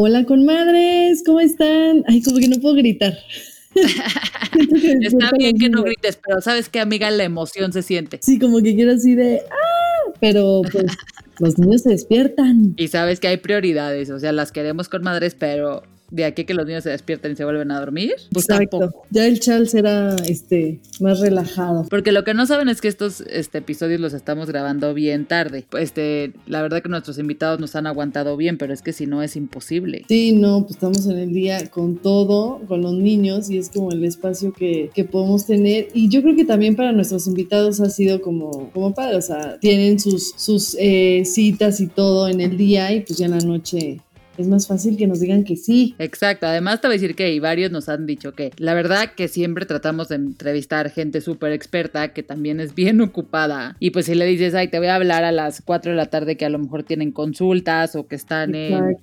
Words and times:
Hola, 0.00 0.24
conmadres, 0.26 1.24
¿cómo 1.26 1.40
están? 1.40 2.04
Ay, 2.06 2.22
como 2.22 2.36
que 2.38 2.46
no 2.46 2.60
puedo 2.60 2.76
gritar. 2.76 3.18
Está 3.74 5.30
bien 5.36 5.58
que 5.58 5.68
no 5.68 5.82
grites, 5.82 6.20
pero 6.24 6.40
sabes 6.40 6.68
que, 6.68 6.78
amiga, 6.78 7.10
la 7.10 7.24
emoción 7.24 7.72
se 7.72 7.82
siente. 7.82 8.20
Sí, 8.22 8.38
como 8.38 8.62
que 8.62 8.76
quiero 8.76 8.92
así 8.92 9.16
de, 9.16 9.42
¡ah! 9.50 10.12
Pero 10.20 10.62
pues 10.70 10.84
los 11.40 11.58
niños 11.58 11.82
se 11.82 11.90
despiertan. 11.90 12.74
Y 12.76 12.86
sabes 12.86 13.18
que 13.18 13.26
hay 13.26 13.38
prioridades, 13.38 14.10
o 14.10 14.20
sea, 14.20 14.30
las 14.30 14.52
queremos 14.52 14.88
con 14.88 15.02
madres, 15.02 15.34
pero 15.34 15.82
de 16.10 16.24
aquí 16.24 16.44
que 16.44 16.54
los 16.54 16.66
niños 16.66 16.84
se 16.84 16.90
despierten 16.90 17.32
y 17.32 17.36
se 17.36 17.44
vuelven 17.44 17.70
a 17.70 17.78
dormir, 17.78 18.14
pues 18.32 18.46
tampoco. 18.46 19.04
Ya 19.10 19.26
el 19.26 19.40
chal 19.40 19.68
será 19.68 20.16
este 20.26 20.80
más 21.00 21.20
relajado. 21.20 21.86
Porque 21.88 22.12
lo 22.12 22.24
que 22.24 22.34
no 22.34 22.46
saben 22.46 22.68
es 22.68 22.80
que 22.80 22.88
estos 22.88 23.22
este, 23.22 23.58
episodios 23.58 24.00
los 24.00 24.14
estamos 24.14 24.48
grabando 24.48 24.94
bien 24.94 25.26
tarde. 25.26 25.66
Este, 25.78 26.32
la 26.46 26.62
verdad 26.62 26.82
que 26.82 26.88
nuestros 26.88 27.18
invitados 27.18 27.60
nos 27.60 27.76
han 27.76 27.86
aguantado 27.86 28.36
bien, 28.36 28.58
pero 28.58 28.72
es 28.72 28.82
que 28.82 28.92
si 28.92 29.06
no 29.06 29.22
es 29.22 29.36
imposible. 29.36 30.04
Sí, 30.08 30.32
no, 30.32 30.62
pues 30.62 30.72
estamos 30.72 31.06
en 31.06 31.18
el 31.18 31.32
día 31.32 31.68
con 31.68 31.96
todo, 31.96 32.60
con 32.66 32.82
los 32.82 32.94
niños, 32.94 33.50
y 33.50 33.58
es 33.58 33.68
como 33.68 33.92
el 33.92 34.04
espacio 34.04 34.52
que, 34.52 34.90
que 34.94 35.04
podemos 35.04 35.46
tener. 35.46 35.88
Y 35.94 36.08
yo 36.08 36.22
creo 36.22 36.36
que 36.36 36.44
también 36.44 36.76
para 36.76 36.92
nuestros 36.92 37.26
invitados 37.26 37.80
ha 37.80 37.90
sido 37.90 38.20
como, 38.20 38.70
como 38.70 38.94
padre, 38.94 39.16
o 39.16 39.22
sea, 39.22 39.58
tienen 39.60 40.00
sus, 40.00 40.32
sus 40.36 40.76
eh, 40.78 41.22
citas 41.24 41.80
y 41.80 41.86
todo 41.86 42.28
en 42.28 42.40
el 42.40 42.56
día, 42.56 42.92
y 42.92 43.00
pues 43.00 43.18
ya 43.18 43.26
en 43.26 43.32
la 43.32 43.40
noche 43.40 44.00
es 44.38 44.48
más 44.48 44.66
fácil 44.66 44.96
que 44.96 45.06
nos 45.06 45.20
digan 45.20 45.44
que 45.44 45.56
sí. 45.56 45.94
Exacto, 45.98 46.46
además 46.46 46.80
te 46.80 46.88
voy 46.88 46.96
a 46.96 47.00
decir 47.00 47.14
que 47.14 47.38
varios 47.40 47.70
nos 47.70 47.88
han 47.88 48.06
dicho 48.06 48.32
que 48.32 48.52
la 48.56 48.74
verdad 48.74 49.12
que 49.16 49.28
siempre 49.28 49.66
tratamos 49.66 50.08
de 50.08 50.16
entrevistar 50.16 50.90
gente 50.90 51.20
súper 51.20 51.52
experta 51.52 52.12
que 52.12 52.22
también 52.22 52.60
es 52.60 52.74
bien 52.74 53.00
ocupada 53.00 53.76
y 53.80 53.90
pues 53.90 54.06
si 54.06 54.14
le 54.14 54.26
dices, 54.26 54.54
ay, 54.54 54.68
te 54.68 54.78
voy 54.78 54.88
a 54.88 54.94
hablar 54.94 55.24
a 55.24 55.32
las 55.32 55.62
4 55.62 55.92
de 55.92 55.96
la 55.96 56.06
tarde 56.06 56.36
que 56.36 56.44
a 56.44 56.50
lo 56.50 56.58
mejor 56.58 56.82
tienen 56.82 57.12
consultas 57.12 57.96
o 57.96 58.06
que 58.06 58.16
están 58.16 58.54
en, 58.54 58.96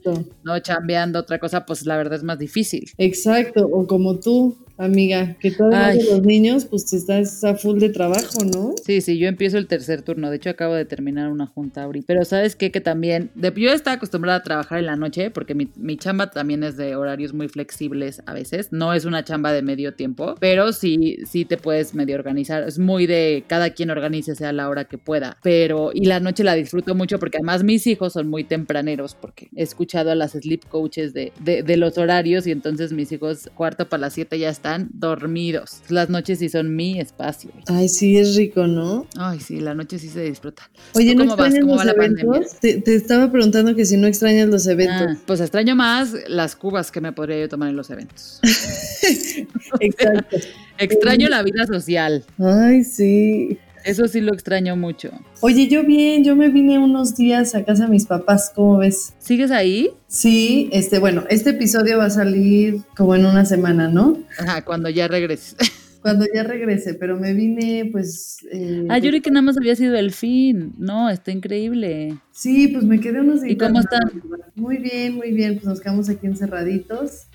no 0.44 0.60
chambeando 0.60 1.20
otra 1.20 1.40
cosa, 1.40 1.66
pues 1.66 1.86
la 1.86 1.98
verdad 1.98 2.18
es 2.18 2.24
más 2.24 2.40
difícil. 2.40 2.90
Exacto, 2.98 3.68
o 3.72 3.88
como 3.88 4.20
tú, 4.20 4.56
amiga, 4.78 5.36
que 5.40 5.52
todos 5.52 5.74
los 6.10 6.22
niños, 6.22 6.66
pues 6.66 6.92
estás 6.94 7.44
a 7.44 7.56
full 7.56 7.80
de 7.80 7.90
trabajo, 7.90 8.44
¿no? 8.44 8.76
Sí, 8.84 9.02
sí, 9.02 9.18
yo 9.18 9.28
empiezo 9.28 9.58
el 9.58 9.68
tercer 9.68 10.02
turno. 10.02 10.30
De 10.30 10.38
hecho, 10.38 10.50
acabo 10.50 10.74
de 10.74 10.86
terminar 10.86 11.32
una 11.32 11.48
junta 11.48 11.84
ahorita. 11.84 12.06
Pero 12.08 12.26
¿sabes 12.26 12.56
qué? 12.56 12.72
Que 12.72 12.82
también, 12.82 13.32
de, 13.36 13.54
yo 13.56 13.72
estaba 13.72 13.96
acostumbrada 13.96 14.40
a 14.40 14.44
trabajar 14.44 14.80
en 14.80 14.88
la 14.88 14.96
noche 14.96 15.32
porque 15.32 15.56
mi, 15.56 15.70
mi, 15.76 15.98
chamba 15.98 16.30
también 16.32 16.64
es 16.64 16.78
de 16.78 16.96
horarios 16.96 17.34
muy 17.34 17.48
flexibles 17.48 18.22
a 18.26 18.34
veces. 18.34 18.72
No 18.72 18.94
es 18.94 19.06
una 19.06 19.24
chamba 19.24 19.54
de 19.54 19.62
medio 19.62 19.94
tiempo, 19.94 20.36
pero 20.40 20.74
sí, 20.74 21.18
sí 21.26 21.46
te 21.46 21.58
puedes 21.58 21.96
medio 21.96 22.16
organizar. 22.16 22.64
Es 22.64 22.78
muy 22.78 23.08
de 23.08 23.44
cada 23.48 23.70
quien 23.70 23.90
organice 23.90 24.26
a 24.46 24.52
la 24.52 24.70
hora 24.70 24.86
que 24.86 24.98
pueda. 24.98 25.38
Pero, 25.42 25.92
y 25.94 26.06
la 26.06 26.20
noche 26.20 26.44
la 26.44 26.56
disfruto 26.56 26.96
mucho 26.96 27.20
porque 27.20 27.38
además 27.38 27.64
mis 27.64 27.88
hijos 27.88 28.14
son 28.14 28.28
muy 28.28 28.44
tempraneros 28.44 29.16
porque 29.16 29.50
he 29.56 29.64
escuchado 29.64 30.12
a 30.12 30.16
las 30.16 30.32
sleep 30.32 30.68
coaches 30.68 31.14
de, 31.14 31.32
de, 31.40 31.64
de 31.64 31.78
los 31.78 31.98
horarios 31.98 32.46
y 32.48 32.52
entonces 32.52 32.92
mis 32.92 33.12
hijos 33.12 33.50
cuarto 33.56 33.88
para 33.88 34.02
las 34.02 34.14
siete 34.14 34.38
ya 34.38 34.50
están 34.50 34.65
están 34.66 34.90
dormidos. 34.94 35.82
Las 35.90 36.10
noches 36.10 36.40
sí 36.40 36.50
son 36.50 36.76
mi 36.76 37.00
espacio. 37.00 37.52
Ay, 37.68 37.88
sí, 37.88 38.18
es 38.18 38.36
rico, 38.36 38.66
¿no? 38.66 39.06
Ay, 39.16 39.40
sí, 39.40 39.60
la 39.60 39.76
noche 39.76 40.00
sí 40.00 40.10
se 40.10 40.22
disfruta. 40.22 40.68
Oye, 40.96 41.14
¿no 41.14 41.26
¿cómo 41.26 41.36
vas? 41.36 41.54
¿Cómo 41.62 41.78
va 41.78 41.86
la 41.86 41.94
pandemia? 41.94 42.42
Te, 42.60 42.82
estaba 42.96 43.32
preguntando 43.32 43.76
que 43.76 43.86
si 43.86 43.96
no 43.96 44.08
extrañas 44.08 44.48
los 44.48 44.66
eventos. 44.66 45.08
Ah, 45.08 45.18
pues 45.28 45.40
extraño 45.40 45.76
más 45.76 46.16
las 46.28 46.56
cubas 46.56 46.90
que 46.90 47.00
me 47.00 47.12
podría 47.12 47.42
yo 47.42 47.48
tomar 47.48 47.70
en 47.70 47.76
los 47.76 47.92
eventos. 47.92 48.40
Exacto. 49.80 50.38
extraño 50.80 51.30
la 51.30 51.44
vida 51.44 51.68
social. 51.68 52.26
Ay, 52.40 52.84
sí. 52.84 53.60
Eso 53.86 54.08
sí 54.08 54.20
lo 54.20 54.34
extraño 54.34 54.76
mucho. 54.76 55.12
Oye, 55.42 55.68
yo 55.68 55.84
bien, 55.84 56.24
yo 56.24 56.36
me 56.36 56.50
vine 56.50 56.80
unos 56.80 57.16
días 57.16 57.54
a 57.54 57.64
casa 57.64 57.86
de 57.86 57.92
mis 57.92 58.08
papás, 58.08 58.52
¿cómo 58.54 58.80
ves? 58.80 59.14
¿Sigues 59.20 59.52
ahí? 59.52 59.92
Sí, 60.08 60.70
este, 60.72 60.98
bueno, 60.98 61.24
este 61.30 61.52
episodio 61.52 62.00
va 62.00 62.06
a 62.06 62.10
salir 62.10 62.82
como 62.98 63.14
en 63.14 63.28
una 63.28 63.46
semana, 63.46 63.88
¿no? 63.88 64.18
Ajá, 64.40 64.66
cuando 64.66 64.90
ya 64.90 65.08
regreses. 65.08 65.56
Cuando 66.02 66.28
ya 66.32 66.44
regrese, 66.44 66.94
pero 66.94 67.20
me 67.20 67.34
vine, 67.34 67.90
pues. 67.92 68.38
Eh, 68.52 68.86
ah, 68.90 69.00
yo 69.00 69.10
que 69.24 69.32
nada 69.32 69.42
más 69.42 69.58
había 69.58 69.76
sido 69.76 69.96
el 69.96 70.12
fin. 70.12 70.76
No, 70.78 71.10
está 71.10 71.32
increíble. 71.32 72.20
Sí, 72.32 72.68
pues 72.68 72.84
me 72.84 73.00
quedé 73.00 73.22
unos 73.22 73.42
días. 73.42 73.54
¿Y 73.54 73.58
cómo 73.58 73.80
están? 73.80 74.22
Muy 74.54 74.78
bien, 74.78 75.16
muy 75.16 75.32
bien. 75.32 75.56
Pues 75.56 75.66
nos 75.66 75.82
quedamos 75.82 76.08
aquí 76.08 76.28
encerraditos. 76.28 77.26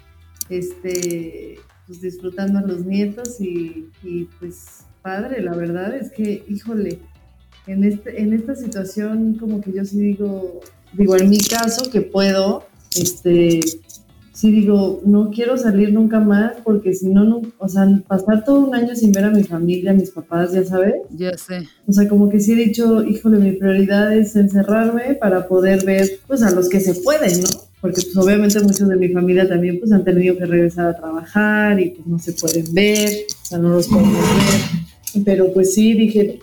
Este, 0.50 1.58
pues 1.88 2.00
disfrutando 2.00 2.60
a 2.60 2.62
los 2.62 2.86
nietos 2.86 3.40
y, 3.40 3.88
y 4.04 4.28
pues 4.38 4.84
padre, 5.02 5.42
la 5.42 5.54
verdad 5.54 5.94
es 5.94 6.10
que, 6.10 6.44
híjole, 6.48 6.98
en, 7.66 7.84
este, 7.84 8.20
en 8.20 8.32
esta 8.32 8.54
situación 8.54 9.34
como 9.34 9.60
que 9.60 9.72
yo 9.72 9.84
sí 9.84 9.98
digo, 9.98 10.60
digo, 10.92 11.16
en 11.16 11.30
mi 11.30 11.38
caso 11.38 11.90
que 11.90 12.00
puedo, 12.00 12.64
este, 12.96 13.60
sí 14.40 14.50
digo, 14.50 15.02
no 15.04 15.30
quiero 15.30 15.58
salir 15.58 15.92
nunca 15.92 16.18
más 16.18 16.52
porque 16.64 16.94
si 16.94 17.08
no, 17.08 17.24
no, 17.24 17.42
o 17.58 17.68
sea, 17.68 17.86
pasar 18.08 18.42
todo 18.42 18.60
un 18.60 18.74
año 18.74 18.96
sin 18.96 19.12
ver 19.12 19.24
a 19.24 19.30
mi 19.30 19.44
familia, 19.44 19.90
a 19.90 19.94
mis 19.94 20.10
papás, 20.10 20.52
ya 20.52 20.64
sabes. 20.64 20.94
Ya 21.10 21.36
sé. 21.36 21.68
O 21.86 21.92
sea, 21.92 22.08
como 22.08 22.30
que 22.30 22.40
sí 22.40 22.52
he 22.52 22.56
dicho, 22.56 23.04
híjole, 23.04 23.38
mi 23.38 23.52
prioridad 23.52 24.16
es 24.16 24.34
encerrarme 24.36 25.14
para 25.14 25.46
poder 25.46 25.84
ver, 25.84 26.08
pues, 26.26 26.42
a 26.42 26.50
los 26.52 26.70
que 26.70 26.80
se 26.80 26.94
pueden, 26.94 27.42
¿no? 27.42 27.48
Porque, 27.82 28.00
pues, 28.02 28.16
obviamente 28.16 28.60
muchos 28.60 28.88
de 28.88 28.96
mi 28.96 29.10
familia 29.10 29.46
también, 29.46 29.78
pues, 29.78 29.92
han 29.92 30.04
tenido 30.04 30.36
que 30.38 30.46
regresar 30.46 30.86
a 30.86 30.96
trabajar 30.96 31.78
y, 31.78 31.90
pues, 31.90 32.06
no 32.06 32.18
se 32.18 32.32
pueden 32.32 32.72
ver, 32.72 33.10
o 33.42 33.46
sea, 33.46 33.58
no 33.58 33.68
los 33.68 33.88
podemos 33.88 34.12
ver. 34.14 34.89
Pero 35.24 35.52
pues 35.52 35.74
sí, 35.74 35.94
dije, 35.94 36.40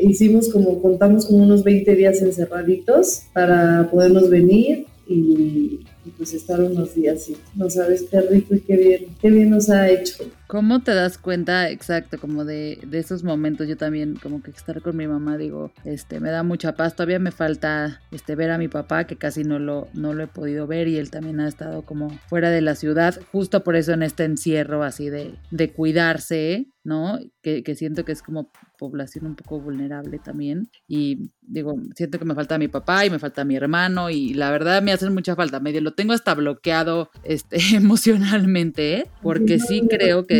hicimos 0.00 0.48
como, 0.48 0.80
contamos 0.80 1.26
como 1.26 1.44
unos 1.44 1.64
20 1.64 1.94
días 1.94 2.20
encerraditos 2.22 3.22
para 3.32 3.88
podernos 3.90 4.28
venir 4.28 4.86
y, 5.08 5.80
pues 6.16 6.34
estar 6.34 6.60
unos 6.60 6.94
días 6.94 7.28
y 7.30 7.36
no 7.54 7.70
sabes 7.70 8.04
qué 8.10 8.20
rico 8.20 8.54
y 8.54 8.60
qué 8.60 8.76
bien, 8.76 9.06
qué 9.20 9.30
bien 9.30 9.50
nos 9.50 9.70
ha 9.70 9.88
hecho. 9.88 10.24
¿Cómo 10.50 10.80
te 10.80 10.94
das 10.94 11.16
cuenta 11.16 11.70
exacto 11.70 12.18
como 12.18 12.44
de, 12.44 12.80
de, 12.84 12.98
esos 12.98 13.22
momentos? 13.22 13.68
Yo 13.68 13.76
también 13.76 14.16
como 14.16 14.42
que 14.42 14.50
estar 14.50 14.82
con 14.82 14.96
mi 14.96 15.06
mamá 15.06 15.38
digo, 15.38 15.70
este, 15.84 16.18
me 16.18 16.30
da 16.30 16.42
mucha 16.42 16.74
paz. 16.74 16.96
Todavía 16.96 17.20
me 17.20 17.30
falta 17.30 18.00
este 18.10 18.34
ver 18.34 18.50
a 18.50 18.58
mi 18.58 18.66
papá 18.66 19.04
que 19.04 19.14
casi 19.14 19.44
no 19.44 19.60
lo 19.60 19.86
no 19.94 20.12
lo 20.12 20.24
he 20.24 20.26
podido 20.26 20.66
ver 20.66 20.88
y 20.88 20.96
él 20.96 21.12
también 21.12 21.38
ha 21.38 21.46
estado 21.46 21.82
como 21.82 22.10
fuera 22.26 22.50
de 22.50 22.62
la 22.62 22.74
ciudad, 22.74 23.14
justo 23.30 23.62
por 23.62 23.76
eso 23.76 23.92
en 23.92 24.02
este 24.02 24.24
encierro 24.24 24.82
así 24.82 25.08
de, 25.08 25.36
de 25.52 25.70
cuidarse, 25.70 26.66
¿no? 26.82 27.20
Que, 27.42 27.62
que 27.62 27.76
siento 27.76 28.04
que 28.04 28.10
es 28.10 28.20
como 28.20 28.50
población 28.76 29.26
un 29.26 29.36
poco 29.36 29.60
vulnerable 29.60 30.18
también 30.18 30.68
y 30.88 31.30
digo, 31.42 31.74
siento 31.94 32.18
que 32.18 32.24
me 32.24 32.34
falta 32.34 32.58
mi 32.58 32.68
papá 32.68 33.04
y 33.04 33.10
me 33.10 33.18
falta 33.18 33.44
mi 33.44 33.56
hermano 33.56 34.08
y 34.08 34.34
la 34.34 34.50
verdad 34.50 34.82
me 34.82 34.92
hacen 34.92 35.12
mucha 35.12 35.36
falta. 35.36 35.60
Medio 35.60 35.80
lo 35.80 35.92
tengo 35.92 36.12
hasta 36.12 36.34
bloqueado 36.34 37.10
este 37.22 37.58
emocionalmente, 37.76 38.94
¿eh? 38.94 39.06
porque 39.22 39.58
sí 39.58 39.82
creo 39.88 40.26
que 40.26 40.39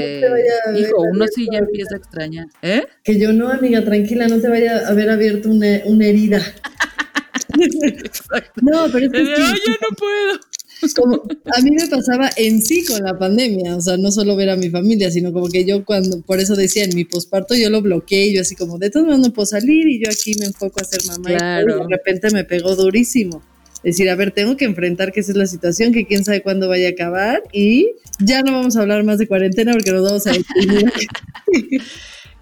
hijo, 0.77 1.03
uno 1.13 1.27
sí 1.35 1.47
ya 1.51 1.59
empieza 1.59 1.95
a 1.95 1.99
extrañar. 1.99 2.47
¿Eh? 2.63 2.85
Que 3.05 3.19
yo 3.19 3.33
no, 3.33 3.49
amiga, 3.49 3.85
tranquila, 3.85 4.29
no 4.29 4.41
te 4.41 4.49
vaya 4.49 4.87
a 4.87 4.89
haber 4.89 5.11
abierto 5.11 5.49
una, 5.51 6.07
herida. 6.07 6.43
no, 8.63 8.87
pero 8.93 9.07
es 9.07 9.13
que. 9.13 9.25
yo 9.25 9.73
no 9.81 9.97
puedo. 9.97 10.41
Como, 10.97 11.23
a 11.55 11.61
mí 11.61 11.71
me 11.71 11.87
pasaba 11.89 12.31
en 12.37 12.63
sí 12.63 12.85
con 12.85 13.03
la 13.03 13.19
pandemia, 13.19 13.77
o 13.77 13.81
sea, 13.81 13.97
no 13.97 14.11
solo 14.11 14.37
ver 14.37 14.51
a 14.51 14.57
mi 14.57 14.71
familia, 14.71 15.11
sino 15.11 15.33
como 15.33 15.49
que 15.49 15.65
yo 15.65 15.85
cuando, 15.85 16.23
por 16.23 16.41
eso 16.41 16.57
decía, 16.57 16.85
en 16.85 16.95
mi 16.95 17.05
posparto 17.05 17.55
yo 17.55 17.69
lo 17.71 17.83
bloqueé 17.83 18.27
y 18.27 18.35
yo 18.35 18.41
así 18.41 18.57
como, 18.57 18.79
de 18.79 18.91
todas 18.91 19.07
maneras 19.07 19.29
no 19.29 19.35
puedo 19.35 19.47
salir 19.47 19.87
y 19.89 20.03
yo 20.03 20.11
aquí 20.11 20.35
me 20.39 20.47
enfoco 20.47 20.81
a 20.81 20.85
ser 20.85 21.01
mamá 21.07 21.31
y 21.31 21.67
de 21.67 21.87
repente 21.89 22.31
me 22.31 22.45
pegó 22.45 22.75
durísimo. 22.77 23.43
Decir, 23.83 24.11
a 24.11 24.15
ver, 24.15 24.31
tengo 24.33 24.57
que 24.57 24.65
enfrentar 24.65 25.13
que 25.13 25.21
esa 25.21 25.33
es 25.33 25.39
la 25.39 25.47
situación, 25.47 25.93
que 25.93 26.07
quién 26.07 26.25
sabe 26.25 26.43
cuándo 26.43 26.69
vaya 26.69 26.89
a 26.89 26.91
acabar 26.91 27.43
y 27.53 27.93
ya 28.19 28.43
no 28.43 28.53
vamos 28.53 28.77
a 28.77 28.83
hablar 28.83 29.05
más 29.05 29.19
de 29.19 29.27
cuarentena 29.27 29.73
porque 29.73 29.93
nos 29.93 30.05
vamos 30.05 30.27
a... 30.27 30.33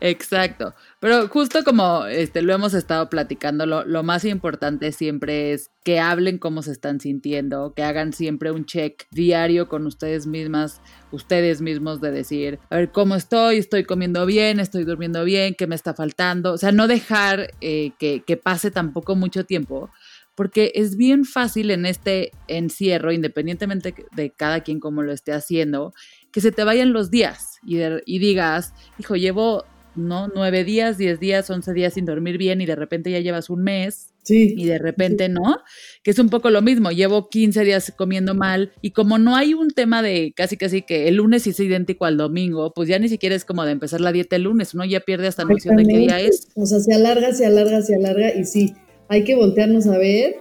Exacto. 0.00 0.74
Pero 1.00 1.28
justo 1.28 1.64
como 1.64 2.06
este, 2.06 2.42
lo 2.42 2.52
hemos 2.54 2.74
estado 2.74 3.08
platicando, 3.08 3.66
lo, 3.66 3.84
lo, 3.84 4.02
más 4.02 4.24
importante 4.24 4.92
siempre 4.92 5.52
es 5.52 5.70
que 5.84 5.98
hablen 6.00 6.38
cómo 6.38 6.62
se 6.62 6.72
están 6.72 7.00
sintiendo, 7.00 7.72
que 7.74 7.82
hagan 7.82 8.12
siempre 8.12 8.50
un 8.50 8.64
check 8.64 9.06
diario 9.10 9.68
con 9.68 9.86
ustedes 9.86 10.26
mismas, 10.26 10.80
ustedes 11.10 11.60
mismos 11.60 12.00
de 12.00 12.12
decir, 12.12 12.58
a 12.70 12.76
ver, 12.76 12.92
¿cómo 12.92 13.14
estoy? 13.14 13.58
¿Estoy 13.58 13.84
comiendo 13.84 14.24
bien? 14.26 14.60
¿Estoy 14.60 14.84
durmiendo 14.84 15.24
bien? 15.24 15.54
¿Qué 15.56 15.66
me 15.66 15.74
está 15.74 15.94
faltando? 15.94 16.52
O 16.52 16.58
sea, 16.58 16.72
no 16.72 16.86
dejar 16.86 17.54
eh, 17.60 17.92
que, 17.98 18.22
que 18.24 18.36
pase 18.36 18.70
tampoco 18.70 19.16
mucho 19.16 19.44
tiempo 19.44 19.90
porque 20.38 20.70
es 20.76 20.96
bien 20.96 21.24
fácil 21.24 21.72
en 21.72 21.84
este 21.84 22.30
encierro, 22.46 23.10
independientemente 23.10 23.92
de 24.14 24.30
cada 24.30 24.60
quien 24.60 24.78
como 24.78 25.02
lo 25.02 25.10
esté 25.10 25.32
haciendo, 25.32 25.94
que 26.30 26.40
se 26.40 26.52
te 26.52 26.62
vayan 26.62 26.92
los 26.92 27.10
días 27.10 27.58
y, 27.66 27.78
de, 27.78 28.04
y 28.06 28.20
digas, 28.20 28.72
hijo, 29.00 29.16
llevo 29.16 29.64
¿no? 29.96 30.28
Nueve 30.32 30.62
días, 30.62 30.96
diez 30.96 31.18
días, 31.18 31.50
once 31.50 31.72
días 31.72 31.94
sin 31.94 32.04
dormir 32.04 32.38
bien 32.38 32.60
y 32.60 32.66
de 32.66 32.76
repente 32.76 33.10
ya 33.10 33.18
llevas 33.18 33.50
un 33.50 33.64
mes. 33.64 34.12
Sí. 34.22 34.54
Y 34.56 34.66
de 34.66 34.78
repente, 34.78 35.28
¿no? 35.28 35.58
Que 36.04 36.12
es 36.12 36.18
un 36.20 36.28
poco 36.28 36.50
lo 36.50 36.62
mismo. 36.62 36.92
Llevo 36.92 37.30
15 37.30 37.64
días 37.64 37.92
comiendo 37.96 38.36
mal 38.36 38.70
y 38.80 38.92
como 38.92 39.18
no 39.18 39.34
hay 39.34 39.54
un 39.54 39.70
tema 39.70 40.02
de 40.02 40.32
casi 40.36 40.56
casi 40.56 40.82
que 40.82 41.08
el 41.08 41.16
lunes 41.16 41.48
es 41.48 41.58
idéntico 41.58 42.04
al 42.04 42.16
domingo, 42.16 42.72
pues 42.74 42.88
ya 42.88 43.00
ni 43.00 43.08
siquiera 43.08 43.34
es 43.34 43.44
como 43.44 43.64
de 43.64 43.72
empezar 43.72 44.00
la 44.00 44.12
dieta 44.12 44.36
el 44.36 44.42
lunes, 44.42 44.72
¿no? 44.76 44.84
Ya 44.84 45.00
pierde 45.00 45.26
hasta 45.26 45.44
noción 45.44 45.74
de 45.74 45.84
qué 45.84 45.98
día 45.98 46.20
es. 46.20 46.46
O 46.54 46.64
sea, 46.64 46.78
se 46.78 46.94
alarga, 46.94 47.32
se 47.32 47.44
alarga, 47.44 47.82
se 47.82 47.96
alarga 47.96 48.32
y 48.36 48.44
sí, 48.44 48.76
hay 49.08 49.24
que 49.24 49.34
voltearnos 49.34 49.86
a 49.86 49.98
ver 49.98 50.36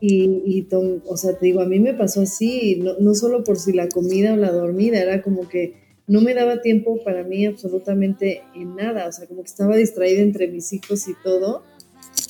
y, 0.00 0.42
y 0.44 0.68
o 0.72 1.16
sea, 1.16 1.38
te 1.38 1.46
digo, 1.46 1.60
a 1.60 1.66
mí 1.66 1.78
me 1.78 1.94
pasó 1.94 2.22
así, 2.22 2.76
no, 2.76 2.98
no 2.98 3.14
solo 3.14 3.44
por 3.44 3.58
si 3.58 3.72
la 3.72 3.88
comida 3.88 4.34
o 4.34 4.36
la 4.36 4.50
dormida, 4.50 5.00
era 5.00 5.22
como 5.22 5.48
que 5.48 5.74
no 6.06 6.20
me 6.20 6.34
daba 6.34 6.60
tiempo 6.60 7.02
para 7.04 7.22
mí 7.22 7.46
absolutamente 7.46 8.42
en 8.54 8.76
nada, 8.76 9.06
o 9.06 9.12
sea, 9.12 9.26
como 9.26 9.42
que 9.42 9.48
estaba 9.48 9.76
distraída 9.76 10.20
entre 10.20 10.48
mis 10.48 10.72
hijos 10.72 11.06
y 11.08 11.14
todo. 11.22 11.62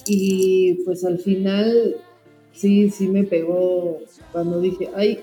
Y 0.06 0.74
pues 0.84 1.04
al 1.04 1.18
final 1.18 1.96
sí, 2.52 2.90
sí 2.90 3.08
me 3.08 3.24
pegó 3.24 3.98
cuando 4.30 4.60
dije, 4.60 4.88
ay, 4.94 5.20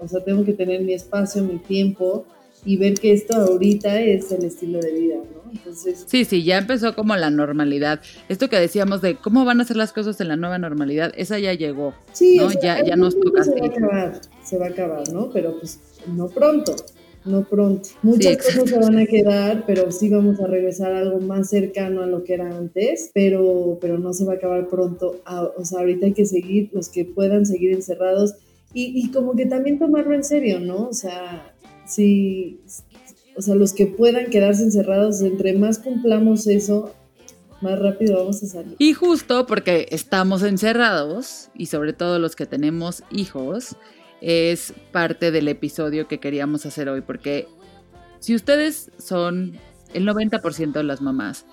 o 0.00 0.06
sea, 0.06 0.22
tengo 0.22 0.44
que 0.44 0.52
tener 0.52 0.82
mi 0.82 0.94
espacio, 0.94 1.42
mi 1.42 1.58
tiempo 1.58 2.24
y 2.64 2.76
ver 2.76 2.94
que 2.94 3.12
esto 3.12 3.36
ahorita 3.36 4.00
es 4.00 4.30
el 4.32 4.44
estilo 4.44 4.80
de 4.80 4.92
vida, 4.92 5.16
¿no? 5.16 5.50
Entonces... 5.50 6.04
Sí, 6.06 6.24
sí, 6.24 6.44
ya 6.44 6.58
empezó 6.58 6.94
como 6.94 7.16
la 7.16 7.30
normalidad. 7.30 8.00
Esto 8.28 8.48
que 8.48 8.58
decíamos 8.58 9.02
de 9.02 9.16
cómo 9.16 9.44
van 9.44 9.60
a 9.60 9.64
ser 9.64 9.76
las 9.76 9.92
cosas 9.92 10.20
en 10.20 10.28
la 10.28 10.36
nueva 10.36 10.58
normalidad, 10.58 11.12
esa 11.16 11.38
ya 11.38 11.54
llegó. 11.54 11.94
Sí, 12.12 12.36
¿no? 12.36 12.50
ya, 12.52 12.84
ya 12.84 12.96
nos 12.96 13.18
toca. 13.18 13.44
Se 13.44 13.52
va 13.52 13.66
a 13.66 13.68
acabar, 13.68 14.20
se 14.44 14.58
va 14.58 14.66
a 14.66 14.68
acabar, 14.70 15.12
¿no? 15.12 15.30
Pero 15.30 15.58
pues 15.58 15.80
no 16.06 16.28
pronto 16.28 16.76
no 17.24 17.44
pronto. 17.44 17.88
Muchas 18.02 18.38
cosas 18.38 18.70
se 18.70 18.78
van 18.78 18.98
a 18.98 19.06
quedar, 19.06 19.64
pero 19.66 19.90
sí 19.90 20.08
vamos 20.08 20.40
a 20.40 20.46
regresar 20.46 20.92
a 20.92 20.98
algo 20.98 21.20
más 21.20 21.50
cercano 21.50 22.02
a 22.02 22.06
lo 22.06 22.24
que 22.24 22.34
era 22.34 22.56
antes, 22.56 23.10
pero, 23.12 23.78
pero 23.80 23.98
no 23.98 24.12
se 24.12 24.24
va 24.24 24.34
a 24.34 24.36
acabar 24.36 24.68
pronto. 24.68 25.20
o 25.56 25.64
sea, 25.64 25.80
ahorita 25.80 26.06
hay 26.06 26.12
que 26.12 26.24
seguir, 26.24 26.70
los 26.72 26.88
que 26.88 27.04
puedan 27.04 27.44
seguir 27.44 27.72
encerrados 27.72 28.34
y, 28.72 28.92
y 28.94 29.10
como 29.10 29.34
que 29.34 29.46
también 29.46 29.78
tomarlo 29.78 30.14
en 30.14 30.24
serio, 30.24 30.60
¿no? 30.60 30.88
O 30.88 30.92
sea, 30.92 31.54
sí, 31.90 32.60
o 33.36 33.42
sea, 33.42 33.54
los 33.54 33.72
que 33.72 33.86
puedan 33.86 34.30
quedarse 34.30 34.62
encerrados, 34.62 35.20
entre 35.22 35.54
más 35.54 35.78
cumplamos 35.78 36.46
eso, 36.46 36.94
más 37.60 37.78
rápido 37.78 38.18
vamos 38.18 38.42
a 38.42 38.46
salir. 38.46 38.76
Y 38.78 38.92
justo 38.94 39.46
porque 39.46 39.86
estamos 39.90 40.42
encerrados, 40.42 41.50
y 41.54 41.66
sobre 41.66 41.92
todo 41.92 42.18
los 42.18 42.36
que 42.36 42.46
tenemos 42.46 43.02
hijos, 43.10 43.76
es 44.20 44.74
parte 44.92 45.30
del 45.30 45.48
episodio 45.48 46.06
que 46.08 46.20
queríamos 46.20 46.66
hacer 46.66 46.88
hoy, 46.88 47.00
porque 47.00 47.48
si 48.18 48.34
ustedes 48.34 48.90
son 48.98 49.58
el 49.94 50.06
90% 50.06 50.72
de 50.72 50.84
las 50.84 51.00
mamás, 51.00 51.46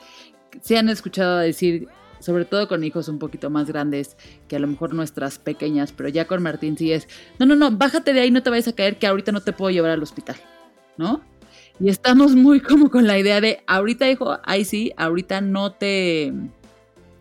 se 0.61 0.77
han 0.77 0.89
escuchado 0.89 1.37
decir, 1.37 1.87
sobre 2.19 2.45
todo 2.45 2.67
con 2.67 2.83
hijos 2.83 3.07
un 3.07 3.19
poquito 3.19 3.49
más 3.49 3.67
grandes 3.67 4.17
que 4.47 4.55
a 4.55 4.59
lo 4.59 4.67
mejor 4.67 4.93
nuestras 4.93 5.39
pequeñas, 5.39 5.91
pero 5.91 6.09
ya 6.09 6.25
con 6.25 6.43
Martín 6.43 6.77
sí 6.77 6.91
es, 6.91 7.07
no, 7.39 7.45
no, 7.45 7.55
no, 7.55 7.71
bájate 7.71 8.13
de 8.13 8.21
ahí, 8.21 8.31
no 8.31 8.43
te 8.43 8.49
vayas 8.49 8.67
a 8.67 8.73
caer, 8.73 8.97
que 8.97 9.07
ahorita 9.07 9.31
no 9.31 9.41
te 9.41 9.53
puedo 9.53 9.71
llevar 9.71 9.91
al 9.91 10.03
hospital, 10.03 10.37
¿no? 10.97 11.21
Y 11.79 11.89
estamos 11.89 12.35
muy 12.35 12.59
como 12.59 12.89
con 12.89 13.05
la 13.05 13.19
idea 13.19 13.39
de, 13.39 13.61
ahorita 13.67 14.09
hijo, 14.09 14.39
ahí 14.43 14.65
sí, 14.65 14.93
ahorita 14.97 15.41
no 15.41 15.73
te, 15.73 16.33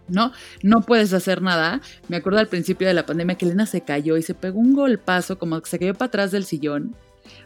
¿no? 0.09 0.33
No 0.63 0.81
puedes 0.81 1.13
hacer 1.13 1.43
nada. 1.43 1.81
Me 2.09 2.17
acuerdo 2.17 2.39
al 2.39 2.49
principio 2.49 2.87
de 2.87 2.95
la 2.95 3.07
pandemia 3.07 3.37
que 3.37 3.45
Elena 3.45 3.67
se 3.67 3.83
cayó 3.83 4.17
y 4.17 4.23
se 4.23 4.35
pegó 4.35 4.59
un 4.59 4.75
golpazo, 4.75 5.39
como 5.39 5.61
que 5.61 5.69
se 5.69 5.79
cayó 5.79 5.95
para 5.95 6.07
atrás 6.07 6.31
del 6.33 6.45
sillón, 6.45 6.95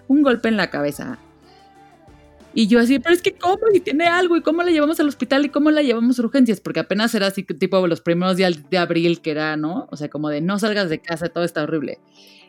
un 0.09 0.23
golpe 0.23 0.49
en 0.49 0.57
la 0.57 0.71
cabeza. 0.71 1.19
Y 2.53 2.67
yo 2.67 2.81
así, 2.81 2.99
pero 2.99 3.15
es 3.15 3.23
que 3.23 3.33
¿cómo? 3.33 3.59
Y 3.73 3.81
tiene 3.81 4.07
algo, 4.07 4.37
¿y 4.37 4.43
cómo 4.43 4.63
la 4.63 4.71
llevamos 4.71 4.99
al 5.01 5.09
hospital? 5.09 5.45
¿Y 5.45 5.51
cómo 5.51 5.71
la 5.71 5.83
llevamos 5.83 6.19
a 6.19 6.23
urgencias? 6.23 6.61
Porque 6.61 6.81
apenas 6.81 7.15
era 7.15 7.29
así, 7.29 7.45
tipo 7.45 7.87
los 7.87 8.01
primeros 8.01 8.37
días 8.37 8.69
de 8.69 8.79
abril, 8.79 9.21
que 9.21 9.31
era, 9.31 9.57
¿no? 9.57 9.87
O 9.91 9.97
sea, 9.97 10.09
como 10.09 10.29
de 10.29 10.41
no 10.41 10.59
salgas 10.59 10.91
de 10.91 11.01
casa, 11.01 11.29
todo 11.29 11.45
está 11.45 11.63
horrible. 11.63 11.99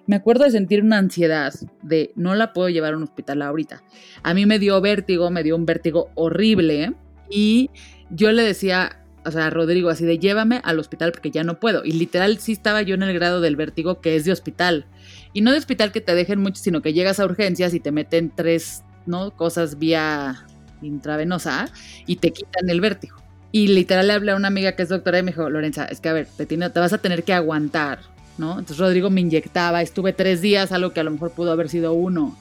Me 0.07 0.15
acuerdo 0.15 0.45
de 0.45 0.51
sentir 0.51 0.81
una 0.81 0.97
ansiedad 0.97 1.53
de 1.83 2.11
no 2.15 2.33
la 2.33 2.53
puedo 2.53 2.69
llevar 2.69 2.93
a 2.93 2.97
un 2.97 3.03
hospital 3.03 3.43
ahorita. 3.43 3.83
A 4.23 4.33
mí 4.33 4.47
me 4.47 4.57
dio 4.57 4.81
vértigo, 4.81 5.29
me 5.29 5.43
dio 5.43 5.55
un 5.55 5.67
vértigo 5.67 6.09
horrible. 6.15 6.93
Y 7.29 7.69
yo 8.09 8.31
le 8.31 8.41
decía 8.41 9.01
o 9.23 9.31
sea, 9.31 9.49
Rodrigo, 9.49 9.89
así 9.89 10.05
de 10.05 10.17
llévame 10.17 10.61
al 10.63 10.79
hospital 10.79 11.11
porque 11.11 11.31
ya 11.31 11.43
no 11.43 11.59
puedo. 11.59 11.85
Y 11.85 11.91
literal 11.91 12.39
sí 12.39 12.53
estaba 12.53 12.81
yo 12.81 12.95
en 12.95 13.03
el 13.03 13.13
grado 13.13 13.41
del 13.41 13.55
vértigo 13.55 14.01
que 14.01 14.15
es 14.15 14.25
de 14.25 14.31
hospital. 14.31 14.85
Y 15.33 15.41
no 15.41 15.51
de 15.51 15.59
hospital 15.59 15.91
que 15.91 16.01
te 16.01 16.15
dejen 16.15 16.39
mucho, 16.39 16.61
sino 16.61 16.81
que 16.81 16.93
llegas 16.93 17.19
a 17.19 17.25
urgencias 17.25 17.73
y 17.73 17.79
te 17.79 17.91
meten 17.91 18.31
tres, 18.35 18.83
¿no? 19.05 19.31
Cosas 19.31 19.79
vía 19.79 20.45
intravenosa 20.81 21.69
y 22.07 22.17
te 22.17 22.31
quitan 22.31 22.69
el 22.69 22.81
vértigo. 22.81 23.17
Y 23.51 23.67
literal 23.67 24.07
le 24.07 24.13
hablé 24.13 24.31
a 24.31 24.35
una 24.35 24.47
amiga 24.47 24.73
que 24.73 24.83
es 24.83 24.89
doctora 24.89 25.19
y 25.19 25.23
me 25.23 25.31
dijo, 25.31 25.49
Lorenza, 25.49 25.85
es 25.85 25.99
que 25.99 26.09
a 26.09 26.13
ver, 26.13 26.27
te, 26.37 26.45
te 26.45 26.57
vas 26.57 26.93
a 26.93 26.97
tener 26.97 27.23
que 27.23 27.33
aguantar, 27.33 27.99
¿no? 28.37 28.51
Entonces 28.51 28.77
Rodrigo 28.77 29.09
me 29.09 29.21
inyectaba, 29.21 29.81
estuve 29.81 30.13
tres 30.13 30.41
días, 30.41 30.71
algo 30.71 30.91
que 30.91 31.01
a 31.01 31.03
lo 31.03 31.11
mejor 31.11 31.31
pudo 31.31 31.51
haber 31.51 31.69
sido 31.69 31.93
uno 31.93 32.37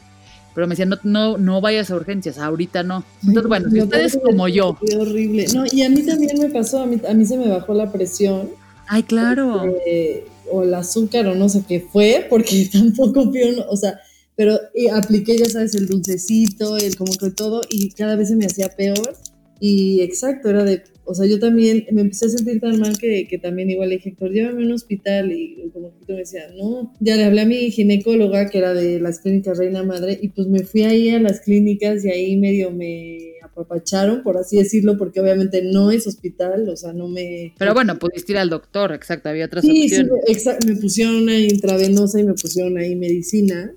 pero 0.55 0.67
me 0.67 0.73
decían, 0.73 0.89
no, 0.89 0.99
no, 1.05 1.39
no 1.39 1.61
vayas 1.61 1.91
a 1.91 1.97
urgencias, 1.97 2.39
ahorita 2.39 2.83
no. 2.83 3.05
Entonces, 3.23 3.49
bueno, 3.49 3.71
si 3.71 3.81
ustedes 3.81 4.19
como 4.23 4.49
yo. 4.49 4.77
Qué 4.85 4.97
horrible. 4.97 5.47
No, 5.55 5.65
y 5.71 5.83
a 5.83 5.89
mí 5.89 6.03
también 6.03 6.39
me 6.39 6.49
pasó, 6.49 6.83
a 6.83 6.87
mí, 6.87 7.01
a 7.09 7.15
mí 7.15 7.25
se 7.25 7.37
me 7.37 7.49
bajó 7.49 7.73
la 7.73 7.91
presión. 7.93 8.51
Ay, 8.89 9.05
claro. 9.05 9.65
Este, 9.65 10.27
o 10.51 10.65
el 10.65 10.75
azúcar, 10.75 11.27
o 11.29 11.35
no 11.37 11.49
sé 11.49 11.63
qué 11.67 11.81
fue, 11.81 12.27
porque 12.29 12.69
tampoco 12.73 13.31
fui, 13.31 13.41
o 13.69 13.77
sea, 13.77 14.01
pero 14.41 14.59
apliqué, 14.95 15.37
ya 15.37 15.51
sabes, 15.51 15.75
el 15.75 15.87
dulcecito, 15.87 16.79
el 16.79 16.97
como 16.97 17.13
que 17.13 17.29
todo, 17.31 17.61
y 17.69 17.91
cada 17.91 18.17
vez 18.17 18.29
se 18.29 18.37
me 18.37 18.47
hacía 18.47 18.71
peor. 18.71 19.15
Y 19.61 20.01
exacto, 20.01 20.49
era 20.49 20.65
de, 20.65 20.83
o 21.05 21.15
sea, 21.15 21.27
yo 21.27 21.39
también 21.39 21.85
me 21.93 22.01
empecé 22.01 22.25
a 22.25 22.31
sentir 22.31 22.59
tan 22.59 22.81
mal 22.81 22.97
que, 22.97 23.29
que 23.29 23.37
también 23.37 23.69
igual 23.69 23.91
le 23.91 23.97
dije, 23.97 24.09
Héctor, 24.09 24.33
llévame 24.33 24.63
a 24.63 24.67
un 24.67 24.73
hospital. 24.73 25.31
Y 25.31 25.69
como 25.75 25.93
que 26.07 26.15
me 26.15 26.21
decía, 26.21 26.45
no. 26.57 26.91
Ya 27.01 27.17
le 27.17 27.25
hablé 27.25 27.43
a 27.43 27.45
mi 27.45 27.71
ginecóloga, 27.71 28.49
que 28.49 28.57
era 28.57 28.73
de 28.73 28.99
las 28.99 29.19
clínicas 29.19 29.59
Reina 29.59 29.83
Madre, 29.83 30.19
y 30.23 30.29
pues 30.29 30.49
me 30.49 30.61
fui 30.61 30.85
ahí 30.85 31.11
a 31.11 31.21
las 31.21 31.41
clínicas 31.41 32.03
y 32.07 32.09
ahí 32.09 32.39
medio 32.39 32.71
me 32.71 33.35
apapacharon, 33.43 34.23
por 34.23 34.39
así 34.39 34.57
decirlo, 34.57 34.97
porque 34.97 35.21
obviamente 35.21 35.61
no 35.63 35.91
es 35.91 36.07
hospital, 36.07 36.67
o 36.67 36.77
sea, 36.79 36.95
no 36.95 37.09
me... 37.09 37.53
Pero 37.59 37.75
bueno, 37.75 37.99
pudiste 37.99 38.33
ir 38.33 38.39
al 38.39 38.49
doctor, 38.49 38.95
exacto, 38.95 39.29
había 39.29 39.45
otras 39.45 39.67
sí, 39.67 39.85
opciones. 39.85 40.11
Sí, 40.43 40.51
me 40.67 40.77
pusieron 40.77 41.17
una 41.17 41.39
intravenosa 41.39 42.19
y 42.19 42.25
me 42.25 42.33
pusieron 42.33 42.79
ahí 42.79 42.97
medicina, 42.97 43.75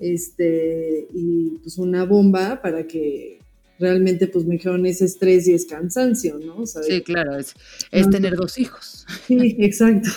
este, 0.00 1.06
y 1.14 1.58
pues 1.62 1.78
una 1.78 2.04
bomba 2.04 2.60
para 2.62 2.86
que 2.86 3.38
realmente 3.78 4.26
pues 4.26 4.44
me 4.44 4.54
dijeron 4.54 4.86
es 4.86 5.02
estrés 5.02 5.46
y 5.48 5.54
es 5.54 5.66
cansancio, 5.66 6.38
¿no? 6.38 6.66
sí, 6.66 7.00
claro, 7.02 7.36
es, 7.36 7.54
es 7.92 8.10
tener 8.10 8.34
dos 8.34 8.58
hijos. 8.58 9.06
Sí, 9.26 9.56
exacto. 9.58 10.10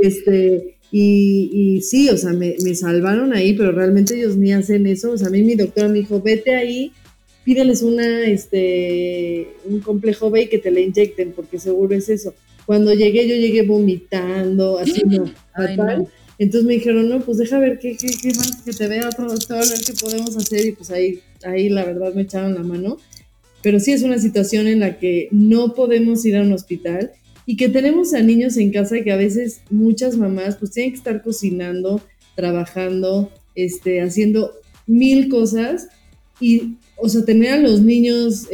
Este, 0.00 0.76
y, 0.90 1.50
y 1.52 1.82
sí, 1.82 2.08
o 2.08 2.16
sea, 2.16 2.32
me, 2.32 2.56
me, 2.62 2.74
salvaron 2.74 3.32
ahí, 3.32 3.54
pero 3.54 3.72
realmente 3.72 4.16
ellos 4.16 4.36
ni 4.36 4.52
hacen 4.52 4.86
eso. 4.86 5.12
O 5.12 5.18
sea, 5.18 5.28
a 5.28 5.30
mí 5.30 5.42
mi 5.42 5.54
doctora 5.54 5.88
me 5.88 5.98
dijo, 5.98 6.20
vete 6.20 6.54
ahí, 6.54 6.92
pídeles 7.44 7.82
una, 7.82 8.24
este, 8.26 9.48
un 9.64 9.80
complejo 9.80 10.30
B 10.30 10.42
y 10.42 10.48
que 10.48 10.58
te 10.58 10.70
la 10.70 10.80
inyecten, 10.80 11.32
porque 11.32 11.58
seguro 11.58 11.94
es 11.94 12.08
eso. 12.08 12.34
Cuando 12.66 12.92
llegué, 12.92 13.28
yo 13.28 13.36
llegué 13.36 13.62
vomitando, 13.62 14.78
así, 14.78 15.02
no, 15.04 15.30
fatal. 15.54 16.08
Entonces 16.38 16.66
me 16.66 16.74
dijeron, 16.74 17.08
no, 17.08 17.20
pues 17.20 17.38
deja 17.38 17.58
ver 17.58 17.78
qué, 17.78 17.96
qué, 17.96 18.08
qué 18.08 18.28
más, 18.34 18.62
que 18.62 18.72
te 18.72 18.86
vea 18.88 19.08
otro 19.08 19.28
doctor, 19.28 19.58
a 19.58 19.60
ver 19.60 19.80
qué 19.86 19.94
podemos 19.94 20.36
hacer. 20.36 20.66
Y 20.66 20.72
pues 20.72 20.90
ahí, 20.90 21.20
ahí 21.44 21.68
la 21.68 21.84
verdad 21.84 22.12
me 22.14 22.22
echaron 22.22 22.54
la 22.54 22.62
mano. 22.62 22.98
Pero 23.62 23.80
sí 23.80 23.92
es 23.92 24.02
una 24.02 24.18
situación 24.18 24.66
en 24.66 24.80
la 24.80 24.98
que 24.98 25.28
no 25.30 25.74
podemos 25.74 26.24
ir 26.24 26.36
a 26.36 26.42
un 26.42 26.52
hospital 26.52 27.12
y 27.46 27.56
que 27.56 27.68
tenemos 27.68 28.12
a 28.12 28.20
niños 28.20 28.56
en 28.56 28.72
casa 28.72 29.02
que 29.02 29.12
a 29.12 29.16
veces 29.16 29.60
muchas 29.70 30.16
mamás 30.16 30.56
pues 30.56 30.72
tienen 30.72 30.92
que 30.92 30.98
estar 30.98 31.22
cocinando, 31.22 32.00
trabajando, 32.34 33.30
este, 33.54 34.02
haciendo 34.02 34.52
mil 34.86 35.28
cosas 35.28 35.88
y 36.40 36.74
o 36.98 37.10
sea, 37.10 37.24
tener 37.24 37.52
a 37.52 37.58
los 37.58 37.82
niños 37.82 38.46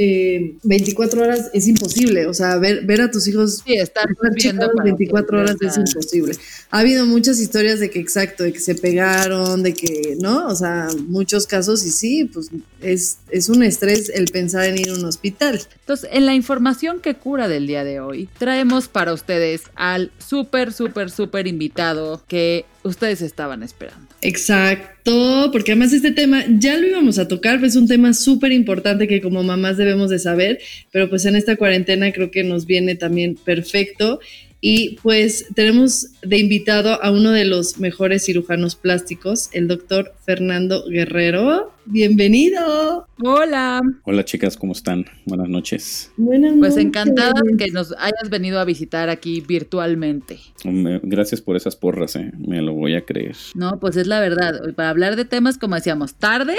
24 0.64 1.20
eh, 1.20 1.24
horas 1.24 1.50
es 1.54 1.68
imposible. 1.68 2.26
O 2.26 2.34
sea, 2.34 2.56
ver, 2.56 2.84
ver 2.84 3.00
a 3.00 3.10
tus 3.10 3.28
hijos 3.28 3.62
sí, 3.64 3.74
estar, 3.74 4.04
viendo 4.34 4.68
24 4.82 5.40
horas 5.40 5.56
es 5.60 5.76
imposible. 5.76 6.34
Ha 6.70 6.80
habido 6.80 7.06
muchas 7.06 7.38
historias 7.38 7.78
de 7.78 7.88
que, 7.88 8.00
exacto, 8.00 8.42
de 8.42 8.52
que 8.52 8.58
se 8.58 8.74
pegaron, 8.74 9.62
de 9.62 9.74
que, 9.74 10.16
¿no? 10.20 10.48
O 10.48 10.56
sea, 10.56 10.88
muchos 11.06 11.46
casos 11.46 11.86
y 11.86 11.90
sí, 11.90 12.24
pues 12.24 12.50
es, 12.80 13.18
es 13.30 13.48
un 13.48 13.62
estrés 13.62 14.10
el 14.12 14.26
pensar 14.26 14.64
en 14.64 14.78
ir 14.78 14.90
a 14.90 14.94
un 14.94 15.04
hospital. 15.04 15.60
Entonces, 15.78 16.10
en 16.12 16.26
la 16.26 16.34
información 16.34 17.00
que 17.00 17.14
cura 17.14 17.46
del 17.46 17.68
día 17.68 17.84
de 17.84 18.00
hoy, 18.00 18.28
traemos 18.38 18.88
para 18.88 19.12
ustedes 19.12 19.62
al 19.76 20.10
súper, 20.18 20.72
súper, 20.72 21.10
súper 21.10 21.46
invitado 21.46 22.24
que 22.26 22.64
ustedes 22.82 23.22
estaban 23.22 23.62
esperando. 23.62 24.08
Exacto, 24.22 25.50
porque 25.52 25.72
además 25.72 25.92
este 25.92 26.12
tema 26.12 26.44
ya 26.48 26.76
lo 26.76 26.86
íbamos 26.86 27.18
a 27.18 27.28
tocar, 27.28 27.62
es 27.64 27.76
un 27.76 27.88
tema 27.88 28.14
súper 28.14 28.31
importante 28.52 29.08
que 29.08 29.20
como 29.20 29.42
mamás 29.42 29.76
debemos 29.76 30.10
de 30.10 30.18
saber, 30.18 30.60
pero 30.90 31.08
pues 31.08 31.24
en 31.24 31.36
esta 31.36 31.56
cuarentena 31.56 32.12
creo 32.12 32.30
que 32.30 32.44
nos 32.44 32.66
viene 32.66 32.94
también 32.94 33.34
perfecto. 33.34 34.20
Y 34.64 34.96
pues 35.02 35.46
tenemos 35.56 36.06
de 36.22 36.38
invitado 36.38 37.02
a 37.02 37.10
uno 37.10 37.32
de 37.32 37.44
los 37.44 37.80
mejores 37.80 38.24
cirujanos 38.24 38.76
plásticos, 38.76 39.50
el 39.52 39.66
doctor 39.66 40.14
Fernando 40.24 40.84
Guerrero. 40.88 41.72
Bienvenido. 41.84 43.08
Hola. 43.24 43.80
Hola 44.04 44.24
chicas, 44.24 44.56
¿cómo 44.56 44.72
están? 44.72 45.04
Buenas 45.24 45.48
noches. 45.48 46.12
Buenas 46.16 46.54
pues 46.60 46.76
encantada 46.76 47.32
que 47.58 47.72
nos 47.72 47.92
hayas 47.98 48.30
venido 48.30 48.60
a 48.60 48.64
visitar 48.64 49.08
aquí 49.08 49.40
virtualmente. 49.40 50.38
Gracias 51.02 51.40
por 51.40 51.56
esas 51.56 51.74
porras, 51.74 52.14
eh. 52.14 52.30
me 52.38 52.62
lo 52.62 52.72
voy 52.72 52.94
a 52.94 53.04
creer. 53.04 53.34
No, 53.56 53.80
pues 53.80 53.96
es 53.96 54.06
la 54.06 54.20
verdad. 54.20 54.60
Para 54.76 54.90
hablar 54.90 55.16
de 55.16 55.24
temas, 55.24 55.58
como 55.58 55.74
decíamos, 55.74 56.14
tarde 56.14 56.54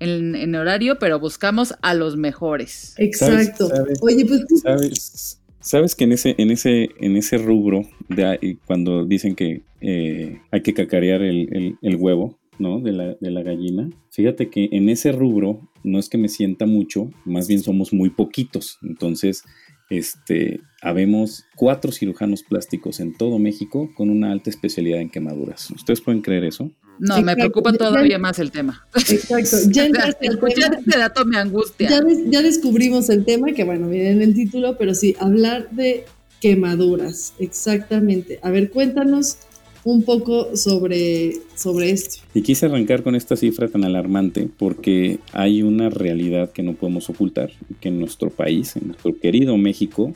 en, 0.00 0.54
horario, 0.54 0.98
pero 0.98 1.18
buscamos 1.18 1.74
a 1.82 1.94
los 1.94 2.16
mejores. 2.16 2.94
Exacto. 2.98 3.68
Oye, 4.02 4.24
pues... 4.24 4.44
¿Sabes? 4.62 5.40
Sabes 5.60 5.96
que 5.96 6.04
en 6.04 6.12
ese, 6.12 6.36
en 6.38 6.52
ese, 6.52 6.90
en 7.00 7.16
ese 7.16 7.38
rubro, 7.38 7.82
de, 8.08 8.58
cuando 8.66 9.04
dicen 9.04 9.34
que 9.34 9.62
eh, 9.80 10.40
hay 10.52 10.62
que 10.62 10.74
cacarear 10.74 11.22
el, 11.22 11.96
huevo, 11.98 12.38
¿no? 12.60 12.80
De 12.80 12.92
la, 12.92 13.16
de 13.20 13.30
la, 13.32 13.42
gallina. 13.42 13.90
Fíjate 14.10 14.48
que 14.48 14.68
en 14.70 14.88
ese 14.88 15.10
rubro 15.10 15.68
no 15.82 15.98
es 15.98 16.08
que 16.08 16.18
me 16.18 16.28
sienta 16.28 16.66
mucho, 16.66 17.10
más 17.24 17.48
bien 17.48 17.62
somos 17.62 17.92
muy 17.92 18.10
poquitos. 18.10 18.78
Entonces, 18.82 19.42
este, 19.90 20.60
habemos 20.82 21.44
cuatro 21.56 21.92
cirujanos 21.92 22.42
plásticos 22.42 23.00
en 23.00 23.16
todo 23.16 23.38
México 23.38 23.90
con 23.96 24.10
una 24.10 24.32
alta 24.32 24.50
especialidad 24.50 25.00
en 25.00 25.10
quemaduras. 25.10 25.70
¿Ustedes 25.72 26.00
pueden 26.00 26.22
creer 26.22 26.44
eso? 26.44 26.70
No, 26.98 27.20
me 27.22 27.34
preocupa 27.34 27.72
todavía 27.72 28.18
más 28.18 28.38
el 28.38 28.50
tema. 28.50 28.86
Exacto. 28.94 29.56
Ya 29.70 29.86
Escuchar 30.20 30.78
este 30.78 30.98
dato 30.98 31.24
me 31.24 31.38
angustia. 31.38 31.88
Ya, 32.30 32.42
descubrimos 32.42 33.08
el 33.10 33.24
tema, 33.24 33.52
que 33.52 33.64
bueno, 33.64 33.88
viene 33.88 34.10
en 34.10 34.22
el 34.22 34.34
título, 34.34 34.76
pero 34.78 34.94
sí, 34.94 35.16
hablar 35.18 35.68
de 35.70 36.04
quemaduras. 36.40 37.34
Exactamente. 37.38 38.38
A 38.42 38.50
ver, 38.50 38.70
cuéntanos 38.70 39.38
un 39.84 40.02
poco 40.02 40.56
sobre, 40.56 41.34
sobre 41.54 41.90
esto. 41.90 42.22
Y 42.34 42.42
quise 42.42 42.66
arrancar 42.66 43.02
con 43.02 43.14
esta 43.14 43.36
cifra 43.36 43.68
tan 43.68 43.84
alarmante 43.84 44.48
porque 44.58 45.20
hay 45.32 45.62
una 45.62 45.90
realidad 45.90 46.50
que 46.50 46.62
no 46.62 46.74
podemos 46.74 47.08
ocultar, 47.08 47.52
que 47.80 47.88
en 47.88 48.00
nuestro 48.00 48.30
país, 48.30 48.74
en 48.76 48.88
nuestro 48.88 49.16
querido 49.16 49.56
México, 49.56 50.12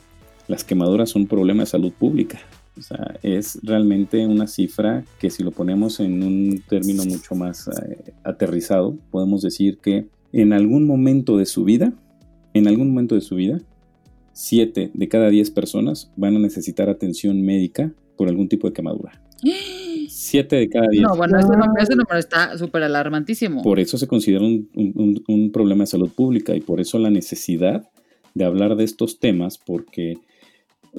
las 0.49 0.65
quemaduras 0.65 1.11
son 1.11 1.23
un 1.23 1.29
problema 1.29 1.63
de 1.63 1.67
salud 1.67 1.93
pública. 1.93 2.41
O 2.81 2.83
sea, 2.83 3.19
es 3.23 3.59
realmente 3.63 4.27
una 4.27 4.47
cifra 4.47 5.05
que 5.19 5.29
si 5.29 5.43
lo 5.43 5.51
ponemos 5.51 6.01
en 6.01 6.23
un 6.23 6.63
término 6.67 7.05
mucho 7.05 7.35
más 7.35 7.69
eh, 7.69 8.15
aterrizado, 8.25 8.97
podemos 9.11 9.43
decir 9.43 9.79
que 9.79 10.07
en 10.33 10.55
algún 10.55 10.87
momento 10.87 11.37
de 11.37 11.45
su 11.45 11.65
vida, 11.65 11.93
en 12.55 12.69
algún 12.69 12.89
momento 12.89 13.15
de 13.15 13.21
su 13.21 13.35
vida, 13.35 13.61
7 14.33 14.93
de 14.95 15.09
cada 15.09 15.29
10 15.29 15.51
personas 15.51 16.11
van 16.17 16.37
a 16.37 16.39
necesitar 16.39 16.89
atención 16.89 17.43
médica 17.43 17.93
por 18.17 18.29
algún 18.29 18.49
tipo 18.49 18.67
de 18.67 18.73
quemadura. 18.73 19.21
7 20.09 20.57
de 20.57 20.69
cada 20.71 20.89
10. 20.91 21.03
No, 21.03 21.17
bueno, 21.17 21.39
ese 21.39 21.97
número, 21.97 22.19
está 22.19 22.57
súper 22.57 22.83
alarmantísimo. 22.85 23.63
Por 23.63 23.79
eso 23.79 23.99
se 23.99 24.07
considera 24.07 24.43
un, 24.43 25.23
un 25.29 25.53
problema 25.53 25.83
de 25.83 25.89
salud 25.89 26.11
pública 26.11 26.57
y 26.57 26.61
por 26.61 26.81
eso 26.81 26.99
la 26.99 27.11
necesidad 27.11 27.91
de 28.33 28.45
hablar 28.45 28.77
de 28.77 28.85
estos 28.85 29.19
temas, 29.19 29.59
porque 29.59 30.17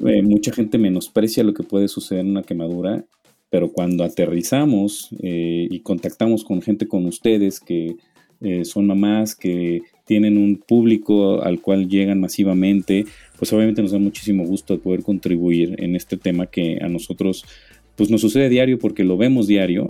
eh, 0.06 0.22
mucha 0.22 0.52
gente 0.52 0.78
menosprecia 0.78 1.44
lo 1.44 1.54
que 1.54 1.64
puede 1.64 1.88
suceder 1.88 2.22
en 2.22 2.32
una 2.32 2.44
quemadura, 2.44 3.06
pero 3.50 3.72
cuando 3.72 4.04
aterrizamos 4.04 5.10
eh, 5.22 5.68
y 5.70 5.80
contactamos 5.82 6.44
con 6.44 6.62
gente 6.62 6.88
con 6.88 7.06
ustedes 7.06 7.60
que 7.60 7.98
eh, 8.40 8.66
son 8.66 8.88
mamás, 8.88 9.36
que 9.36 9.82
tienen 10.06 10.38
un 10.38 10.58
público 10.58 11.44
al 11.44 11.62
cual 11.62 11.88
llegan 11.88 12.20
masivamente, 12.20 13.06
pues 13.38 13.52
obviamente 13.54 13.82
nos 13.82 13.92
da 13.92 14.00
muchísimo 14.00 14.46
gusto 14.46 14.80
poder 14.80 15.04
contribuir 15.04 15.76
en 15.78 15.96
este 15.96 16.18
tema 16.18 16.48
que 16.48 16.80
a 16.82 16.88
nosotros 16.88 17.46
pues 17.96 18.10
nos 18.10 18.22
sucede 18.22 18.50
diario 18.50 18.80
porque 18.80 19.04
lo 19.04 19.18
vemos 19.18 19.48
diario 19.48 19.90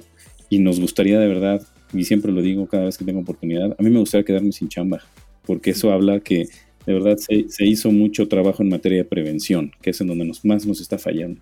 y 0.49 0.59
nos 0.59 0.79
gustaría 0.79 1.19
de 1.19 1.27
verdad, 1.27 1.61
y 1.93 2.03
siempre 2.03 2.31
lo 2.31 2.41
digo 2.41 2.67
cada 2.67 2.85
vez 2.85 2.97
que 2.97 3.05
tengo 3.05 3.21
oportunidad, 3.21 3.75
a 3.77 3.83
mí 3.83 3.89
me 3.89 3.99
gustaría 3.99 4.25
quedarme 4.25 4.51
sin 4.51 4.67
chamba, 4.67 5.01
porque 5.45 5.69
eso 5.69 5.91
habla 5.91 6.19
que 6.19 6.47
de 6.85 6.93
verdad 6.93 7.17
se, 7.17 7.65
hizo 7.65 7.91
mucho 7.91 8.27
trabajo 8.27 8.63
en 8.63 8.69
materia 8.69 8.99
de 8.99 9.05
prevención, 9.05 9.71
que 9.81 9.91
es 9.91 10.01
en 10.01 10.07
donde 10.07 10.25
nos, 10.25 10.43
más 10.45 10.65
nos 10.65 10.81
está 10.81 10.97
fallando. 10.97 11.39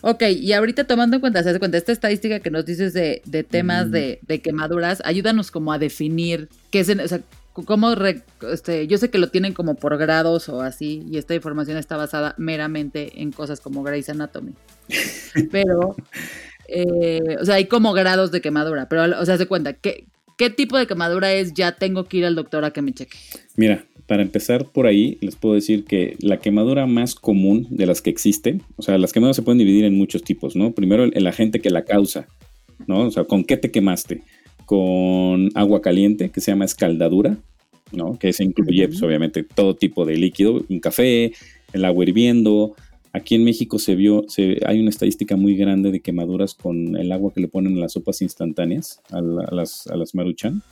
Ok, 0.00 0.22
y 0.30 0.52
ahorita 0.52 0.84
tomando 0.84 1.16
en 1.16 1.20
cuenta, 1.20 1.42
¿se 1.42 1.58
cuenta? 1.58 1.76
Esta 1.76 1.90
estadística 1.90 2.38
que 2.38 2.50
nos 2.50 2.64
dices 2.64 2.92
de, 2.92 3.20
temas 3.48 3.90
de, 3.90 4.20
quemaduras, 4.42 5.02
ayúdanos 5.04 5.50
como 5.50 5.72
a 5.72 5.78
definir 5.78 6.48
qué 6.70 6.80
es, 6.80 6.88
o 6.88 7.08
sea, 7.08 7.20
cómo, 7.52 7.92
este, 8.52 8.86
yo 8.86 8.98
sé 8.98 9.10
que 9.10 9.18
lo 9.18 9.28
tienen 9.28 9.54
como 9.54 9.74
por 9.74 9.96
grados 9.98 10.48
o 10.48 10.60
así, 10.60 11.04
y 11.10 11.18
esta 11.18 11.34
información 11.34 11.76
está 11.76 11.96
basada 11.96 12.34
meramente 12.38 13.20
en 13.20 13.32
cosas 13.32 13.60
como 13.60 13.82
Grey's 13.82 14.08
Anatomy. 14.08 14.52
Pero, 15.50 15.96
eh, 16.68 17.36
o 17.40 17.44
sea, 17.44 17.56
hay 17.56 17.64
como 17.64 17.92
grados 17.92 18.30
de 18.30 18.40
quemadura, 18.40 18.88
pero, 18.88 19.20
o 19.20 19.24
sea, 19.24 19.36
se 19.36 19.46
cuenta, 19.46 19.72
¿qué, 19.72 20.06
¿qué 20.36 20.50
tipo 20.50 20.78
de 20.78 20.86
quemadura 20.86 21.32
es? 21.32 21.54
Ya 21.54 21.72
tengo 21.72 22.04
que 22.04 22.18
ir 22.18 22.26
al 22.26 22.34
doctor 22.34 22.64
a 22.64 22.70
que 22.70 22.82
me 22.82 22.92
cheque. 22.92 23.16
Mira, 23.56 23.84
para 24.08 24.22
empezar 24.22 24.64
por 24.64 24.86
ahí, 24.86 25.18
les 25.20 25.36
puedo 25.36 25.54
decir 25.54 25.84
que 25.84 26.16
la 26.20 26.38
quemadura 26.38 26.86
más 26.86 27.14
común 27.14 27.66
de 27.68 27.84
las 27.84 28.00
que 28.00 28.08
existen, 28.08 28.62
o 28.76 28.82
sea, 28.82 28.96
las 28.96 29.12
quemaduras 29.12 29.36
se 29.36 29.42
pueden 29.42 29.58
dividir 29.58 29.84
en 29.84 29.98
muchos 29.98 30.22
tipos, 30.22 30.56
¿no? 30.56 30.72
Primero 30.72 31.04
el, 31.04 31.26
agente 31.26 31.60
que 31.60 31.68
la 31.68 31.84
causa, 31.84 32.26
¿no? 32.86 33.02
O 33.02 33.10
sea, 33.10 33.24
¿con 33.24 33.44
qué 33.44 33.58
te 33.58 33.70
quemaste? 33.70 34.22
Con 34.64 35.50
agua 35.54 35.82
caliente, 35.82 36.30
que 36.30 36.40
se 36.40 36.50
llama 36.50 36.64
escaldadura, 36.64 37.36
¿no? 37.92 38.18
Que 38.18 38.32
se 38.32 38.44
incluye, 38.44 38.88
pues, 38.88 39.02
obviamente, 39.02 39.42
todo 39.42 39.76
tipo 39.76 40.06
de 40.06 40.16
líquido, 40.16 40.64
un 40.70 40.80
café, 40.80 41.34
el 41.74 41.84
agua 41.84 42.04
hirviendo. 42.04 42.76
Aquí 43.12 43.34
en 43.34 43.44
México 43.44 43.78
se 43.78 43.94
vio, 43.94 44.24
se, 44.28 44.58
hay 44.64 44.80
una 44.80 44.88
estadística 44.88 45.36
muy 45.36 45.54
grande 45.54 45.90
de 45.90 46.00
quemaduras 46.00 46.54
con 46.54 46.96
el 46.96 47.12
agua 47.12 47.30
que 47.34 47.42
le 47.42 47.48
ponen 47.48 47.74
en 47.74 47.80
las 47.80 47.92
sopas 47.92 48.22
instantáneas 48.22 49.02
a, 49.10 49.20
las, 49.20 49.86
a 49.86 49.96
las 49.96 50.14
maruchan. 50.14 50.62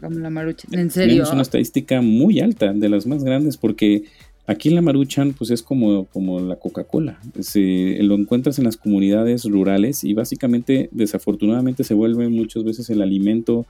Como 0.00 0.18
la 0.18 0.30
maruchan, 0.30 0.74
en 0.78 0.90
serio. 0.90 1.22
Es 1.22 1.30
una 1.30 1.42
estadística 1.42 2.00
muy 2.00 2.40
alta, 2.40 2.72
de 2.72 2.88
las 2.88 3.06
más 3.06 3.24
grandes, 3.24 3.56
porque 3.56 4.04
aquí 4.46 4.70
la 4.70 4.82
maruchan 4.82 5.32
pues 5.32 5.50
es 5.50 5.62
como, 5.62 6.06
como 6.06 6.40
la 6.40 6.56
Coca-Cola. 6.56 7.18
lo 7.54 8.14
encuentras 8.14 8.58
en 8.58 8.64
las 8.64 8.76
comunidades 8.76 9.44
rurales 9.44 10.04
y 10.04 10.14
básicamente, 10.14 10.88
desafortunadamente, 10.92 11.84
se 11.84 11.94
vuelve 11.94 12.28
muchas 12.28 12.64
veces 12.64 12.90
el 12.90 13.02
alimento 13.02 13.66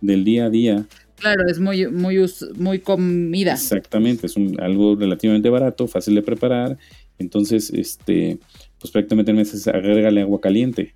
del 0.00 0.24
día 0.24 0.46
a 0.46 0.50
día. 0.50 0.86
Claro, 1.18 1.42
es 1.48 1.58
muy, 1.58 1.86
muy, 1.86 2.18
muy 2.58 2.78
comida. 2.80 3.54
Exactamente, 3.54 4.26
es 4.26 4.36
un, 4.36 4.60
algo 4.60 4.96
relativamente 4.96 5.48
barato, 5.48 5.86
fácil 5.86 6.14
de 6.14 6.22
preparar. 6.22 6.76
Entonces, 7.18 7.70
este, 7.70 8.38
pues 8.78 8.90
prácticamente 8.90 9.32
meses 9.32 9.66
agrégale 9.66 10.20
agua 10.20 10.40
caliente. 10.40 10.92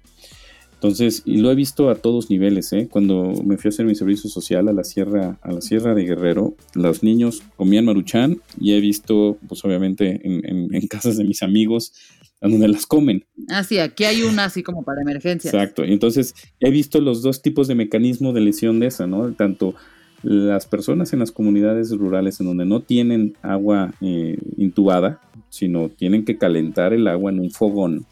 Entonces, 0.83 1.21
y 1.27 1.37
lo 1.37 1.51
he 1.51 1.55
visto 1.55 1.91
a 1.91 1.95
todos 1.95 2.31
niveles, 2.31 2.73
¿eh? 2.73 2.89
Cuando 2.91 3.35
me 3.45 3.59
fui 3.59 3.69
a 3.69 3.71
hacer 3.71 3.85
mi 3.85 3.95
servicio 3.95 4.31
social 4.31 4.67
a 4.67 4.73
la 4.73 4.83
sierra, 4.83 5.39
a 5.43 5.53
la 5.53 5.61
sierra 5.61 5.95
de 5.95 6.05
Guerrero, 6.05 6.55
los 6.73 7.03
niños 7.03 7.43
comían 7.57 7.85
maruchan 7.85 8.41
y 8.59 8.73
he 8.73 8.81
visto, 8.81 9.37
pues 9.47 9.63
obviamente, 9.63 10.23
en, 10.25 10.87
casas 10.89 11.19
de 11.19 11.25
mis 11.25 11.43
amigos, 11.43 11.93
donde 12.41 12.67
las 12.67 12.87
comen. 12.87 13.27
Ah, 13.51 13.63
sí, 13.63 13.77
aquí 13.77 14.05
hay 14.05 14.23
una 14.23 14.47
así 14.47 14.63
como 14.63 14.83
para 14.83 15.03
emergencias. 15.03 15.53
Exacto. 15.53 15.85
Y 15.85 15.93
entonces 15.93 16.35
he 16.61 16.71
visto 16.71 16.99
los 17.03 17.21
dos 17.21 17.43
tipos 17.43 17.69
de 17.69 17.75
mecanismo 17.75 18.33
de 18.33 18.41
lesión 18.41 18.81
de 18.81 18.87
esa, 18.87 19.07
¿no? 19.07 19.31
Tanto 19.35 19.75
las 20.23 20.65
personas 20.65 21.13
en 21.13 21.19
las 21.19 21.31
comunidades 21.31 21.91
rurales 21.91 22.41
en 22.41 22.47
donde 22.47 22.65
no 22.65 22.81
tienen 22.81 23.37
agua 23.43 23.93
eh, 24.01 24.39
intubada, 24.57 25.21
sino 25.51 25.91
tienen 25.91 26.25
que 26.25 26.39
calentar 26.39 26.95
el 26.95 27.07
agua 27.07 27.31
en 27.31 27.41
un 27.41 27.51
fogón 27.51 28.07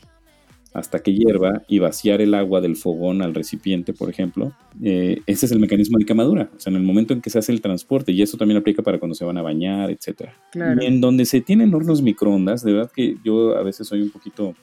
hasta 0.73 1.01
que 1.01 1.15
hierva 1.15 1.63
y 1.69 1.79
vaciar 1.79 2.21
el 2.21 2.35
agua 2.35 2.61
del 2.61 2.77
fogón 2.77 3.23
al 3.23 3.35
recipiente, 3.35 3.93
por 3.93 4.11
ejemplo. 4.11 4.53
Eh, 4.83 5.23
ese 5.27 5.47
es 5.47 5.53
el 5.53 5.61
mecanismo 5.61 5.99
de 5.99 6.05
quemadura, 6.05 6.51
o 6.57 6.61
sea, 6.61 6.71
en 6.71 6.77
el 6.77 6.83
momento 6.83 7.15
en 7.15 7.21
que 7.21 7.31
se 7.31 7.39
hace 7.39 7.53
el 7.53 7.61
transporte, 7.61 8.13
y 8.13 8.23
eso 8.23 8.37
también 8.37 8.59
aplica 8.59 8.83
para 8.83 8.99
cuando 8.99 9.15
se 9.15 9.25
van 9.25 9.39
a 9.39 9.43
bañar, 9.43 9.91
etc. 9.91 10.31
Y 10.55 10.85
en 10.85 11.01
donde 11.01 11.25
se 11.25 11.41
tienen 11.41 11.75
hornos 11.75 12.03
microondas, 12.03 12.63
de 12.63 12.73
verdad 12.73 12.91
que 12.95 13.17
yo 13.25 13.57
a 13.57 13.63
veces 13.63 13.89
soy 13.89 14.03
un 14.03 14.11
poquito 14.11 14.55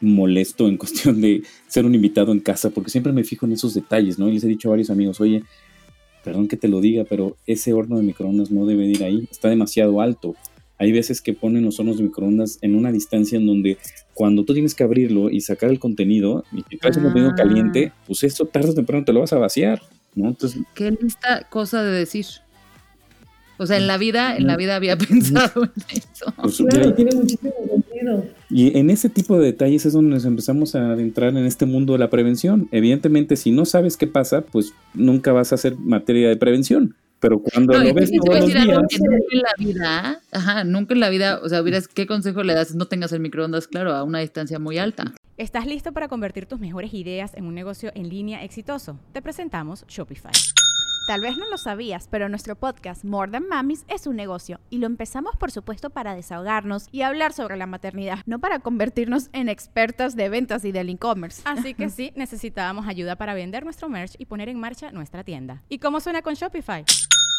molesto 0.00 0.68
en 0.68 0.76
cuestión 0.76 1.20
de 1.20 1.42
ser 1.66 1.84
un 1.84 1.94
invitado 1.94 2.32
en 2.32 2.40
casa, 2.40 2.70
porque 2.70 2.90
siempre 2.90 3.12
me 3.12 3.24
fijo 3.24 3.46
en 3.46 3.52
esos 3.52 3.74
detalles, 3.74 4.18
¿no? 4.18 4.28
Y 4.28 4.32
les 4.32 4.44
he 4.44 4.48
dicho 4.48 4.68
a 4.68 4.70
varios 4.70 4.90
amigos, 4.90 5.20
oye, 5.20 5.44
perdón 6.24 6.48
que 6.48 6.56
te 6.56 6.68
lo 6.68 6.80
diga, 6.80 7.04
pero 7.08 7.36
ese 7.46 7.72
horno 7.72 7.96
de 7.96 8.02
microondas 8.02 8.50
no 8.50 8.66
debe 8.66 8.86
ir 8.86 9.04
ahí, 9.04 9.28
está 9.30 9.48
demasiado 9.48 10.00
alto. 10.00 10.34
Hay 10.84 10.92
veces 10.92 11.20
que 11.22 11.32
ponen 11.32 11.64
los 11.64 11.80
hornos 11.80 11.96
de 11.96 12.02
microondas 12.04 12.58
en 12.60 12.74
una 12.74 12.92
distancia 12.92 13.38
en 13.38 13.46
donde 13.46 13.78
cuando 14.12 14.44
tú 14.44 14.52
tienes 14.52 14.74
que 14.74 14.84
abrirlo 14.84 15.30
y 15.30 15.40
sacar 15.40 15.70
el 15.70 15.78
contenido 15.78 16.44
y 16.52 16.62
que 16.62 16.76
traes 16.76 16.96
el 16.98 17.04
contenido 17.04 17.30
Ah. 17.32 17.36
caliente, 17.36 17.92
pues 18.06 18.22
eso 18.22 18.44
tarde 18.46 18.70
o 18.70 18.74
temprano 18.74 19.04
te 19.04 19.12
lo 19.12 19.20
vas 19.20 19.32
a 19.32 19.38
vaciar, 19.38 19.80
¿no? 20.14 20.28
Entonces, 20.28 20.62
Qué 20.74 20.90
lista 20.90 21.46
cosa 21.48 21.82
de 21.82 21.90
decir. 21.92 22.26
O 23.56 23.66
sea, 23.66 23.76
en 23.76 23.86
la 23.86 23.98
vida, 23.98 24.36
en 24.36 24.48
la 24.48 24.56
vida 24.56 24.74
había 24.74 24.96
pensado 25.52 25.64
en 25.64 25.70
eso. 25.90 26.32
pues, 26.42 26.56
Claro, 26.58 26.90
ya- 26.90 26.94
tiene 26.96 27.12
muchísimo 27.14 27.52
sentido. 27.70 28.24
y 28.50 28.76
en 28.76 28.90
ese 28.90 29.08
tipo 29.08 29.38
de 29.38 29.46
detalles 29.46 29.86
es 29.86 29.92
donde 29.92 30.10
nos 30.10 30.24
empezamos 30.24 30.74
a 30.74 30.90
adentrar 30.92 31.30
en 31.36 31.46
este 31.46 31.64
mundo 31.64 31.92
de 31.92 32.00
la 32.00 32.10
prevención. 32.10 32.68
Evidentemente, 32.72 33.36
si 33.36 33.52
no 33.52 33.64
sabes 33.64 33.96
qué 33.96 34.06
pasa, 34.08 34.40
pues 34.42 34.72
nunca 34.92 35.32
vas 35.32 35.52
a 35.52 35.54
hacer 35.54 35.76
materia 35.76 36.28
de 36.28 36.36
prevención. 36.36 36.94
Pero 37.24 37.38
cuando 37.38 37.72
No, 37.72 37.82
lo 37.82 37.94
ves 37.94 38.10
todos 38.10 38.38
los 38.38 38.46
días, 38.52 38.66
que 38.90 38.98
nunca 38.98 39.26
en 39.32 39.38
la 39.40 39.54
vida, 39.56 40.20
ajá, 40.30 40.62
nunca 40.64 40.92
en 40.92 41.00
la 41.00 41.08
vida, 41.08 41.40
o 41.42 41.48
sea, 41.48 41.62
hubieras, 41.62 41.88
¿qué 41.88 42.06
consejo 42.06 42.42
le 42.42 42.52
das? 42.52 42.74
No 42.74 42.84
tengas 42.84 43.12
el 43.12 43.20
microondas, 43.20 43.66
claro, 43.66 43.94
a 43.94 44.02
una 44.02 44.18
distancia 44.18 44.58
muy 44.58 44.76
alta. 44.76 45.14
¿Estás 45.38 45.64
listo 45.64 45.92
para 45.92 46.08
convertir 46.08 46.44
tus 46.44 46.60
mejores 46.60 46.92
ideas 46.92 47.32
en 47.32 47.46
un 47.46 47.54
negocio 47.54 47.92
en 47.94 48.10
línea 48.10 48.44
exitoso? 48.44 49.00
Te 49.14 49.22
presentamos 49.22 49.86
Shopify. 49.88 50.32
Tal 51.06 51.22
vez 51.22 51.38
no 51.38 51.48
lo 51.50 51.56
sabías, 51.56 52.08
pero 52.10 52.28
nuestro 52.28 52.56
podcast 52.56 53.06
More 53.06 53.32
Than 53.32 53.48
Mamis 53.48 53.86
es 53.88 54.06
un 54.06 54.16
negocio 54.16 54.60
y 54.68 54.76
lo 54.76 54.86
empezamos 54.86 55.34
por 55.36 55.50
supuesto 55.50 55.88
para 55.88 56.14
desahogarnos 56.14 56.88
y 56.92 57.02
hablar 57.02 57.32
sobre 57.32 57.56
la 57.56 57.66
maternidad, 57.66 58.18
no 58.26 58.38
para 58.38 58.58
convertirnos 58.58 59.30
en 59.32 59.48
expertas 59.48 60.14
de 60.14 60.28
ventas 60.28 60.62
y 60.66 60.72
del 60.72 60.90
e-commerce. 60.90 61.40
Así 61.46 61.72
que 61.72 61.88
sí, 61.88 62.12
necesitábamos 62.16 62.86
ayuda 62.86 63.16
para 63.16 63.32
vender 63.32 63.64
nuestro 63.64 63.88
merch 63.88 64.14
y 64.18 64.26
poner 64.26 64.50
en 64.50 64.60
marcha 64.60 64.92
nuestra 64.92 65.24
tienda. 65.24 65.62
¿Y 65.70 65.78
cómo 65.78 66.00
suena 66.00 66.20
con 66.20 66.34
Shopify? 66.34 66.84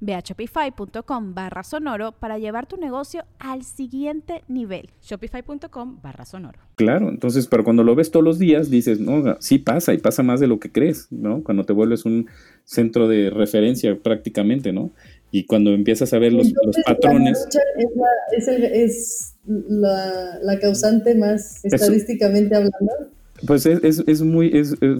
Ve 0.00 0.14
a 0.14 0.20
shopify.com 0.20 1.34
barra 1.34 1.62
sonoro 1.62 2.12
para 2.12 2.38
llevar 2.38 2.66
tu 2.66 2.76
negocio 2.76 3.24
al 3.38 3.62
siguiente 3.64 4.42
nivel. 4.48 4.90
Shopify.com 5.02 6.00
barra 6.02 6.24
sonoro. 6.24 6.58
Claro, 6.76 7.08
entonces, 7.08 7.46
pero 7.46 7.64
cuando 7.64 7.82
lo 7.84 7.94
ves 7.94 8.10
todos 8.10 8.24
los 8.24 8.38
días, 8.38 8.70
dices, 8.70 9.00
no, 9.00 9.36
sí 9.40 9.58
pasa 9.58 9.94
y 9.94 9.98
pasa 9.98 10.22
más 10.22 10.40
de 10.40 10.46
lo 10.46 10.60
que 10.60 10.70
crees, 10.70 11.08
¿no? 11.10 11.42
Cuando 11.42 11.64
te 11.64 11.72
vuelves 11.72 12.04
un 12.04 12.26
centro 12.64 13.08
de 13.08 13.30
referencia 13.30 13.96
prácticamente, 13.96 14.72
¿no? 14.72 14.90
Y 15.30 15.44
cuando 15.44 15.70
empiezas 15.72 16.12
a 16.12 16.18
ver 16.18 16.32
los, 16.32 16.46
Entonces, 16.48 16.84
patrones, 16.86 17.46
Es, 17.76 17.88
la, 17.96 18.06
es, 18.36 18.48
el- 18.48 18.64
es 18.64 19.34
la, 19.46 20.38
la 20.42 20.58
causante 20.58 21.14
más 21.14 21.64
estadísticamente 21.64 22.54
hablando. 22.54 23.10
Pues 23.46 23.66
es, 23.66 24.02
es, 24.06 24.22
muy, 24.22 24.50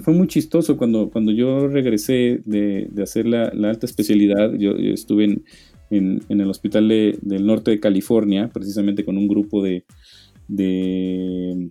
fue 0.03 0.15
muy 0.15 0.27
chistoso 0.29 0.77
cuando, 0.77 1.11
cuando 1.11 1.33
yo 1.33 1.67
regresé 1.69 2.41
de, 2.45 2.89
de 2.91 3.03
hacer 3.03 3.27
la, 3.27 3.53
la 3.53 3.71
alta 3.71 3.87
especialidad, 3.87 4.53
yo, 4.55 4.73
estuve 4.73 5.25
en, 5.25 5.43
en, 5.91 6.41
el 6.41 6.49
hospital 6.49 6.89
de- 6.89 7.19
del 7.23 7.45
norte 7.47 7.71
de 7.73 7.81
California, 7.81 8.49
precisamente 8.53 9.05
con 9.05 9.17
un 9.17 9.27
grupo 9.27 9.63
de, 9.63 9.85
de, 10.47 11.71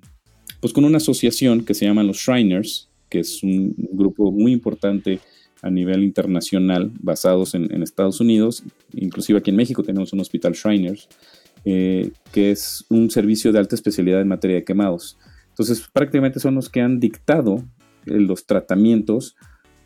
pues 0.59 0.73
con 0.73 0.85
una 0.85 0.97
asociación 0.97 1.63
que 1.63 1.73
se 1.73 1.85
llama 1.85 2.03
los 2.03 2.17
Shriners, 2.17 2.89
que 3.09 3.19
es 3.19 3.43
un 3.43 3.73
grupo 3.93 4.31
muy 4.31 4.51
importante 4.51 5.19
a 5.61 5.69
nivel 5.69 6.03
internacional, 6.03 6.91
basados 6.99 7.55
en, 7.55 7.73
en 7.73 7.81
Estados 7.81 8.19
Unidos, 8.19 8.63
inclusive 8.93 9.39
aquí 9.39 9.49
en 9.49 9.55
México 9.55 9.83
tenemos 9.83 10.13
un 10.13 10.19
hospital 10.19 10.53
Shriners, 10.53 11.07
eh, 11.65 12.11
que 12.31 12.51
es 12.51 12.85
un 12.89 13.09
servicio 13.09 13.51
de 13.51 13.59
alta 13.59 13.75
especialidad 13.75 14.21
en 14.21 14.27
materia 14.27 14.57
de 14.57 14.63
quemados. 14.63 15.17
Entonces, 15.57 15.87
prácticamente 15.91 16.39
son 16.39 16.53
los 16.53 16.69
que 16.69 16.81
han 16.81 16.99
dictado 16.99 17.63
eh, 18.05 18.19
los 18.19 18.45
tratamientos, 18.45 19.35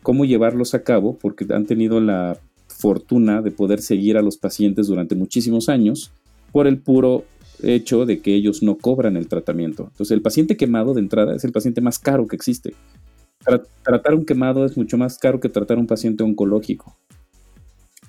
cómo 0.02 0.26
llevarlos 0.26 0.74
a 0.74 0.82
cabo, 0.82 1.16
porque 1.18 1.46
han 1.54 1.64
tenido 1.64 2.00
la 2.00 2.38
fortuna 2.68 3.40
de 3.40 3.52
poder 3.52 3.80
seguir 3.80 4.18
a 4.18 4.22
los 4.22 4.36
pacientes 4.36 4.88
durante 4.88 5.14
muchísimos 5.14 5.68
años 5.68 6.12
por 6.50 6.66
el 6.66 6.78
puro 6.78 7.24
hecho 7.62 8.04
de 8.04 8.20
que 8.20 8.34
ellos 8.34 8.62
no 8.62 8.76
cobran 8.76 9.16
el 9.16 9.28
tratamiento. 9.28 9.84
Entonces, 9.84 10.10
el 10.10 10.20
paciente 10.20 10.56
quemado 10.56 10.92
de 10.92 11.00
entrada 11.00 11.34
es 11.34 11.44
el 11.44 11.52
paciente 11.52 11.80
más 11.80 11.98
caro 11.98 12.26
que 12.26 12.36
existe. 12.36 12.74
Tra- 13.44 13.64
tratar 13.82 14.14
un 14.14 14.26
quemado 14.26 14.66
es 14.66 14.76
mucho 14.76 14.98
más 14.98 15.16
caro 15.16 15.40
que 15.40 15.48
tratar 15.48 15.78
un 15.78 15.86
paciente 15.86 16.22
oncológico. 16.22 16.96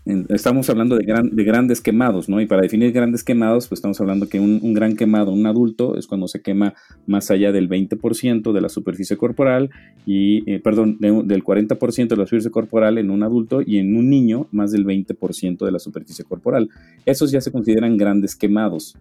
Estamos 0.05 0.69
hablando 0.69 0.97
de, 0.97 1.05
gran- 1.05 1.29
de 1.33 1.43
grandes 1.45 1.79
quemados, 1.79 2.27
¿no? 2.27 2.41
Y 2.41 2.45
para 2.45 2.61
definir 2.61 2.91
grandes 2.91 3.23
quemados, 3.23 3.69
pues 3.69 3.77
estamos 3.77 4.01
hablando 4.01 4.27
que 4.27 4.37
un, 4.37 4.59
un 4.61 4.73
gran 4.73 4.97
quemado, 4.97 5.31
un 5.31 5.45
adulto, 5.45 5.97
es 5.97 6.07
cuando 6.07 6.27
se 6.27 6.41
quema 6.41 6.73
más 7.07 7.31
allá 7.31 7.53
del 7.53 7.69
20% 7.69 8.51
de 8.51 8.59
la 8.61 8.67
superficie 8.67 9.15
corporal 9.15 9.69
y, 10.05 10.49
eh, 10.51 10.59
perdón, 10.59 10.97
de 10.99 11.23
del 11.23 11.41
40% 11.43 12.07
de 12.09 12.17
la 12.17 12.25
superficie 12.25 12.51
corporal 12.51 12.97
en 12.97 13.11
un 13.11 13.23
adulto 13.23 13.61
y 13.65 13.77
en 13.77 13.95
un 13.95 14.09
niño 14.09 14.47
más 14.51 14.73
del 14.73 14.85
20% 14.85 15.65
de 15.65 15.71
la 15.71 15.79
superficie 15.79 16.25
corporal. 16.25 16.69
Esos 17.05 17.31
ya 17.31 17.39
se 17.39 17.51
consideran 17.53 17.95
grandes 17.95 18.35
quemados. 18.35 18.97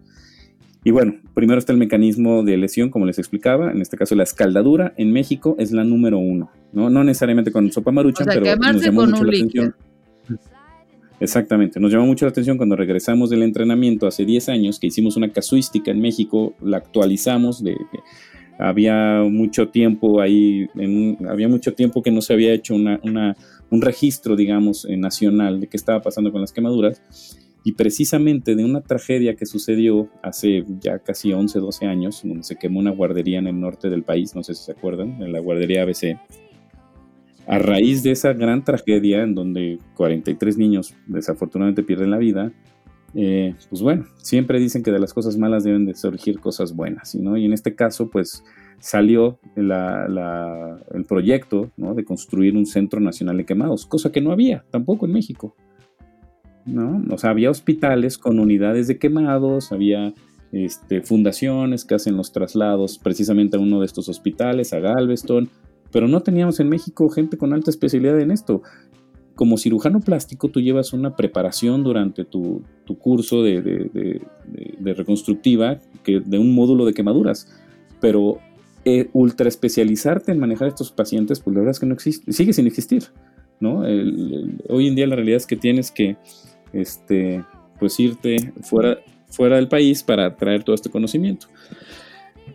Y 0.85 0.91
bueno, 0.91 1.15
primero 1.33 1.59
está 1.59 1.73
el 1.73 1.79
mecanismo 1.79 2.43
de 2.43 2.55
lesión, 2.57 2.89
como 2.89 3.05
les 3.05 3.17
explicaba, 3.19 3.71
en 3.71 3.81
este 3.81 3.97
caso 3.97 4.15
la 4.15 4.23
escaldadura 4.23 4.93
en 4.97 5.11
México 5.11 5.55
es 5.59 5.73
la 5.73 5.83
número 5.83 6.17
uno, 6.17 6.49
¿no? 6.71 6.89
No 6.89 7.03
necesariamente 7.03 7.51
con 7.51 7.69
sopa 7.73 7.91
O 7.91 7.93
sea, 7.93 8.25
pero 8.25 8.45
nos 8.73 8.85
llamó 8.85 9.01
con 9.01 9.11
mucho 9.11 9.23
la 9.25 9.31
líquido. 9.31 9.63
atención. 9.63 9.92
Exactamente, 11.23 11.79
nos 11.79 11.89
llamó 11.89 12.05
mucho 12.05 12.25
la 12.25 12.31
atención 12.31 12.57
cuando 12.57 12.75
regresamos 12.75 13.29
del 13.29 13.43
entrenamiento 13.43 14.07
hace 14.07 14.25
10 14.25 14.49
años, 14.49 14.77
que 14.77 14.87
hicimos 14.87 15.15
una 15.15 15.31
casuística 15.31 15.89
en 15.89 16.01
México, 16.01 16.53
la 16.61 16.75
actualizamos, 16.77 17.63
de, 17.63 17.71
de- 17.71 17.99
había 18.59 19.21
mucho 19.23 19.69
tiempo 19.69 20.19
ahí, 20.19 20.67
en- 20.75 21.17
había 21.29 21.47
mucho 21.47 21.73
tiempo 21.75 22.03
que 22.03 22.11
no 22.11 22.19
se 22.21 22.33
había 22.33 22.51
hecho 22.53 22.75
una, 22.75 22.99
una- 23.03 23.37
un 23.69 23.81
registro, 23.81 24.35
digamos, 24.35 24.83
eh, 24.83 24.97
nacional 24.97 25.61
de 25.61 25.67
qué 25.67 25.77
estaba 25.77 26.01
pasando 26.01 26.29
con 26.33 26.41
las 26.41 26.51
quemaduras, 26.51 27.01
y 27.63 27.71
precisamente 27.71 28.55
de 28.57 28.65
una 28.65 28.81
tragedia 28.81 29.35
que 29.35 29.45
sucedió 29.45 30.09
hace 30.21 30.65
ya 30.81 30.99
casi 30.99 31.31
11, 31.31 31.59
12 31.59 31.85
años, 31.85 32.19
donde 32.25 32.43
se 32.43 32.57
quemó 32.57 32.79
una 32.79 32.91
guardería 32.91 33.39
en 33.39 33.47
el 33.47 33.57
norte 33.57 33.89
del 33.89 34.03
país, 34.03 34.35
no 34.35 34.43
sé 34.43 34.55
si 34.55 34.65
se 34.65 34.73
acuerdan, 34.73 35.21
en 35.23 35.31
la 35.31 35.39
guardería 35.39 35.83
ABC. 35.83 36.17
A 37.47 37.59
raíz 37.59 38.03
de 38.03 38.11
esa 38.11 38.33
gran 38.33 38.63
tragedia, 38.63 39.23
en 39.23 39.35
donde 39.35 39.79
43 39.95 40.57
niños 40.57 40.95
desafortunadamente 41.07 41.83
pierden 41.83 42.11
la 42.11 42.17
vida, 42.17 42.51
eh, 43.15 43.53
pues 43.69 43.81
bueno, 43.81 44.05
siempre 44.17 44.59
dicen 44.59 44.81
que 44.81 44.91
de 44.91 44.99
las 44.99 45.13
cosas 45.13 45.37
malas 45.37 45.63
deben 45.63 45.85
de 45.85 45.93
surgir 45.93 46.39
cosas 46.39 46.75
buenas, 46.75 47.13
¿no? 47.15 47.37
Y 47.37 47.45
en 47.45 47.53
este 47.53 47.75
caso, 47.75 48.09
pues 48.09 48.43
salió 48.79 49.39
el 49.55 51.05
proyecto 51.07 51.71
de 51.77 52.03
construir 52.03 52.57
un 52.57 52.65
centro 52.65 52.99
nacional 52.99 53.37
de 53.37 53.45
quemados, 53.45 53.85
cosa 53.85 54.11
que 54.11 54.19
no 54.19 54.31
había 54.31 54.65
tampoco 54.71 55.05
en 55.05 55.13
México. 55.13 55.55
¿no? 56.65 57.03
O 57.09 57.17
sea, 57.17 57.29
había 57.29 57.49
hospitales 57.49 58.17
con 58.17 58.39
unidades 58.39 58.87
de 58.87 58.97
quemados, 58.97 59.71
había 59.71 60.13
este, 60.51 61.01
fundaciones 61.01 61.85
que 61.85 61.95
hacen 61.95 62.17
los 62.17 62.31
traslados 62.31 62.97
precisamente 62.97 63.57
a 63.57 63.59
uno 63.59 63.79
de 63.79 63.85
estos 63.85 64.09
hospitales, 64.09 64.73
a 64.73 64.79
Galveston, 64.79 65.49
pero 65.93 66.09
no 66.09 66.21
teníamos 66.21 66.59
en 66.59 66.67
México 66.67 67.07
gente 67.09 67.37
con 67.37 67.53
alta 67.53 67.69
especialidad 67.71 68.19
en 68.19 68.31
esto. 68.31 68.61
Como 69.35 69.57
cirujano 69.57 69.99
plástico, 70.01 70.49
tú 70.49 70.59
llevas 70.59 70.91
una 70.93 71.15
preparación 71.15 71.83
durante 71.83 72.25
tu, 72.25 72.61
tu 72.85 72.97
curso 72.97 73.41
de, 73.41 73.61
de- 73.61 73.89
de- 73.93 74.21
de- 74.79 74.93
reconstructiva 74.93 75.79
que, 76.03 76.19
de 76.19 76.37
un 76.37 76.53
módulo 76.53 76.85
de 76.85 76.93
quemaduras, 76.93 77.47
pero 78.01 78.39
eh, 78.85 79.09
ultra 79.13 79.47
especializarte 79.47 80.31
en 80.33 80.39
manejar 80.39 80.67
estos 80.67 80.91
pacientes, 80.91 81.39
pues 81.39 81.53
la 81.53 81.61
verdad 81.61 81.71
es 81.71 81.79
que 81.79 81.85
no 81.85 81.93
existe, 81.93 82.31
sigue 82.33 82.51
sin 82.53 82.67
existir. 82.67 83.03
¿no? 83.59 83.85
El- 83.85 84.33
el- 84.33 84.63
hoy 84.69 84.87
en 84.87 84.95
día 84.95 85.07
la 85.07 85.15
realidad 85.15 85.37
es 85.37 85.47
que 85.47 85.55
tienes 85.55 85.89
que 85.89 86.17
este, 86.73 87.43
pues 87.79 87.99
irte 87.99 88.51
fuera, 88.61 88.97
fuera 89.29 89.55
del 89.55 89.67
país 89.67 90.03
para 90.03 90.35
traer 90.35 90.63
todo 90.63 90.75
este 90.75 90.89
conocimiento. 90.89 91.47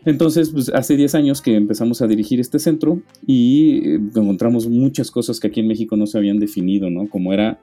Entonces, 0.04 0.50
pues 0.50 0.68
hace 0.70 0.96
10 0.96 1.14
años 1.14 1.42
que 1.42 1.54
empezamos 1.54 2.00
a 2.02 2.06
dirigir 2.06 2.40
este 2.40 2.58
centro 2.58 3.02
y 3.26 3.78
eh, 3.78 3.94
encontramos 3.96 4.68
muchas 4.68 5.10
cosas 5.10 5.40
que 5.40 5.48
aquí 5.48 5.60
en 5.60 5.68
México 5.68 5.96
no 5.96 6.06
se 6.06 6.18
habían 6.18 6.38
definido, 6.38 6.88
¿no? 6.90 7.08
Como 7.08 7.32
era 7.32 7.60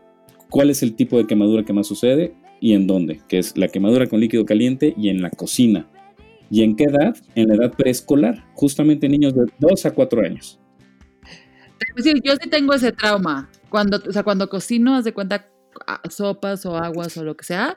cuál 0.49 0.69
es 0.69 0.83
el 0.83 0.95
tipo 0.95 1.17
de 1.17 1.27
quemadura 1.27 1.63
que 1.63 1.73
más 1.73 1.87
sucede 1.87 2.35
y 2.59 2.73
en 2.73 2.87
dónde, 2.87 3.21
que 3.27 3.39
es 3.39 3.57
la 3.57 3.67
quemadura 3.67 4.07
con 4.07 4.19
líquido 4.19 4.45
caliente 4.45 4.93
y 4.97 5.09
en 5.09 5.21
la 5.21 5.29
cocina. 5.29 5.87
¿Y 6.51 6.61
en 6.63 6.75
qué 6.75 6.85
edad? 6.85 7.15
En 7.33 7.47
la 7.47 7.55
edad 7.55 7.73
preescolar, 7.73 8.45
justamente 8.53 9.09
niños 9.09 9.33
de 9.33 9.45
2 9.59 9.85
a 9.85 9.91
4 9.91 10.21
años. 10.21 10.59
A 11.23 11.95
decir, 11.95 12.21
yo 12.23 12.33
sí 12.41 12.49
tengo 12.49 12.73
ese 12.73 12.91
trauma. 12.91 13.49
cuando, 13.69 13.97
o 13.97 14.11
sea, 14.11 14.23
cuando 14.23 14.47
cocino, 14.49 14.95
haz 14.95 15.05
de 15.05 15.13
cuenta 15.13 15.49
sopas 16.09 16.65
o 16.65 16.77
aguas 16.77 17.17
o 17.17 17.23
lo 17.23 17.35
que 17.35 17.43
sea, 17.43 17.75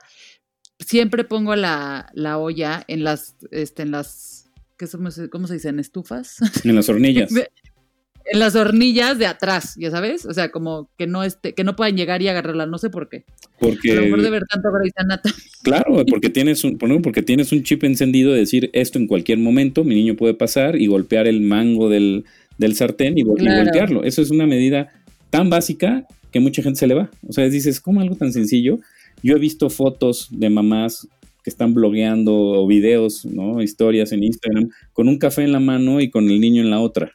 siempre 0.79 1.23
pongo 1.23 1.55
la, 1.55 2.09
la 2.13 2.37
olla 2.37 2.83
en 2.87 3.03
las, 3.03 3.35
este, 3.51 3.83
en 3.83 3.91
las, 3.91 4.49
¿qué 4.77 4.87
somos, 4.87 5.19
¿cómo 5.31 5.47
se 5.47 5.55
dice? 5.55 5.69
¿En 5.69 5.79
estufas? 5.79 6.37
En 6.63 6.75
las 6.75 6.89
hornillas. 6.89 7.31
en 7.31 8.39
las 8.39 8.55
hornillas 8.55 9.17
de 9.17 9.25
atrás, 9.25 9.75
ya 9.77 9.91
sabes, 9.91 10.25
o 10.25 10.33
sea, 10.33 10.49
como 10.49 10.89
que 10.97 11.07
no 11.07 11.23
esté, 11.23 11.53
que 11.53 11.63
no 11.63 11.75
puedan 11.75 11.97
llegar 11.97 12.21
y 12.21 12.27
agarrarla, 12.27 12.65
no 12.65 12.77
sé 12.77 12.89
por 12.89 13.09
qué. 13.09 13.25
Porque 13.59 13.91
a 13.91 13.95
lo 13.95 14.01
mejor 14.03 14.21
de 14.21 14.29
ver 14.29 14.43
tanto 14.45 14.69
Anatomy. 14.95 15.35
Claro, 15.63 16.05
porque 16.09 16.29
tienes 16.29 16.63
un, 16.63 16.77
porque 16.77 17.21
tienes 17.21 17.51
un 17.51 17.63
chip 17.63 17.83
encendido 17.83 18.31
de 18.31 18.39
decir 18.39 18.69
esto 18.73 18.97
en 18.97 19.07
cualquier 19.07 19.39
momento, 19.39 19.83
mi 19.83 19.95
niño 19.95 20.15
puede 20.15 20.33
pasar 20.33 20.77
y 20.77 20.87
golpear 20.87 21.27
el 21.27 21.41
mango 21.41 21.89
del, 21.89 22.25
del 22.57 22.75
sartén 22.75 23.17
y, 23.17 23.23
voltearlo. 23.23 24.03
Eso 24.03 24.21
es 24.21 24.31
una 24.31 24.47
medida 24.47 24.93
tan 25.29 25.49
básica 25.49 26.05
que 26.31 26.39
mucha 26.39 26.61
gente 26.61 26.79
se 26.79 26.87
le 26.87 26.93
va. 26.93 27.09
O 27.27 27.33
sea, 27.33 27.49
dices, 27.49 27.81
¿cómo 27.81 28.01
algo 28.01 28.15
tan 28.15 28.31
sencillo? 28.31 28.79
Yo 29.23 29.35
he 29.35 29.39
visto 29.39 29.69
fotos 29.69 30.27
de 30.31 30.49
mamás 30.49 31.07
que 31.43 31.49
están 31.49 31.73
blogueando 31.73 32.33
o 32.33 32.67
videos, 32.67 33.25
¿no? 33.25 33.61
Historias 33.61 34.11
en 34.11 34.23
Instagram 34.23 34.69
con 34.93 35.07
un 35.07 35.17
café 35.17 35.43
en 35.43 35.51
la 35.51 35.59
mano 35.59 36.01
y 36.01 36.09
con 36.09 36.29
el 36.29 36.39
niño 36.39 36.61
en 36.61 36.69
la 36.69 36.79
otra. 36.79 37.11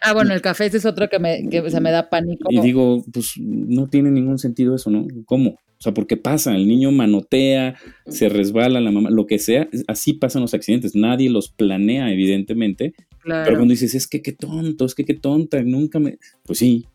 Ah, 0.00 0.12
bueno, 0.12 0.32
el 0.32 0.42
café 0.42 0.66
ese 0.66 0.76
es 0.76 0.86
otro 0.86 1.08
que 1.08 1.18
me, 1.18 1.48
que, 1.48 1.62
me 1.62 1.90
da 1.90 2.08
pánico. 2.08 2.48
Y 2.50 2.60
digo, 2.60 3.04
pues 3.12 3.32
no 3.38 3.88
tiene 3.88 4.10
ningún 4.10 4.38
sentido 4.38 4.76
eso, 4.76 4.90
¿no? 4.90 5.06
¿Cómo? 5.24 5.50
O 5.78 5.82
sea, 5.82 5.92
porque 5.92 6.16
pasa, 6.16 6.54
el 6.54 6.66
niño 6.66 6.90
manotea, 6.90 7.76
se 8.06 8.28
resbala 8.28 8.80
la 8.80 8.90
mamá, 8.90 9.10
lo 9.10 9.26
que 9.26 9.38
sea, 9.38 9.68
así 9.88 10.14
pasan 10.14 10.42
los 10.42 10.54
accidentes. 10.54 10.94
Nadie 10.94 11.28
los 11.28 11.50
planea, 11.50 12.12
evidentemente. 12.12 12.94
Pero 13.24 13.56
cuando 13.56 13.72
dices, 13.72 13.94
es 13.94 14.06
que 14.06 14.22
qué 14.22 14.32
tonto, 14.32 14.84
es 14.84 14.94
que 14.94 15.04
qué 15.04 15.14
tonta, 15.14 15.60
nunca 15.62 15.98
me. 15.98 16.18
Pues 16.44 16.60
sí, 16.60 16.86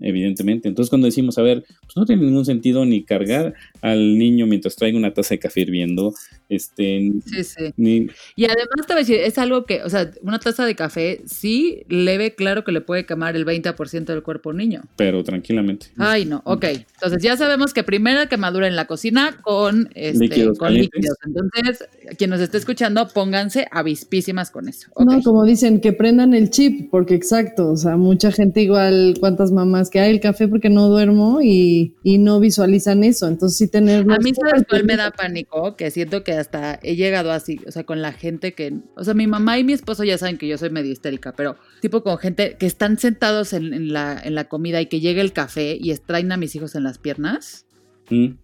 evidentemente. 0.00 0.68
Entonces 0.68 0.88
cuando 0.88 1.06
decimos, 1.06 1.38
a 1.38 1.42
ver, 1.42 1.64
pues 1.82 1.96
no 1.96 2.06
tiene 2.06 2.24
ningún 2.24 2.44
sentido 2.44 2.84
ni 2.86 3.04
cargar 3.04 3.54
al 3.82 4.16
niño 4.16 4.46
mientras 4.46 4.76
traiga 4.76 4.96
una 4.96 5.12
taza 5.12 5.34
de 5.34 5.40
café 5.40 5.60
hirviendo, 5.60 6.14
este... 6.48 7.12
Sí, 7.26 7.44
sí. 7.44 8.08
Y 8.36 8.44
además 8.44 8.86
te 8.86 8.94
voy 8.94 9.00
a 9.02 9.04
decir, 9.04 9.16
es 9.16 9.36
algo 9.38 9.66
que, 9.66 9.82
o 9.82 9.90
sea, 9.90 10.10
una 10.22 10.38
taza 10.38 10.64
de 10.64 10.74
café 10.74 11.20
sí 11.26 11.82
leve, 11.88 12.34
claro 12.34 12.64
que 12.64 12.72
le 12.72 12.80
puede 12.80 13.04
quemar 13.04 13.36
el 13.36 13.44
20% 13.44 14.04
del 14.04 14.22
cuerpo 14.22 14.48
a 14.48 14.52
un 14.52 14.58
niño. 14.58 14.82
Pero 14.96 15.22
tranquilamente. 15.24 15.88
Ay, 15.98 16.24
no, 16.24 16.42
ok. 16.44 16.64
Entonces 16.64 17.22
ya 17.22 17.36
sabemos 17.36 17.74
que 17.74 17.82
primera 17.82 18.28
quemadura 18.28 18.66
en 18.66 18.76
la 18.76 18.86
cocina 18.86 19.38
con, 19.42 19.90
este, 19.94 20.18
líquidos, 20.18 20.58
con 20.58 20.72
líquidos. 20.72 21.16
Entonces, 21.26 21.88
quien 22.16 22.30
nos 22.30 22.40
esté 22.40 22.58
escuchando, 22.58 23.08
pónganse 23.08 23.66
avispísimas 23.70 24.50
con 24.50 24.68
eso. 24.68 24.88
No, 24.98 25.20
como 25.22 25.44
dicen, 25.44 25.80
que 25.80 25.92
prendan 25.92 26.34
el 26.34 26.50
chip, 26.50 26.90
porque 26.90 27.14
exacto, 27.14 27.70
o 27.72 27.76
sea, 27.76 27.96
mucha 27.96 28.30
gente 28.32 28.62
igual, 28.62 29.14
cuántas 29.20 29.52
mamás 29.52 29.90
que 29.90 30.00
hay 30.00 30.12
el 30.12 30.20
café 30.20 30.48
porque 30.48 30.70
no 30.70 30.88
duermo 30.88 31.40
y, 31.42 31.94
no 32.04 32.38
visualizan 32.38 33.02
eso. 33.04 33.26
Entonces 33.26 33.58
sí 33.58 33.68
tener... 33.72 34.02
A 34.08 34.18
mí 34.18 34.32
sabes 34.34 34.64
cuál 34.68 34.84
me 34.84 34.96
da 34.96 35.10
pánico, 35.10 35.74
que 35.74 35.90
siento 35.90 36.22
que 36.22 36.32
hasta 36.32 36.78
he 36.82 36.94
llegado 36.94 37.32
así, 37.32 37.58
o 37.66 37.72
sea, 37.72 37.82
con 37.82 38.00
la 38.00 38.12
gente 38.12 38.52
que, 38.52 38.74
o 38.94 39.02
sea, 39.02 39.14
mi 39.14 39.26
mamá 39.26 39.58
y 39.58 39.64
mi 39.64 39.72
esposo 39.72 40.04
ya 40.04 40.16
saben 40.18 40.38
que 40.38 40.46
yo 40.46 40.56
soy 40.58 40.70
medio 40.70 40.92
histérica, 40.92 41.34
pero 41.34 41.56
tipo 41.80 42.04
con 42.04 42.18
gente 42.18 42.56
que 42.58 42.66
están 42.66 42.98
sentados 42.98 43.52
en, 43.52 43.92
la, 43.92 44.20
en 44.22 44.36
la 44.36 44.44
comida 44.44 44.80
y 44.80 44.86
que 44.86 45.00
llega 45.00 45.20
el 45.20 45.32
café 45.32 45.76
y 45.80 45.90
extraen 45.90 46.30
a 46.30 46.36
mis 46.36 46.54
hijos 46.54 46.76
en 46.76 46.84
las 46.84 46.98
piernas. 46.98 47.66
Mm, 48.10 48.34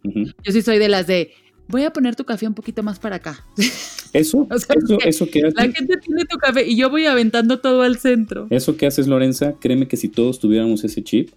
yo 0.42 0.52
sí 0.52 0.62
soy 0.62 0.78
de 0.78 0.88
las 0.88 1.06
de, 1.06 1.30
voy 1.68 1.84
a 1.84 1.92
poner 1.92 2.16
tu 2.16 2.24
café 2.24 2.48
un 2.48 2.54
poquito 2.54 2.82
más 2.82 2.98
para 2.98 3.16
acá. 3.16 3.44
Eso, 4.14 4.48
eso, 4.50 4.98
eso 5.04 5.26
que 5.30 5.40
haces. 5.40 5.54
La 5.54 5.70
gente 5.70 5.98
tiene 5.98 6.24
tu 6.24 6.38
café 6.38 6.66
y 6.66 6.78
yo 6.78 6.88
voy 6.88 7.04
aventando 7.04 7.60
todo 7.60 7.82
al 7.82 7.98
centro. 7.98 8.46
Eso 8.48 8.74
que 8.78 8.86
haces, 8.86 9.06
Lorenza, 9.06 9.56
créeme 9.60 9.86
que 9.86 9.98
si 9.98 10.08
todos 10.08 10.40
tuviéramos 10.40 10.82
ese 10.82 11.04
chip, 11.04 11.28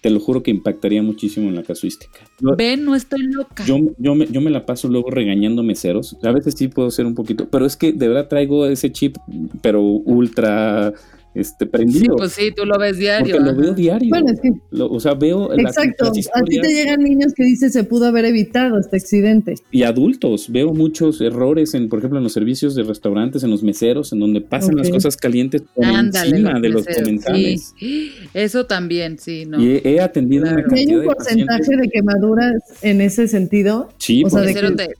te 0.00 0.10
lo 0.10 0.20
juro 0.20 0.42
que 0.42 0.50
impactaría 0.50 1.02
muchísimo 1.02 1.48
en 1.48 1.56
la 1.56 1.62
casuística. 1.62 2.20
Ven, 2.40 2.84
no 2.84 2.94
estoy 2.94 3.22
loca. 3.22 3.64
Yo, 3.64 3.78
yo, 3.98 4.14
me, 4.14 4.26
yo 4.26 4.40
me 4.40 4.50
la 4.50 4.64
paso 4.64 4.88
luego 4.88 5.10
regañando 5.10 5.62
meseros. 5.62 6.16
A 6.22 6.32
veces 6.32 6.54
sí 6.56 6.68
puedo 6.68 6.90
ser 6.90 7.06
un 7.06 7.14
poquito, 7.14 7.48
pero 7.50 7.66
es 7.66 7.76
que 7.76 7.92
de 7.92 8.08
verdad 8.08 8.28
traigo 8.28 8.66
ese 8.66 8.90
chip, 8.92 9.16
pero 9.60 9.82
ultra 9.82 10.94
este, 11.34 11.66
prendido. 11.66 12.00
Sí, 12.00 12.08
pues 12.16 12.32
sí, 12.32 12.52
tú 12.54 12.64
lo 12.64 12.78
ves 12.78 12.98
diario. 12.98 13.36
Porque 13.36 13.52
lo 13.52 13.56
veo 13.56 13.72
diario. 13.72 14.08
Bueno, 14.08 14.32
es 14.32 14.40
que. 14.40 14.50
o 14.72 15.00
sea, 15.00 15.14
veo. 15.14 15.52
Exacto. 15.54 16.06
a 16.06 16.42
ti 16.42 16.60
te 16.60 16.68
llegan 16.68 17.02
niños 17.02 17.32
que 17.34 17.44
dicen 17.44 17.70
se 17.70 17.84
pudo 17.84 18.06
haber 18.06 18.24
evitado 18.24 18.78
este 18.78 18.96
accidente. 18.96 19.54
Y 19.70 19.84
adultos. 19.84 20.50
Veo 20.50 20.72
muchos 20.72 21.20
errores, 21.20 21.74
en, 21.74 21.88
por 21.88 22.00
ejemplo, 22.00 22.18
en 22.18 22.24
los 22.24 22.32
servicios 22.32 22.74
de 22.74 22.82
restaurantes, 22.82 23.44
en 23.44 23.50
los 23.50 23.62
meseros, 23.62 24.12
en 24.12 24.20
donde 24.20 24.40
pasan 24.40 24.76
las 24.76 24.90
cosas 24.90 25.16
calientes 25.16 25.62
por 25.74 25.84
encima 25.84 26.58
de 26.58 26.68
los 26.68 26.84
comensales. 26.84 27.74
Eso 28.34 28.66
también, 28.66 29.18
sí. 29.18 29.44
¿no? 29.46 29.62
Y 29.62 29.80
he, 29.84 30.00
atendido 30.00 30.44
una 30.44 30.64
¿Hay 30.72 30.94
un 30.94 31.04
porcentaje 31.04 31.76
de, 31.76 31.88
quemaduras 31.88 32.54
en 32.82 33.00
ese 33.00 33.28
sentido? 33.28 33.90
Sí, 33.98 34.24
o 34.24 34.30
sea, 34.30 34.40
de 34.40 34.54
que... 34.54 34.60
te, 34.60 34.88
te. 34.88 34.94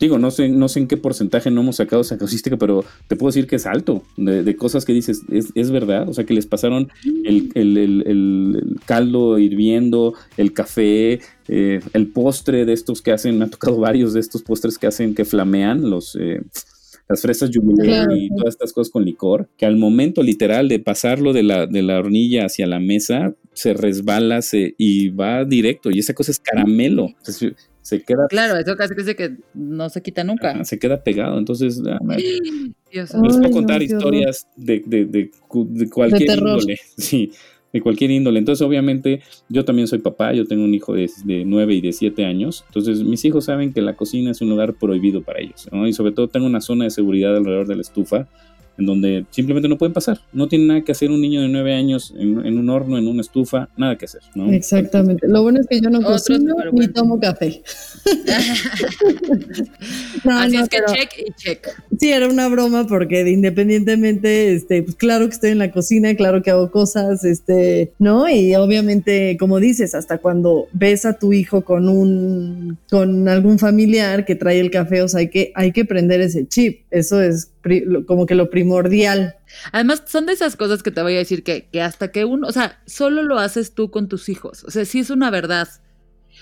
Digo, 0.00 0.18
no 0.18 0.30
sé, 0.30 0.48
no 0.48 0.68
sé 0.68 0.80
en 0.80 0.88
qué 0.88 0.96
porcentaje 0.96 1.50
no 1.50 1.60
hemos 1.60 1.76
sacado 1.76 2.02
esa 2.02 2.16
causística, 2.16 2.56
pero 2.56 2.84
te 3.08 3.16
puedo 3.16 3.28
decir 3.28 3.46
que 3.46 3.56
es 3.56 3.66
alto. 3.66 4.02
de 4.16 4.56
cosas 4.56 4.84
que 4.84 4.92
dices 4.92 5.25
es, 5.30 5.70
verdad, 5.70 6.08
o 6.08 6.14
sea 6.14 6.24
que 6.24 6.34
les 6.34 6.46
pasaron 6.46 6.88
el, 7.24 8.78
caldo 8.84 9.38
hirviendo, 9.38 10.14
el 10.36 10.52
café, 10.52 11.20
eh, 11.48 11.80
el 11.92 12.08
postre 12.08 12.64
de 12.64 12.72
estos 12.72 13.02
que 13.02 13.12
hacen, 13.12 13.38
me 13.38 13.44
han 13.44 13.50
tocado 13.50 13.78
varios 13.78 14.12
de 14.12 14.20
estos 14.20 14.42
postres 14.42 14.78
que 14.78 14.86
hacen 14.86 15.14
que 15.14 15.24
flamean, 15.24 15.90
los... 15.90 16.16
Eh, 16.20 16.40
las 17.08 17.22
fresas 17.22 17.50
jubilé 17.54 18.04
y 18.16 18.30
todas 18.30 18.54
estas 18.54 18.72
cosas 18.72 18.90
con 18.90 19.04
licor, 19.04 19.48
que 19.56 19.64
al 19.64 19.76
momento 19.76 20.24
literal 20.24 20.68
de 20.68 20.80
pasarlo 20.80 21.32
de 21.32 21.44
la, 21.44 21.68
de 21.68 21.82
la 21.82 22.00
hornilla 22.00 22.46
hacia 22.46 22.66
la 22.66 22.80
mesa, 22.80 23.32
se 23.52 23.74
resbala 23.74 24.42
se, 24.42 24.74
y 24.76 25.10
va 25.10 25.44
directo, 25.44 25.92
y 25.92 26.00
esa 26.00 26.14
cosa 26.14 26.32
es 26.32 26.40
caramelo 26.40 27.14
se 27.86 28.02
queda. 28.02 28.26
Claro, 28.28 28.58
eso 28.58 28.74
casi 28.74 28.96
que, 28.96 29.14
que 29.14 29.36
no 29.54 29.88
se 29.88 30.02
quita 30.02 30.24
nunca. 30.24 30.64
se 30.64 30.76
queda 30.76 31.04
pegado. 31.04 31.38
Entonces, 31.38 31.80
ah, 31.86 32.00
les 32.92 33.12
puedo 33.12 33.50
contar 33.52 33.80
historias 33.80 34.48
de, 34.56 34.82
de, 34.84 35.04
de, 35.04 35.30
cualquier 35.88 36.36
índole. 36.36 36.80
Sí, 36.96 37.30
de 37.72 37.80
cualquier 37.80 38.10
índole. 38.10 38.40
Entonces, 38.40 38.66
obviamente, 38.66 39.20
yo 39.48 39.64
también 39.64 39.86
soy 39.86 40.00
papá, 40.00 40.32
yo 40.32 40.46
tengo 40.46 40.64
un 40.64 40.74
hijo 40.74 40.94
de, 40.94 41.08
de 41.24 41.44
9 41.44 41.74
y 41.74 41.80
de 41.80 41.92
7 41.92 42.24
años. 42.24 42.64
Entonces, 42.66 43.04
mis 43.04 43.24
hijos 43.24 43.44
saben 43.44 43.72
que 43.72 43.82
la 43.82 43.94
cocina 43.94 44.32
es 44.32 44.40
un 44.40 44.50
lugar 44.50 44.74
prohibido 44.74 45.22
para 45.22 45.38
ellos. 45.38 45.68
Y 45.86 45.92
sobre 45.92 46.10
todo 46.10 46.26
tengo 46.26 46.46
una 46.46 46.60
zona 46.60 46.86
de 46.86 46.90
seguridad 46.90 47.36
alrededor 47.36 47.68
de 47.68 47.76
la 47.76 47.82
estufa 47.82 48.26
en 48.78 48.86
donde 48.86 49.24
simplemente 49.30 49.68
no 49.68 49.78
pueden 49.78 49.92
pasar. 49.92 50.20
No 50.32 50.48
tiene 50.48 50.66
nada 50.66 50.82
que 50.82 50.92
hacer 50.92 51.10
un 51.10 51.20
niño 51.20 51.42
de 51.42 51.48
nueve 51.48 51.74
años 51.74 52.14
en, 52.16 52.58
un 52.58 52.68
horno, 52.68 52.98
en 52.98 53.08
una 53.08 53.20
estufa, 53.20 53.68
nada 53.76 53.96
que 53.96 54.04
hacer. 54.04 54.22
¿no? 54.34 54.52
Exactamente. 54.52 55.26
Lo 55.28 55.42
bueno 55.42 55.60
es 55.60 55.66
que 55.66 55.80
yo 55.80 55.90
no 55.90 56.02
cocino 56.02 56.54
ni 56.72 56.88
tomo 56.88 57.18
café. 57.20 57.62
Así 60.24 60.56
es 60.56 60.68
que 60.68 60.78
check 60.86 61.10
y 61.26 61.32
check. 61.32 61.68
Sí, 61.98 62.10
era 62.10 62.28
una 62.28 62.48
broma 62.48 62.86
porque 62.86 63.28
independientemente, 63.28 64.54
este, 64.54 64.82
pues 64.82 64.96
claro 64.96 65.26
que 65.26 65.34
estoy 65.34 65.50
en 65.50 65.58
la 65.58 65.70
cocina, 65.70 66.14
claro 66.14 66.42
que 66.42 66.50
hago 66.50 66.70
cosas, 66.70 67.24
este, 67.24 67.92
¿no? 67.98 68.28
Y 68.28 68.54
obviamente, 68.54 69.36
como 69.38 69.60
dices, 69.60 69.94
hasta 69.94 70.18
cuando 70.18 70.68
ves 70.72 71.06
a 71.06 71.18
tu 71.18 71.32
hijo 71.32 71.62
con 71.62 71.88
un, 71.88 72.78
con 72.90 73.28
algún 73.28 73.58
familiar 73.58 74.24
que 74.24 74.34
trae 74.34 74.60
el 74.60 74.70
café, 74.70 75.02
o 75.02 75.08
sea, 75.08 75.20
hay 75.20 75.30
que, 75.30 75.52
hay 75.54 75.72
que 75.72 75.84
prender 75.84 76.20
ese 76.20 76.46
chip. 76.46 76.80
Eso 76.90 77.22
es 77.22 77.50
como 78.06 78.26
que 78.26 78.34
lo 78.34 78.50
primordial. 78.50 79.36
Además, 79.72 80.02
son 80.06 80.26
de 80.26 80.32
esas 80.32 80.56
cosas 80.56 80.82
que 80.82 80.90
te 80.90 81.02
voy 81.02 81.14
a 81.14 81.18
decir 81.18 81.42
que, 81.42 81.68
que 81.70 81.82
hasta 81.82 82.12
que 82.12 82.24
uno, 82.24 82.48
o 82.48 82.52
sea, 82.52 82.80
solo 82.86 83.22
lo 83.22 83.38
haces 83.38 83.74
tú 83.74 83.90
con 83.90 84.08
tus 84.08 84.28
hijos. 84.28 84.64
O 84.64 84.70
sea, 84.70 84.84
sí 84.84 85.00
es 85.00 85.10
una 85.10 85.30
verdad. 85.30 85.68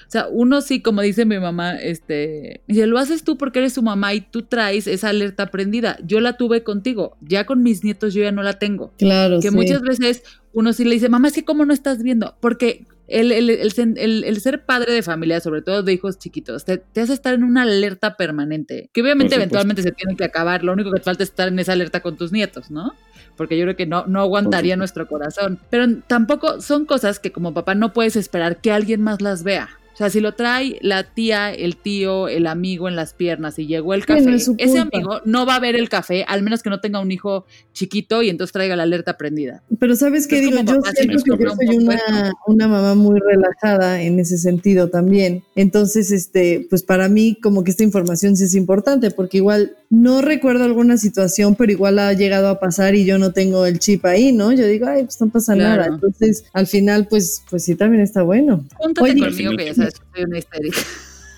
O 0.07 0.11
sea, 0.11 0.29
uno 0.29 0.61
sí, 0.61 0.81
como 0.81 1.01
dice 1.03 1.25
mi 1.25 1.39
mamá, 1.39 1.77
este, 1.77 2.63
dice, 2.67 2.87
lo 2.87 2.99
haces 2.99 3.25
tú 3.25 3.37
porque 3.39 3.61
eres 3.61 3.73
su 3.73 3.83
mamá 3.83 4.13
y 4.15 4.21
tú 4.21 4.43
traes 4.43 4.87
esa 4.87 5.09
alerta 5.09 5.51
prendida. 5.51 5.99
Yo 6.05 6.21
la 6.21 6.37
tuve 6.37 6.63
contigo, 6.63 7.17
ya 7.21 7.47
con 7.47 7.63
mis 7.63 7.85
nietos 7.85 8.13
yo 8.15 8.23
ya 8.23 8.33
no 8.33 8.43
la 8.43 8.59
tengo. 8.59 8.93
Claro. 8.99 9.41
Que 9.41 9.51
muchas 9.51 9.83
veces 9.83 10.23
uno 10.53 10.73
sí 10.73 10.85
le 10.85 10.95
dice, 10.95 11.09
mamá, 11.09 11.29
es 11.29 11.35
que 11.35 11.45
cómo 11.45 11.65
no 11.65 11.73
estás 11.73 12.03
viendo, 12.03 12.37
porque 12.41 12.87
el, 13.07 13.33
el, 13.33 14.25
el, 14.25 14.41
ser 14.41 14.65
padre 14.65 14.93
de 14.93 15.03
familia, 15.03 15.41
sobre 15.41 15.63
todo 15.63 15.83
de 15.83 15.93
hijos 15.93 16.19
chiquitos, 16.19 16.65
te, 16.65 16.83
hace 16.97 17.13
estar 17.13 17.35
en 17.35 17.45
una 17.45 17.63
alerta 17.63 18.17
permanente, 18.17 18.91
que 18.93 19.03
obviamente 19.03 19.35
eventualmente 19.35 19.83
se 19.83 19.93
tiene 19.93 20.17
que 20.17 20.25
acabar, 20.25 20.65
lo 20.65 20.73
único 20.73 20.91
que 20.91 21.01
te 21.01 21.05
falta 21.05 21.23
es 21.23 21.31
estar 21.31 21.49
en 21.49 21.59
esa 21.59 21.73
alerta 21.73 22.01
con 22.01 22.17
tus 22.17 22.33
nietos, 22.33 22.71
¿no? 22.71 22.95
Porque 23.37 23.59
yo 23.59 23.65
creo 23.65 23.77
que 23.77 23.87
no, 23.87 24.07
no 24.07 24.21
aguantaría 24.21 24.77
nuestro 24.77 25.09
corazón. 25.09 25.59
Pero 25.69 25.87
tampoco 26.07 26.61
son 26.61 26.87
cosas 26.87 27.19
que 27.19 27.33
como 27.33 27.53
papá 27.53 27.75
no 27.75 27.93
puedes 27.93 28.15
esperar 28.15 28.61
que 28.61 28.71
alguien 28.71 29.03
más 29.03 29.21
las 29.21 29.43
vea. 29.43 29.71
O 29.95 29.97
sea, 29.97 30.11
si 30.11 30.21
lo 30.21 30.35
trae 30.35 30.79
la 30.83 31.05
tía, 31.05 31.53
el 31.53 31.77
tío, 31.77 32.27
el 32.27 32.49
amigo 32.49 32.89
en 32.89 32.97
las 32.97 33.15
piernas 33.15 33.61
y 33.61 33.69
llegó 33.69 33.95
el 33.95 34.05
café, 34.05 34.35
ese 34.35 34.79
amigo 34.79 35.21
no 35.25 35.47
va 35.47 35.55
a 35.55 35.61
ver 35.61 35.77
el 35.77 35.89
café, 35.89 36.25
al 36.27 36.43
menos 36.43 36.65
que 36.65 36.71
no 36.71 36.81
tenga 36.81 36.99
un 36.99 37.13
hijo 37.13 37.47
chiquito 37.73 38.21
y 38.23 38.29
entonces 38.29 38.53
traiga 38.53 38.75
la 38.75 38.83
alerta 38.83 39.17
prendida. 39.17 39.63
Pero 39.79 39.95
¿sabes 39.95 40.27
qué 40.27 40.41
digo? 40.41 40.57
Yo 40.57 40.81
siento 40.83 41.37
que 41.37 41.45
yo 41.45 41.55
soy 41.55 41.77
una, 41.77 42.33
una, 42.49 42.67
mamá 42.67 42.97
muy 42.97 43.21
relajada 43.21 44.03
en 44.03 44.19
ese 44.19 44.37
sentido 44.37 44.89
también. 44.91 45.45
Entonces, 45.55 46.11
este, 46.11 46.67
pues 46.69 46.83
para 46.83 47.09
mí 47.09 47.39
como 47.41 47.63
que 47.63 47.71
esta 47.71 47.85
información 47.85 48.37
sí 48.37 48.45
es 48.45 48.57
importante 48.57 49.13
porque 49.13 49.37
igual 49.37 49.77
no 49.95 50.21
recuerdo 50.23 50.65
alguna 50.65 50.97
situación, 50.99 51.55
pero 51.55 51.73
igual 51.73 51.99
ha 51.99 52.13
llegado 52.13 52.49
a 52.49 52.59
pasar 52.59 52.95
y 52.95 53.05
yo 53.05 53.19
no 53.19 53.33
tengo 53.33 53.65
el 53.65 53.79
chip 53.79 54.05
ahí, 54.05 54.33
¿no? 54.33 54.53
Yo 54.53 54.67
digo, 54.67 54.87
ay, 54.87 55.05
pues 55.05 55.21
no 55.21 55.29
pasa 55.29 55.55
nada. 55.55 55.87
Entonces, 55.87 56.45
al 56.53 56.67
final, 56.67 57.07
pues, 57.09 57.43
pues 57.49 57.65
sí, 57.65 57.75
también 57.75 58.03
está 58.03 58.23
bueno. 58.23 58.65
Júntate 58.77 59.19
conmigo 59.19 59.57
que 59.57 59.67
ya 59.67 59.75
sabes 59.75 59.95
que 59.95 60.07
soy 60.15 60.25
una 60.25 60.39
histérica. 60.39 60.79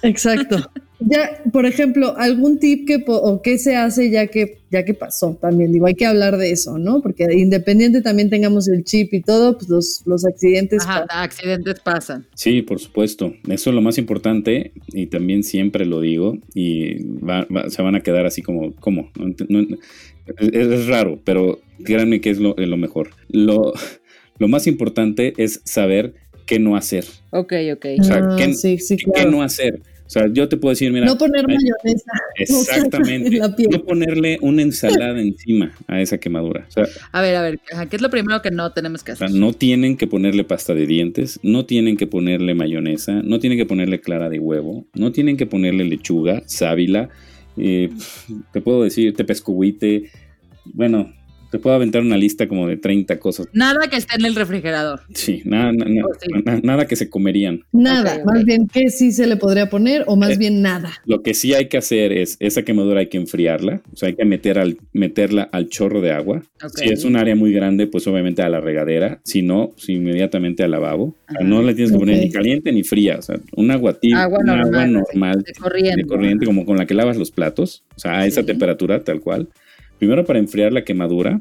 Exacto. 0.07 0.57
Ya, 0.99 1.43
por 1.53 1.67
ejemplo, 1.67 2.17
algún 2.17 2.59
tip 2.59 2.87
que 2.87 3.05
o 3.07 3.43
qué 3.43 3.59
se 3.59 3.77
hace 3.77 4.09
ya 4.09 4.29
que 4.29 4.59
ya 4.71 4.85
que 4.85 4.95
pasó 4.95 5.39
también, 5.41 5.71
digo, 5.71 5.87
hay 5.87 5.95
que 5.95 6.07
hablar 6.07 6.39
de 6.39 6.51
eso, 6.51 6.79
¿no? 6.79 7.03
Porque 7.03 7.27
independiente 7.35 8.01
también 8.01 8.31
tengamos 8.31 8.67
el 8.69 8.83
chip 8.83 9.13
y 9.13 9.21
todo, 9.21 9.59
pues 9.59 9.69
los, 9.69 10.03
los 10.07 10.25
accidentes 10.25 10.83
Ajá, 10.83 11.07
accidentes 11.11 11.81
pasan. 11.81 12.27
Sí, 12.35 12.63
por 12.63 12.81
supuesto. 12.81 13.35
Eso 13.47 13.71
es 13.71 13.77
lo 13.77 13.83
más 13.83 13.99
importante 13.99 14.73
y 14.89 15.07
también 15.07 15.45
siempre 15.45 15.85
lo 15.85 16.01
digo 16.01 16.39
y 16.55 16.97
se 17.69 17.83
van 17.83 17.95
a 17.95 18.03
quedar 18.03 18.25
así 18.25 18.41
como, 18.41 18.75
¿cómo? 18.77 19.11
es, 20.39 20.87
raro, 20.87 21.21
pero 21.25 21.61
créanme 21.85 22.21
que 22.21 22.31
es 22.31 22.39
lo, 22.39 22.55
mejor. 22.77 23.11
Lo, 23.29 23.75
lo 24.39 24.49
más 24.49 24.67
importante 24.67 25.35
es 25.37 25.61
saber 25.65 26.15
qué 26.47 26.59
no 26.59 26.75
hacer. 26.75 27.05
Ok, 27.31 27.53
ok. 27.75 27.87
O 28.01 28.05
sea, 28.05 28.17
ah, 28.17 28.37
¿qué 28.39 29.27
no 29.27 29.43
hacer? 29.43 29.81
O 30.07 30.11
sea, 30.11 30.29
yo 30.33 30.49
te 30.49 30.57
puedo 30.57 30.71
decir, 30.71 30.93
mira. 30.93 31.05
No 31.05 31.19
poner 31.19 31.47
mayonesa. 31.47 32.13
Exactamente. 32.37 33.39
No 33.71 33.83
ponerle 33.85 34.39
una 34.41 34.63
ensalada 34.63 35.21
encima 35.21 35.73
a 35.89 36.01
esa 36.01 36.19
quemadura. 36.19 36.67
a 37.13 37.21
ver, 37.21 37.37
a 37.37 37.43
ver, 37.43 37.59
¿qué 37.91 37.97
es 37.97 38.03
lo 38.03 38.11
primero 38.11 38.41
que 38.41 38.51
no 38.51 38.73
tenemos 38.73 39.03
que 39.03 39.13
hacer? 39.13 39.31
no 39.31 39.53
tienen 39.53 39.97
que 39.97 40.07
ponerle 40.07 40.45
pasta 40.45 40.75
de 40.75 40.87
dientes, 40.87 41.41
no 41.43 41.67
tienen 41.67 41.97
que 41.97 42.07
ponerle 42.07 42.55
mayonesa, 42.55 43.23
no 43.23 43.41
tienen 43.41 43.59
que 43.59 43.67
ponerle 43.67 44.01
clara 44.01 44.29
de 44.29 44.39
huevo, 44.39 44.87
no 44.95 45.13
tienen 45.13 45.37
que 45.37 45.47
ponerle 45.47 45.85
lechuga, 45.85 46.43
sábila, 46.47 47.09
eh, 47.57 47.91
te 48.53 48.61
puedo 48.61 48.85
decir, 48.85 49.15
te 49.15 49.25
pescuite. 49.25 50.11
Bueno, 50.65 51.13
te 51.51 51.59
puedo 51.59 51.77
aventar 51.77 52.03
una 52.03 52.17
lista 52.17 52.49
como 52.49 52.67
de 52.67 52.77
30 52.77 53.19
cosas. 53.19 53.49
Nada 53.53 53.89
que 53.89 53.97
esté 53.97 54.17
en 54.17 54.25
el 54.25 54.35
refrigerador. 54.35 55.01
Sí, 55.15 55.43
nada, 55.45 55.73
oh, 55.73 56.61
nada 56.63 56.87
que 56.87 56.97
se 56.97 57.09
comerían. 57.09 57.63
Nada, 57.73 58.23
más 58.25 58.45
bien 58.45 58.67
que 58.69 58.91
sí 58.91 59.13
se 59.13 59.27
le 59.27 59.37
podría 59.37 59.69
poner 59.69 60.05
o 60.07 60.17
más 60.17 60.33
eh, 60.33 60.37
bien 60.39 60.63
nada. 60.63 60.93
Lo 61.05 61.23
que 61.23 61.35
sí 61.35 61.55
hay 61.55 61.69
que 61.69 61.79
hacer 61.79 62.13
es, 62.13 62.37
esa 62.41 62.63
quemadura 62.63 63.01
hay 63.01 63.09
que 63.09 63.17
enfriarla, 63.17 63.83
o 63.93 63.97
sea, 63.97 64.09
hay 64.09 64.15
que 64.15 64.25
meter 64.25 64.59
al, 64.59 64.79
meterla 64.93 65.49
al 65.53 65.69
chorro 65.69 66.01
de 66.01 66.13
agua. 66.13 66.43
Si 66.75 66.89
es 66.89 67.05
un 67.05 67.17
área 67.17 67.37
muy 67.37 67.53
grande, 67.53 67.87
pues 67.87 68.07
obviamente 68.07 68.43
a 68.43 68.49
la 68.49 68.61
regadera, 68.61 69.21
si 69.25 69.43
no, 69.43 69.71
pues 69.75 69.89
inmediatamente 69.89 70.65
al 70.65 70.73
lavabo. 70.73 71.17
no 71.43 71.63
le 71.63 71.75
tienes 71.75 71.93
que 71.93 71.99
poner 71.99 72.19
ni 72.19 72.31
caliente 72.31 72.73
ni 72.73 72.83
fría, 72.83 73.17
o 73.19 73.23
sea, 73.23 73.39
un 73.57 73.71
agua 73.71 73.95
tibia, 73.95 74.23
agua 74.23 74.39
normal, 74.45 75.43
de, 75.43 75.53
corriente. 75.55 76.03
de 76.03 76.07
corriente, 76.07 76.47
como 76.47 76.65
con 76.65 76.77
la 76.77 76.87
que 76.87 76.95
lavas 76.95 77.17
los 77.17 77.31
platos, 77.31 77.85
o 77.97 77.99
sea, 77.99 78.19
a 78.19 78.27
esa 78.27 78.45
temperatura 78.45 79.03
tal 79.03 79.21
cual. 79.21 79.49
Primero 79.99 80.25
para 80.25 80.39
enfriar 80.39 80.73
la 80.73 80.85
quemadura, 80.85 81.41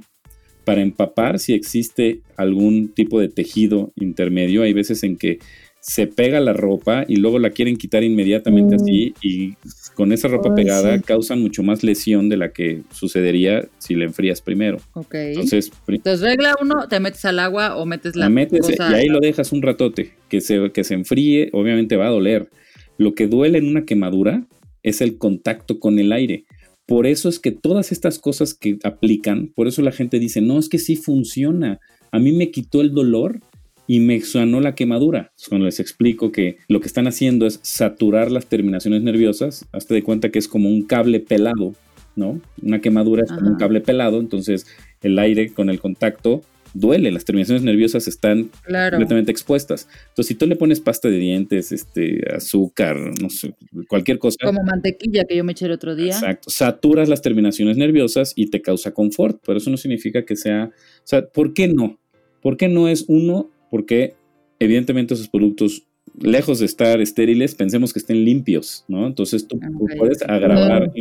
para 0.63 0.82
empapar 0.82 1.39
si 1.39 1.54
existe 1.54 2.22
algún 2.38 2.89
tipo 2.89 3.20
de 3.20 3.30
tejido 3.30 3.91
intermedio. 3.96 4.63
Hay 4.63 4.74
veces 4.74 5.04
en 5.04 5.18
que 5.18 5.39
se 5.80 6.08
pega 6.08 6.39
la 6.39 6.54
ropa 6.54 7.06
y 7.08 7.18
luego 7.18 7.38
la 7.38 7.52
quieren 7.52 7.78
quitar 7.78 8.04
inmediatamente 8.04 8.76
mm. 8.76 8.82
así 8.82 9.13
y 9.22 9.54
con 9.94 10.12
esa 10.12 10.28
ropa 10.28 10.56
pegada 10.56 11.00
causan 11.00 11.39
mucho 11.39 11.62
más 11.62 11.84
lesión 11.84 12.28
de 12.28 12.38
la 12.38 12.50
que 12.50 12.82
sucedería 12.91 13.68
si 13.78 13.94
la 13.94 14.06
enfrías 14.06 14.41
primero. 14.41 14.80
Ok. 14.94 15.13
Entonces, 15.13 15.72
Entonces 15.88 16.22
regla 16.22 16.56
uno, 16.60 16.88
te 16.88 17.00
metes 17.00 17.24
al 17.26 17.38
agua 17.38 17.78
o 17.78 17.86
metes 17.86 18.15
la, 18.15 18.26
la 18.26 18.30
metes 18.30 18.68
y 18.68 18.94
ahí 18.94 19.08
lo 19.08 19.20
dejas 19.20 19.52
un 19.52 19.62
ratote, 19.62 20.13
que 20.28 20.41
se, 20.41 20.72
que 20.72 20.84
se 20.84 20.96
enfríe, 20.96 21.50
obviamente 21.54 21.98
va 21.98 22.08
a 22.08 22.12
doler. 22.12 22.50
Lo 22.98 23.13
que 23.13 23.28
duele 23.28 23.60
en 23.60 23.68
una 23.68 23.86
quemadura 23.86 24.44
es 24.82 25.02
el 25.02 25.20
contacto 25.20 25.80
con 25.80 26.00
el 26.00 26.12
aire. 26.12 26.46
Por 26.86 27.08
eso 27.08 27.30
es 27.30 27.39
que 27.39 27.52
todas 27.52 27.91
estas 27.91 28.19
cosas 28.19 28.54
que 28.54 28.78
aplican, 28.84 29.52
por 29.56 29.67
eso 29.67 29.82
la 29.82 29.91
gente 29.91 30.19
dice, 30.19 30.41
no, 30.41 30.60
es 30.60 30.69
que 30.69 30.78
sí 30.78 30.95
funciona. 30.95 31.80
A 32.12 32.19
mí 32.19 32.32
me 32.32 32.52
quitó 32.52 32.82
el 32.82 32.93
dolor 32.93 33.39
y 33.88 34.00
me 34.00 34.21
sanó 34.21 34.62
la 34.62 34.76
quemadura. 34.76 35.32
Cuando 35.50 35.65
les 35.65 35.80
explico 35.80 36.32
que 36.32 36.58
lo 36.67 36.80
que 36.80 36.88
están 36.88 37.08
haciendo 37.08 37.45
es 37.45 37.60
saturar 37.63 38.32
las 38.32 38.48
terminaciones 38.48 39.02
nerviosas, 39.02 39.65
hazte 39.71 39.93
de 39.95 40.04
cuenta 40.04 40.30
que 40.30 40.39
es 40.39 40.48
como 40.48 40.69
un 40.69 40.84
cable 40.84 41.19
pelado, 41.19 41.74
¿no? 42.15 42.39
Una 42.62 42.82
quemadura 42.82 43.24
es 43.26 43.32
como 43.32 43.50
un 43.50 43.58
cable 43.58 43.82
pelado, 43.82 44.19
entonces 44.19 44.67
el 45.02 45.17
aire 45.19 45.54
con 45.54 45.69
el 45.69 45.80
contacto 45.80 46.43
duele, 46.75 47.09
las 47.09 47.25
terminaciones 47.25 47.63
nerviosas 47.63 48.07
están 48.07 48.51
completamente 48.63 49.31
expuestas. 49.31 49.88
Entonces, 50.09 50.27
si 50.27 50.35
tú 50.35 50.45
le 50.45 50.55
pones 50.55 50.79
pasta 50.81 51.09
de 51.09 51.17
dientes, 51.17 51.71
este, 51.71 52.21
azúcar, 52.35 52.97
no 53.21 53.29
sé, 53.29 53.55
cualquier 53.88 54.19
cosa. 54.19 54.38
Como 54.43 54.61
mantequilla 54.63 55.23
que 55.23 55.38
yo 55.38 55.43
me 55.43 55.53
eché 55.53 55.65
el 55.65 55.71
otro 55.71 55.95
día. 55.95 56.13
Exacto. 56.13 56.49
Saturas 56.49 57.09
las 57.09 57.21
terminaciones 57.21 57.77
nerviosas 57.77 58.33
y 58.35 58.49
te 58.49 58.61
causa 58.61 58.91
confort, 58.91 59.41
pero 59.45 59.57
eso 59.57 59.69
no 59.69 59.77
significa 59.77 60.25
que 60.25 60.35
sea. 60.35 60.65
O 60.65 61.07
sea, 61.07 61.25
¿por 61.25 61.53
qué 61.53 61.67
no? 61.67 61.97
¿Por 62.41 62.57
qué 62.57 62.67
no 62.67 62.89
es 62.89 63.05
uno? 63.07 63.49
Porque 63.71 64.13
evidentemente 64.59 65.13
esos 65.13 65.29
productos 65.29 65.83
lejos 66.19 66.59
de 66.59 66.65
estar 66.65 67.01
estériles, 67.01 67.55
pensemos 67.55 67.93
que 67.93 67.99
estén 67.99 68.23
limpios, 68.23 68.85
¿no? 68.88 69.07
Entonces 69.07 69.47
tú, 69.47 69.59
puedes 69.97 70.21
agravar, 70.23 70.91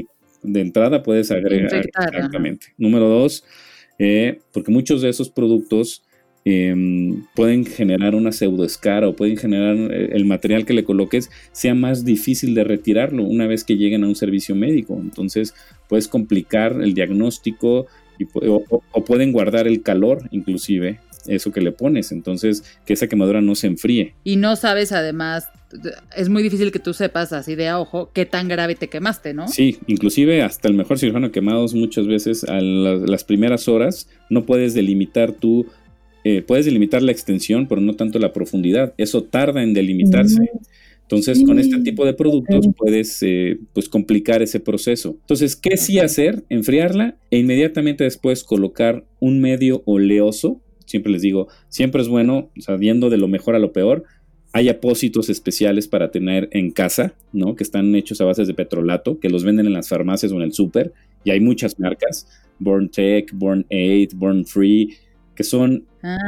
de 0.42 0.60
entrada 0.60 1.02
puedes 1.02 1.30
agregar. 1.30 1.74
exactamente. 1.74 2.68
Número 2.78 3.08
dos, 3.08 3.44
eh, 3.98 4.40
porque 4.52 4.72
muchos 4.72 5.02
de 5.02 5.08
esos 5.08 5.30
productos 5.30 6.02
em, 6.44 7.24
pueden 7.34 7.64
generar 7.64 8.14
una 8.14 8.32
pseudoescara 8.32 9.08
o 9.08 9.16
pueden 9.16 9.36
generar 9.36 9.76
eh, 9.92 10.10
el 10.12 10.24
material 10.24 10.66
que 10.66 10.74
le 10.74 10.84
coloques 10.84 11.30
sea 11.52 11.74
más 11.74 12.04
difícil 12.04 12.54
de 12.54 12.64
retirarlo 12.64 13.22
una 13.24 13.46
vez 13.46 13.64
que 13.64 13.76
lleguen 13.76 14.04
a 14.04 14.08
un 14.08 14.16
servicio 14.16 14.54
médico. 14.54 14.98
Entonces 15.00 15.54
puedes 15.88 16.08
complicar 16.08 16.80
el 16.82 16.94
diagnóstico 16.94 17.86
o, 18.34 19.04
pueden 19.04 19.32
guardar 19.32 19.66
el 19.66 19.82
calor 19.82 20.28
inclusive 20.30 21.00
eso 21.26 21.50
que 21.50 21.60
le 21.60 21.72
pones, 21.72 22.12
entonces 22.12 22.62
que 22.84 22.92
esa 22.92 23.08
quemadura 23.08 23.40
no 23.40 23.54
se 23.54 23.66
enfríe. 23.66 24.14
Y 24.24 24.36
no 24.36 24.56
sabes 24.56 24.92
además 24.92 25.48
es 26.16 26.28
muy 26.28 26.42
difícil 26.42 26.72
que 26.72 26.78
tú 26.78 26.94
sepas 26.94 27.32
así 27.32 27.54
de 27.54 27.68
a 27.68 27.80
ojo 27.80 28.10
qué 28.12 28.26
tan 28.26 28.48
grave 28.48 28.74
te 28.74 28.88
quemaste, 28.88 29.34
¿no? 29.34 29.48
Sí, 29.48 29.78
inclusive 29.86 30.42
hasta 30.42 30.68
el 30.68 30.74
mejor 30.74 30.98
cirujano 30.98 31.32
quemados 31.32 31.74
muchas 31.74 32.06
veces 32.06 32.44
a 32.44 32.60
las 32.60 33.24
primeras 33.24 33.68
horas 33.68 34.08
no 34.30 34.44
puedes 34.44 34.74
delimitar 34.74 35.32
tú, 35.32 35.66
eh, 36.24 36.42
puedes 36.42 36.64
delimitar 36.64 37.02
la 37.02 37.12
extensión, 37.12 37.66
pero 37.66 37.80
no 37.80 37.94
tanto 37.94 38.18
la 38.18 38.32
profundidad. 38.32 38.94
Eso 38.96 39.24
tarda 39.24 39.62
en 39.62 39.74
delimitarse. 39.74 40.50
Entonces, 41.02 41.44
con 41.44 41.58
este 41.58 41.80
tipo 41.80 42.06
de 42.06 42.14
productos 42.14 42.66
puedes 42.78 43.22
eh, 43.22 43.58
pues 43.74 43.90
complicar 43.90 44.40
ese 44.40 44.58
proceso. 44.58 45.18
Entonces, 45.20 45.54
¿qué 45.54 45.76
sí 45.76 45.98
hacer? 45.98 46.44
Enfriarla 46.48 47.16
e 47.30 47.38
inmediatamente 47.38 48.04
después 48.04 48.42
colocar 48.42 49.04
un 49.20 49.40
medio 49.40 49.82
oleoso. 49.84 50.62
Siempre 50.86 51.12
les 51.12 51.20
digo, 51.20 51.48
siempre 51.68 52.00
es 52.00 52.08
bueno, 52.08 52.50
sabiendo 52.58 53.10
de 53.10 53.18
lo 53.18 53.28
mejor 53.28 53.54
a 53.54 53.58
lo 53.58 53.72
peor, 53.72 54.04
hay 54.54 54.68
apósitos 54.68 55.28
especiales 55.30 55.88
para 55.88 56.12
tener 56.12 56.48
en 56.52 56.70
casa, 56.70 57.12
¿no? 57.32 57.56
Que 57.56 57.64
están 57.64 57.92
hechos 57.96 58.20
a 58.20 58.24
bases 58.24 58.46
de 58.46 58.54
petrolato, 58.54 59.18
que 59.18 59.28
los 59.28 59.42
venden 59.42 59.66
en 59.66 59.72
las 59.72 59.88
farmacias 59.88 60.30
o 60.30 60.36
en 60.36 60.42
el 60.42 60.52
súper, 60.52 60.92
y 61.24 61.32
hay 61.32 61.40
muchas 61.40 61.78
marcas, 61.80 62.28
Born 62.60 62.88
Tech, 62.88 63.32
Born 63.32 63.66
8, 63.68 64.16
Born 64.16 64.46
Free, 64.46 64.94
que 65.34 65.42
son, 65.42 65.86
ah, 66.04 66.18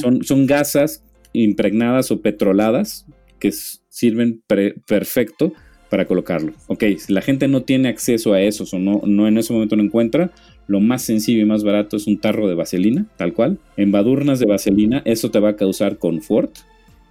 son, 0.00 0.24
son 0.24 0.46
gasas 0.46 1.04
impregnadas 1.34 2.10
o 2.10 2.22
petroladas 2.22 3.04
que 3.38 3.52
sirven 3.52 4.42
perfecto 4.86 5.52
para 5.90 6.06
colocarlo. 6.06 6.54
Ok, 6.68 6.84
si 6.96 7.12
la 7.12 7.20
gente 7.20 7.48
no 7.48 7.64
tiene 7.64 7.90
acceso 7.90 8.32
a 8.32 8.40
esos 8.40 8.72
o 8.72 8.78
no, 8.78 9.02
no 9.04 9.28
en 9.28 9.36
ese 9.36 9.52
momento 9.52 9.76
no 9.76 9.82
encuentra, 9.82 10.32
lo 10.68 10.80
más 10.80 11.02
sencillo 11.02 11.42
y 11.42 11.44
más 11.44 11.64
barato 11.64 11.98
es 11.98 12.06
un 12.06 12.18
tarro 12.18 12.48
de 12.48 12.54
vaselina, 12.54 13.04
tal 13.18 13.34
cual. 13.34 13.58
Embadurnas 13.76 14.38
de 14.38 14.46
vaselina, 14.46 15.02
eso 15.04 15.30
te 15.30 15.38
va 15.38 15.50
a 15.50 15.56
causar 15.56 15.98
confort, 15.98 16.56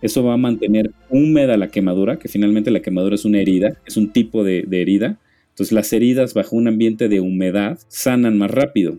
eso 0.03 0.21
va 0.21 0.33
a 0.33 0.37
mantener 0.37 0.91
húmeda 1.09 1.55
la 1.55 1.69
quemadura, 1.69 2.19
que 2.19 2.27
finalmente 2.27 2.71
la 2.71 2.81
quemadura 2.81 3.15
es 3.15 3.23
una 3.23 3.39
herida, 3.39 3.77
es 3.87 3.95
un 3.95 4.11
tipo 4.11 4.43
de, 4.43 4.67
herida. 4.69 5.17
Entonces 5.51 5.71
las 5.71 5.93
heridas 5.93 6.33
bajo 6.33 6.57
un 6.57 6.67
ambiente 6.67 7.07
de 7.07 7.21
humedad 7.21 7.79
sanan 7.87 8.37
más 8.37 8.51
rápido. 8.51 8.97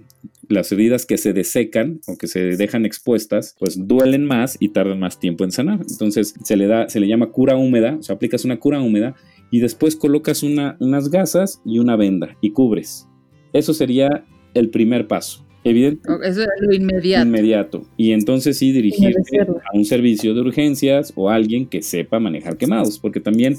Las 0.48 0.72
heridas 0.72 1.04
que 1.04 1.18
se 1.18 1.34
desecan 1.34 2.00
o 2.06 2.16
que 2.16 2.26
se 2.26 2.56
dejan 2.56 2.86
expuestas, 2.86 3.54
pues 3.58 3.86
duelen 3.86 4.24
más 4.24 4.56
y 4.60 4.70
tardan 4.70 4.98
más 4.98 5.20
tiempo 5.20 5.44
en 5.44 5.52
sanar. 5.52 5.80
Entonces 5.90 6.34
se 6.42 6.56
le 6.56 6.68
da, 6.68 6.88
se 6.88 7.00
le 7.00 7.06
llama 7.06 7.32
cura 7.32 7.54
húmeda, 7.54 7.96
o 8.00 8.02
sea, 8.02 8.14
aplicas 8.14 8.46
una 8.46 8.58
cura 8.58 8.80
húmeda 8.80 9.14
y 9.50 9.60
después 9.60 9.96
colocas 9.96 10.42
unas 10.42 11.10
gasas 11.10 11.60
y 11.66 11.80
una 11.80 11.96
venda 11.96 12.38
y 12.40 12.52
cubres. 12.52 13.06
Eso 13.52 13.74
sería 13.74 14.24
el 14.54 14.70
primer 14.70 15.06
paso. 15.06 15.44
Evidente. 15.64 16.08
Eso 16.22 16.42
es 16.42 16.48
lo 16.60 16.74
inmediato. 16.74 17.26
Inmediato. 17.26 17.86
Y 17.96 18.12
entonces 18.12 18.58
sí 18.58 18.70
dirigirte 18.70 19.40
a 19.40 19.76
un 19.76 19.84
servicio 19.84 20.34
de 20.34 20.42
urgencias 20.42 21.12
o 21.16 21.30
a 21.30 21.34
alguien 21.34 21.66
que 21.66 21.82
sepa 21.82 22.20
manejar 22.20 22.58
quemados, 22.58 22.98
porque 22.98 23.20
también 23.20 23.56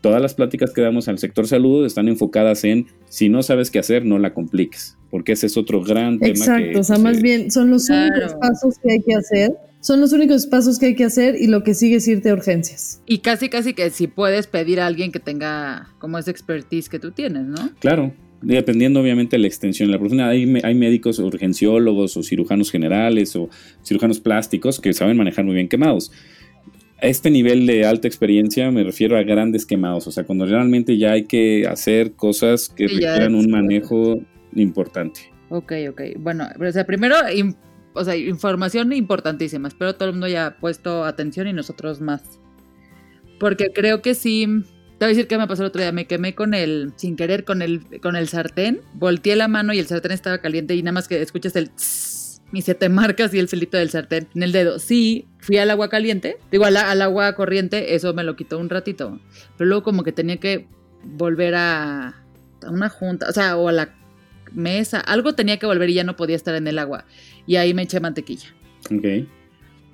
todas 0.00 0.22
las 0.22 0.34
pláticas 0.34 0.72
que 0.72 0.80
damos 0.80 1.08
al 1.08 1.18
sector 1.18 1.46
salud 1.46 1.84
están 1.84 2.08
enfocadas 2.08 2.64
en 2.64 2.86
si 3.08 3.28
no 3.28 3.42
sabes 3.42 3.70
qué 3.70 3.80
hacer, 3.80 4.04
no 4.04 4.18
la 4.18 4.32
compliques, 4.32 4.96
porque 5.10 5.32
ese 5.32 5.46
es 5.46 5.56
otro 5.56 5.82
gran 5.82 6.18
tema. 6.20 6.36
Exacto, 6.36 6.80
o 6.80 6.84
sea, 6.84 6.98
más 6.98 7.20
bien 7.20 7.50
son 7.50 7.70
los 7.70 7.90
únicos 7.90 8.34
pasos 8.40 8.78
que 8.82 8.92
hay 8.92 9.02
que 9.02 9.14
hacer. 9.14 9.52
Son 9.82 9.98
los 9.98 10.12
únicos 10.12 10.46
pasos 10.46 10.78
que 10.78 10.86
hay 10.86 10.94
que 10.94 11.04
hacer 11.04 11.36
y 11.40 11.46
lo 11.46 11.62
que 11.64 11.72
sigue 11.72 11.96
es 11.96 12.06
irte 12.06 12.28
a 12.28 12.34
urgencias. 12.34 13.00
Y 13.06 13.20
casi, 13.20 13.48
casi 13.48 13.72
que 13.72 13.88
si 13.88 14.08
puedes 14.08 14.46
pedir 14.46 14.78
a 14.78 14.86
alguien 14.86 15.10
que 15.10 15.20
tenga 15.20 15.88
como 15.98 16.18
esa 16.18 16.30
expertise 16.30 16.90
que 16.90 16.98
tú 16.98 17.12
tienes, 17.12 17.46
¿no? 17.46 17.70
Claro, 17.78 18.12
dependiendo 18.42 19.00
obviamente 19.00 19.36
de 19.36 19.40
la 19.40 19.48
extensión 19.48 19.88
y 19.88 19.92
la 19.92 19.98
profundidad. 19.98 20.30
Hay, 20.30 20.60
hay 20.62 20.74
médicos 20.74 21.18
urgenciólogos 21.18 22.16
o 22.16 22.22
cirujanos 22.22 22.70
generales 22.70 23.36
o 23.36 23.48
cirujanos 23.84 24.20
plásticos 24.20 24.80
que 24.80 24.92
saben 24.92 25.16
manejar 25.16 25.44
muy 25.44 25.54
bien 25.54 25.68
quemados. 25.68 26.10
A 27.02 27.06
este 27.06 27.30
nivel 27.30 27.66
de 27.66 27.86
alta 27.86 28.08
experiencia 28.08 28.70
me 28.70 28.84
refiero 28.84 29.16
a 29.16 29.22
grandes 29.22 29.64
quemados, 29.64 30.06
o 30.06 30.12
sea, 30.12 30.24
cuando 30.24 30.44
realmente 30.44 30.98
ya 30.98 31.12
hay 31.12 31.24
que 31.24 31.66
hacer 31.66 32.12
cosas 32.12 32.68
que 32.68 32.88
requieran 32.88 33.34
un 33.34 33.50
manejo 33.50 34.20
importante. 34.54 35.32
Ok, 35.48 35.72
ok. 35.90 36.02
Bueno, 36.18 36.46
o 36.60 36.72
sea, 36.72 36.84
primero, 36.84 37.16
o 37.94 38.04
sea, 38.04 38.16
información 38.16 38.92
importantísima. 38.92 39.68
Espero 39.68 39.94
todo 39.94 40.08
el 40.08 40.14
mundo 40.14 40.26
haya 40.26 40.56
puesto 40.60 41.04
atención 41.04 41.48
y 41.48 41.52
nosotros 41.52 42.00
más. 42.00 42.22
Porque 43.38 43.68
creo 43.74 44.02
que 44.02 44.14
sí. 44.14 44.46
Te 45.00 45.06
voy 45.06 45.12
a 45.12 45.16
decir 45.16 45.28
qué 45.28 45.38
me 45.38 45.46
pasó 45.46 45.62
el 45.62 45.68
otro 45.68 45.80
día. 45.80 45.92
Me 45.92 46.06
quemé 46.06 46.34
con 46.34 46.52
el, 46.52 46.92
sin 46.96 47.16
querer, 47.16 47.46
con 47.46 47.62
el, 47.62 48.00
con 48.02 48.16
el 48.16 48.28
sartén. 48.28 48.82
Volteé 48.92 49.34
la 49.34 49.48
mano 49.48 49.72
y 49.72 49.78
el 49.78 49.86
sartén 49.86 50.12
estaba 50.12 50.42
caliente 50.42 50.74
y 50.74 50.82
nada 50.82 50.92
más 50.92 51.08
que 51.08 51.22
escuchas 51.22 51.56
el 51.56 51.70
y 52.52 52.60
se 52.60 52.74
te 52.74 52.90
marca 52.90 53.24
así 53.24 53.38
el 53.38 53.48
filito 53.48 53.78
del 53.78 53.88
sartén 53.88 54.28
en 54.34 54.42
el 54.42 54.52
dedo. 54.52 54.78
Sí, 54.78 55.24
fui 55.38 55.56
al 55.56 55.70
agua 55.70 55.88
caliente, 55.88 56.36
digo 56.52 56.66
al, 56.66 56.76
al, 56.76 57.00
agua 57.00 57.32
corriente, 57.32 57.94
eso 57.94 58.12
me 58.12 58.24
lo 58.24 58.36
quitó 58.36 58.58
un 58.58 58.68
ratito. 58.68 59.18
Pero 59.56 59.68
luego 59.68 59.84
como 59.84 60.04
que 60.04 60.12
tenía 60.12 60.36
que 60.36 60.66
volver 61.02 61.54
a, 61.54 62.08
a 62.62 62.70
una 62.70 62.90
junta, 62.90 63.26
o 63.30 63.32
sea, 63.32 63.56
o 63.56 63.68
a 63.68 63.72
la 63.72 63.94
mesa, 64.52 65.00
algo 65.00 65.32
tenía 65.34 65.56
que 65.56 65.64
volver 65.64 65.88
y 65.88 65.94
ya 65.94 66.04
no 66.04 66.14
podía 66.14 66.36
estar 66.36 66.54
en 66.54 66.66
el 66.66 66.78
agua. 66.78 67.06
Y 67.46 67.56
ahí 67.56 67.72
me 67.72 67.84
eché 67.84 68.00
mantequilla. 68.00 68.50
Ok. 68.94 69.26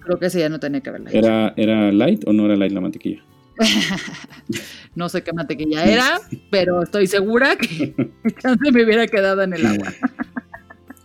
Creo 0.00 0.18
que 0.18 0.26
ese 0.26 0.40
ya 0.40 0.48
no 0.48 0.58
tenía 0.58 0.80
que 0.80 0.88
haberla 0.88 1.10
¿Era, 1.12 1.54
¿Era 1.56 1.92
light 1.92 2.26
o 2.26 2.32
no 2.32 2.46
era 2.46 2.56
light 2.56 2.72
la 2.72 2.80
mantequilla? 2.80 3.22
no 4.94 5.08
sé 5.08 5.22
qué 5.22 5.32
mantequilla 5.32 5.84
era, 5.84 6.20
pero 6.50 6.82
estoy 6.82 7.06
segura 7.06 7.56
que 7.56 7.94
me 8.72 8.84
hubiera 8.84 9.06
quedado 9.06 9.42
en 9.42 9.54
el 9.54 9.66
agua. 9.66 9.92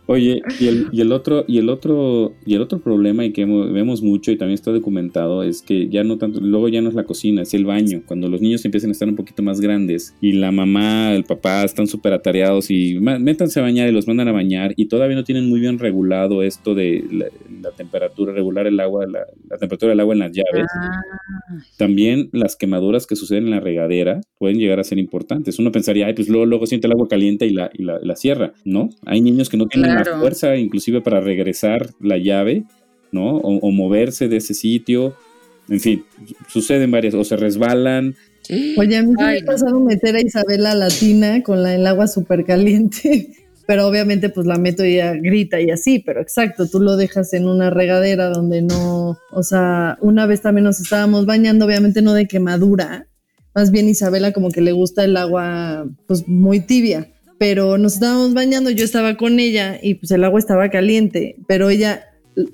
Oye, 0.08 0.42
y 0.60 0.68
el, 0.68 0.90
y 0.92 1.00
el 1.00 1.14
otro, 1.14 1.46
y 1.48 1.58
el 1.60 1.70
otro, 1.70 2.34
y 2.46 2.56
el 2.56 2.62
otro 2.62 2.80
problema 2.80 3.24
y 3.24 3.32
que 3.32 3.46
vemos 3.46 4.02
mucho 4.02 4.32
y 4.32 4.38
también 4.38 4.56
está 4.56 4.70
documentado 4.72 5.42
es 5.42 5.62
que 5.62 5.88
ya 5.88 6.04
no 6.04 6.18
tanto, 6.18 6.42
luego 6.42 6.68
ya 6.68 6.82
no 6.82 6.90
es 6.90 6.96
la 6.96 7.06
cocina, 7.06 7.44
es 7.44 7.54
el 7.54 7.64
baño. 7.64 8.02
Cuando 8.06 8.28
los 8.28 8.42
niños 8.42 8.66
empiezan 8.66 8.90
a 8.90 8.92
estar 8.92 9.08
un 9.08 9.16
poquito 9.16 9.42
más 9.42 9.62
grandes 9.62 10.14
y 10.20 10.34
la 10.34 10.52
mamá, 10.52 11.14
el 11.14 11.24
papá 11.24 11.64
están 11.64 11.88
súper 11.88 12.12
atareados 12.12 12.70
y 12.72 13.00
métanse 13.00 13.62
a 13.62 13.64
bañar 13.64 13.88
y 13.88 13.94
los 13.94 14.06
mandan 14.06 14.28
a 14.28 14.34
bañar 14.34 14.74
y 14.76 14.88
todavía 14.88 15.16
no 15.16 15.24
tienen 15.24 15.48
muy 15.48 15.62
bien 15.62 15.80
regulado 15.80 16.44
esto 16.44 16.76
de 16.76 17.06
la, 17.10 17.28
temperatura, 17.70 18.34
regular 18.34 18.66
el 18.66 18.80
agua, 18.80 19.06
la, 19.06 19.28
temperatura 19.60 19.92
del 19.92 20.00
agua 20.00 20.16
en 20.16 20.20
las 20.20 20.32
llaves. 20.32 20.66
Ah. 20.76 21.02
También 21.78 22.30
las 22.32 22.56
quemaduras 22.56 23.06
que 23.06 23.16
suceden 23.16 23.44
en 23.46 23.52
la 23.52 23.60
regadera 23.60 24.22
pueden 24.40 24.58
llegar 24.58 24.80
a 24.80 24.84
ser 24.84 24.98
importantes. 24.98 25.60
Uno 25.60 25.72
pensaría, 25.72 26.08
ay, 26.08 26.16
pues 26.16 26.28
luego, 26.28 26.48
luego 26.48 26.66
siente 26.66 26.88
el 26.88 26.94
agua 26.94 27.08
caliente 27.08 27.46
y 27.46 27.52
la, 27.52 27.70
y 27.72 27.84
la, 27.84 28.00
la 28.02 28.16
cierra, 28.16 28.54
¿no? 28.66 28.90
Hay 29.06 29.22
niños 29.22 29.50
que 29.50 29.58
no 29.58 29.68
tienen 29.68 30.04
fuerza 30.20 30.56
inclusive 30.56 31.02
para 31.02 31.22
regresar 31.22 31.92
la 32.00 32.18
llave, 32.18 32.64
¿no? 33.12 33.38
O, 33.38 33.72
moverse 33.72 34.28
de 34.28 34.38
ese 34.38 34.54
sitio. 34.54 35.16
En 35.70 35.80
fin, 35.80 36.06
suceden 36.48 36.92
varias, 36.92 37.14
o 37.14 37.24
se 37.24 37.36
resbalan. 37.36 38.16
Oye, 38.78 38.98
a 38.98 39.04
mí 39.04 39.14
me 39.18 39.38
ha 39.38 39.46
pasado 39.46 39.80
meter 39.80 40.16
a 40.16 40.22
Isabela 40.22 40.74
Latina 40.74 41.44
con 41.44 41.62
la, 41.64 41.76
el 41.76 41.86
agua 41.86 42.08
súper 42.08 42.46
caliente, 42.46 43.30
pero 43.72 43.88
obviamente 43.88 44.28
pues 44.28 44.46
la 44.46 44.58
meto 44.58 44.84
y 44.84 44.96
ella 44.96 45.14
grita 45.14 45.62
y 45.62 45.72
así, 45.72 46.00
pero 46.00 46.20
exacto, 46.20 46.68
tú 46.68 46.82
lo 46.82 46.98
dejas 46.98 47.32
en 47.32 47.48
una 47.48 47.70
regadera 47.70 48.28
donde 48.28 48.62
no, 48.62 49.18
o 49.32 49.44
sea, 49.44 49.98
una 50.02 50.26
vez 50.26 50.42
también 50.42 50.66
nos 50.66 50.82
estábamos 50.82 51.26
bañando, 51.26 51.68
obviamente 51.68 52.02
no 52.02 52.12
de 52.14 52.28
quemadura, 52.28 53.08
más 53.56 53.72
bien 53.72 53.88
Isabela 53.88 54.34
como 54.34 54.50
que 54.50 54.60
le 54.60 54.74
gusta 54.74 55.06
el 55.06 55.16
agua 55.16 55.88
pues 56.06 56.28
muy 56.28 56.60
tibia 56.60 57.14
pero 57.40 57.78
nos 57.78 57.94
estábamos 57.94 58.34
bañando, 58.34 58.72
yo 58.72 58.84
estaba 58.84 59.16
con 59.16 59.40
ella 59.40 59.80
y 59.82 59.94
pues 59.94 60.12
el 60.12 60.26
agua 60.26 60.42
estaba 60.42 60.70
caliente, 60.70 61.38
pero 61.48 61.70
ella, 61.70 62.04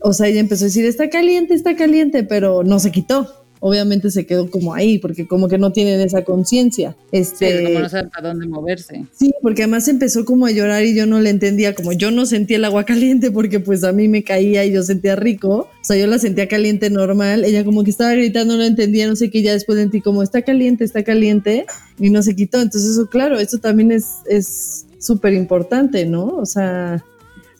o 0.04 0.14
sea, 0.14 0.28
ella 0.28 0.40
empezó 0.40 0.66
a 0.66 0.68
decir, 0.68 0.86
está 0.86 1.10
caliente, 1.10 1.56
está 1.56 1.76
caliente, 1.76 2.26
pero 2.26 2.64
no 2.64 2.78
se 2.78 2.92
quitó. 2.92 3.47
Obviamente 3.60 4.12
se 4.12 4.26
quedó 4.26 4.50
como 4.50 4.74
ahí, 4.74 5.00
porque 5.00 5.28
como 5.28 5.48
que 5.48 5.58
no 5.58 5.72
tienen 5.72 6.00
esa 6.02 6.24
conciencia. 6.24 6.96
Este, 7.12 7.58
sí, 7.58 7.64
como 7.66 7.80
no 7.80 7.90
saben 7.90 8.10
para 8.10 8.30
dónde 8.30 8.48
moverse. 8.48 9.06
Sí, 9.18 9.34
porque 9.42 9.64
además 9.64 9.88
empezó 9.88 10.26
como 10.26 10.46
a 10.46 10.52
llorar 10.52 10.84
y 10.84 10.96
yo 10.96 11.06
no 11.06 11.20
le 11.20 11.30
entendía, 11.30 11.74
como 11.74 11.92
yo 11.94 12.12
no 12.12 12.26
sentía 12.26 12.58
el 12.58 12.66
agua 12.66 12.84
caliente 12.84 13.32
porque 13.32 13.60
pues 13.60 13.84
a 13.84 13.92
mí 13.92 14.08
me 14.08 14.24
caía 14.24 14.66
y 14.66 14.72
yo 14.72 14.84
sentía 14.84 15.16
rico, 15.16 15.70
o 15.82 15.84
sea, 15.84 15.98
yo 15.98 16.08
la 16.08 16.20
sentía 16.20 16.48
caliente 16.48 16.90
normal, 16.90 17.46
ella 17.46 17.64
como 17.64 17.84
que 17.84 17.92
estaba 17.92 18.14
gritando, 18.14 18.58
no 18.58 18.64
entendía, 18.64 19.08
no 19.08 19.16
sé 19.16 19.30
qué, 19.30 19.42
ya 19.42 19.54
después 19.54 19.78
de 19.78 19.88
ti 19.88 20.02
como 20.02 20.24
está 20.24 20.42
caliente, 20.42 20.84
está 20.84 21.04
caliente, 21.04 21.66
y 22.00 22.10
no 22.10 22.22
se 22.22 22.36
quitó. 22.36 22.62
Entonces 22.62 22.92
eso, 22.92 23.08
claro, 23.08 23.40
eso 23.40 23.58
también 23.58 23.92
es 23.92 24.86
súper 25.00 25.34
importante, 25.34 26.06
¿no? 26.06 26.28
O 26.28 26.46
sea, 26.46 27.04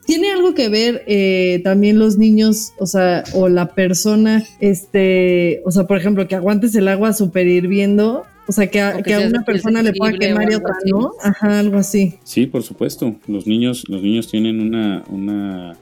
tiene 0.08 0.32
algo 0.32 0.56
que 0.56 0.70
ver 0.70 1.04
eh, 1.06 1.60
también 1.64 2.00
los 2.00 2.18
niños, 2.18 2.74
o 2.80 2.86
sea, 2.86 3.26
o 3.34 3.50
la 3.50 3.76
persona, 3.76 4.44
este, 4.62 5.62
o 5.66 5.72
sea, 5.72 5.86
por 5.86 5.98
ejemplo, 5.98 6.28
que 6.28 6.36
aguantes 6.36 6.74
el 6.76 6.88
agua 6.88 7.12
súper 7.12 7.46
hirviendo, 7.46 8.24
o 8.48 8.52
sea, 8.54 8.68
que 8.68 8.80
a, 8.80 9.04
que 9.04 9.14
a 9.14 9.28
una 9.28 9.44
persona 9.44 9.84
le 9.84 9.92
pueda 9.94 10.18
quemar 10.18 10.50
y 10.50 10.56
otra 10.56 10.76
no, 10.90 11.12
ajá, 11.22 11.60
algo 11.60 11.78
así. 11.78 12.16
Sí, 12.24 12.48
por 12.48 12.64
supuesto. 12.64 13.18
Los 13.28 13.46
niños, 13.46 13.84
los 13.90 14.02
niños 14.02 14.30
tienen 14.30 14.62
una, 14.62 15.04
una, 15.10 15.78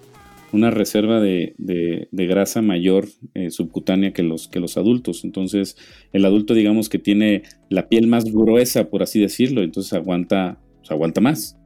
una 0.51 0.71
reserva 0.71 1.21
de, 1.21 1.53
de, 1.59 2.25
grasa 2.25 2.63
mayor 2.63 3.07
eh, 3.35 3.51
subcutánea 3.51 4.11
que 4.11 4.23
los, 4.23 4.47
que 4.47 4.59
los 4.59 4.75
adultos. 4.77 5.23
Entonces, 5.23 5.77
el 6.11 6.25
adulto, 6.25 6.55
digamos 6.55 6.89
que 6.89 6.97
tiene 6.97 7.43
la 7.69 7.87
piel 7.89 8.07
más 8.07 8.25
gruesa, 8.25 8.89
por 8.89 9.03
así 9.03 9.21
decirlo, 9.21 9.61
entonces 9.61 9.93
aguanta 9.93 10.57
aguanta 10.87 11.21
más, 11.21 11.57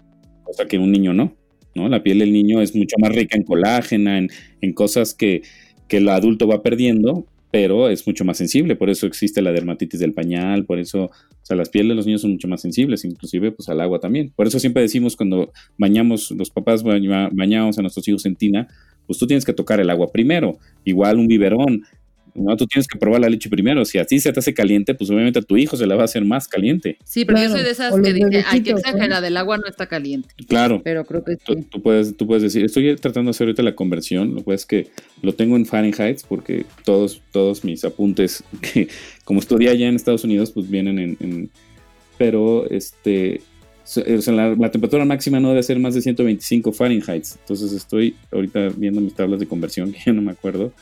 cosa 0.43 0.65
que 0.65 0.77
un 0.77 0.91
niño 0.91 1.13
no, 1.13 1.35
¿no? 1.75 1.89
La 1.89 2.03
piel 2.03 2.19
del 2.19 2.33
niño 2.33 2.61
es 2.61 2.75
mucho 2.75 2.95
más 2.99 3.11
rica 3.11 3.37
en 3.37 3.43
colágena, 3.43 4.17
en, 4.17 4.73
cosas 4.73 5.13
que, 5.13 5.41
que 5.87 5.97
el 5.97 6.09
adulto 6.09 6.47
va 6.47 6.61
perdiendo, 6.61 7.25
pero 7.51 7.89
es 7.89 8.05
mucho 8.05 8.25
más 8.25 8.37
sensible, 8.37 8.75
por 8.75 8.89
eso 8.89 9.07
existe 9.07 9.41
la 9.41 9.51
dermatitis 9.51 9.99
del 9.99 10.13
pañal, 10.13 10.65
por 10.65 10.79
eso, 10.79 11.05
o 11.05 11.11
sea, 11.41 11.55
las 11.55 11.69
pieles 11.69 11.89
de 11.89 11.95
los 11.95 12.05
niños 12.05 12.21
son 12.21 12.31
mucho 12.31 12.47
más 12.47 12.61
sensibles, 12.61 13.05
inclusive 13.05 13.51
pues 13.51 13.69
al 13.69 13.81
agua 13.81 13.99
también. 13.99 14.31
Por 14.35 14.47
eso 14.47 14.59
siempre 14.59 14.83
decimos 14.83 15.15
cuando 15.15 15.51
bañamos, 15.77 16.31
los 16.31 16.51
papás 16.51 16.83
bañamos 16.83 17.77
a 17.77 17.81
nuestros 17.81 18.07
hijos 18.07 18.25
en 18.25 18.35
tina, 18.35 18.67
pues 19.07 19.17
tú 19.17 19.25
tienes 19.25 19.45
que 19.45 19.53
tocar 19.53 19.79
el 19.79 19.89
agua 19.89 20.11
primero, 20.11 20.59
igual 20.85 21.17
un 21.17 21.27
biberón, 21.27 21.83
no, 22.39 22.55
tú 22.55 22.65
tienes 22.65 22.87
que 22.87 22.97
probar 22.97 23.21
la 23.21 23.29
leche 23.29 23.49
primero. 23.49 23.83
Si 23.85 23.97
a 23.97 24.05
ti 24.05 24.19
se 24.19 24.31
te 24.31 24.39
hace 24.39 24.53
caliente, 24.53 24.93
pues 24.93 25.09
obviamente 25.09 25.39
a 25.39 25.41
tu 25.41 25.57
hijo 25.57 25.75
se 25.75 25.85
la 25.85 25.95
va 25.95 26.03
a 26.03 26.05
hacer 26.05 26.23
más 26.23 26.47
caliente. 26.47 26.97
Sí, 27.03 27.25
pero 27.25 27.41
yo 27.41 27.49
soy 27.49 27.63
de 27.63 27.71
esas 27.71 27.93
que 27.99 28.13
dije, 28.13 28.43
hay 28.47 28.61
que 28.61 28.71
exagerar, 28.71 29.23
el 29.23 29.37
agua 29.37 29.57
no 29.57 29.67
está 29.67 29.87
caliente. 29.87 30.29
Claro. 30.47 30.81
Pero 30.83 31.05
creo 31.05 31.23
que 31.23 31.35
tú, 31.35 31.81
puedes, 31.81 32.15
tú 32.15 32.25
puedes 32.25 32.43
decir, 32.43 32.63
estoy 32.65 32.95
tratando 32.95 33.29
de 33.29 33.31
hacer 33.31 33.47
ahorita 33.47 33.63
la 33.63 33.75
conversión, 33.75 34.35
lo 34.35 34.43
que 34.43 34.53
es 34.53 34.65
que 34.65 34.87
lo 35.21 35.33
tengo 35.33 35.55
en 35.55 35.65
Fahrenheit 35.65 36.21
porque 36.27 36.65
todos, 36.85 37.21
todos 37.31 37.63
mis 37.63 37.83
apuntes, 37.83 38.43
que 38.73 38.87
como 39.25 39.39
estudié 39.39 39.69
allá 39.69 39.87
en 39.87 39.95
Estados 39.95 40.23
Unidos, 40.23 40.51
pues 40.51 40.69
vienen 40.69 41.17
en, 41.19 41.49
pero 42.17 42.69
este, 42.69 43.41
o 43.83 44.21
sea, 44.21 44.33
la, 44.33 44.55
la, 44.55 44.71
temperatura 44.71 45.05
máxima 45.05 45.39
no 45.39 45.49
debe 45.49 45.63
ser 45.63 45.79
más 45.79 45.95
de 45.95 46.01
125 46.01 46.71
Fahrenheit. 46.71 47.25
Entonces 47.39 47.71
estoy 47.71 48.15
ahorita 48.31 48.69
viendo 48.75 49.01
mis 49.01 49.13
tablas 49.13 49.39
de 49.39 49.47
conversión, 49.47 49.91
que 49.93 49.99
ya 50.05 50.13
no 50.13 50.21
me 50.21 50.31
acuerdo 50.31 50.73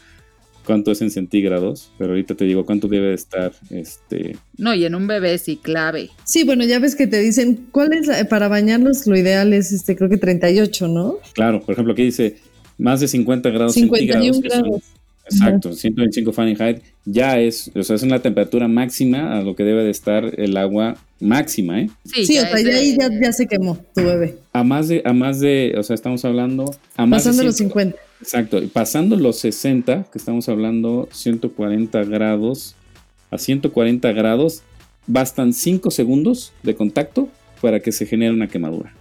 cuánto 0.68 0.92
es 0.92 1.02
en 1.02 1.10
centígrados, 1.10 1.90
pero 1.98 2.12
ahorita 2.12 2.36
te 2.36 2.44
digo 2.44 2.66
cuánto 2.66 2.90
debe 2.90 3.08
de 3.08 3.14
estar. 3.16 3.54
Este... 3.70 4.36
No, 4.58 4.76
y 4.76 4.84
en 4.84 4.96
un 4.96 5.08
bebé 5.08 5.38
sí, 5.38 5.56
clave. 5.56 6.10
Sí, 6.26 6.44
bueno, 6.44 6.66
ya 6.66 6.78
ves 6.80 6.96
que 6.96 7.08
te 7.08 7.22
dicen, 7.22 7.68
¿cuál 7.72 7.94
es 7.94 8.10
para 8.26 8.50
bañarlos? 8.50 9.08
Lo 9.08 9.18
ideal 9.18 9.54
es, 9.54 9.72
este, 9.72 9.96
creo 9.96 10.10
que 10.10 10.18
38, 10.18 10.90
¿no? 10.90 11.20
Claro, 11.34 11.62
por 11.62 11.72
ejemplo, 11.72 11.94
aquí 11.94 12.04
dice 12.04 12.36
más 12.78 13.00
de 13.00 13.08
50 13.08 13.50
grados 13.50 13.74
51 13.76 14.34
centígrados. 14.34 14.62
Grados. 14.62 14.84
exacto, 15.24 15.74
125 15.74 16.34
Fahrenheit 16.34 16.82
ya 17.06 17.40
es, 17.40 17.72
o 17.74 17.84
sea, 17.84 17.96
es 17.96 18.04
una 18.04 18.22
temperatura 18.22 18.68
máxima 18.68 19.38
a 19.38 19.42
lo 19.42 19.56
que 19.56 19.64
debe 19.64 19.86
de 19.86 19.92
estar 19.92 20.38
el 20.38 20.58
agua 20.58 20.98
máxima, 21.22 21.80
¿eh? 21.80 21.90
Sí, 22.04 22.26
sí 22.26 22.38
o 22.38 22.42
sea, 22.42 22.60
ya 22.62 22.76
ahí 22.76 22.98
ya, 23.22 23.32
se 23.32 23.48
quemó 23.48 23.78
tu 23.96 24.04
bebé. 24.04 24.36
A 24.52 24.66
más 24.66 24.90
de, 24.90 25.02
a 25.06 25.14
más 25.14 25.40
de, 25.40 25.76
o 25.78 25.84
sea, 25.84 25.94
estamos 25.94 26.26
hablando... 26.26 26.76
A 26.98 27.06
más 27.06 27.24
Pasando 27.24 27.44
los 27.44 27.56
50. 27.56 27.98
Exacto, 28.22 28.62
y 28.62 28.68
pasando 28.68 29.16
los 29.16 29.40
60, 29.40 30.08
que 30.12 30.18
estamos 30.18 30.50
hablando 30.50 31.08
140 31.12 32.04
grados, 32.06 32.76
a 33.30 33.38
140 33.38 34.12
grados, 34.14 34.64
bastan 35.06 35.54
5 35.54 35.92
segundos 35.92 36.52
de 36.64 36.76
contacto 36.76 37.30
para 37.62 37.80
que 37.80 37.92
se 37.92 38.06
genere 38.06 38.34
una 38.34 38.48
quemadura, 38.48 38.94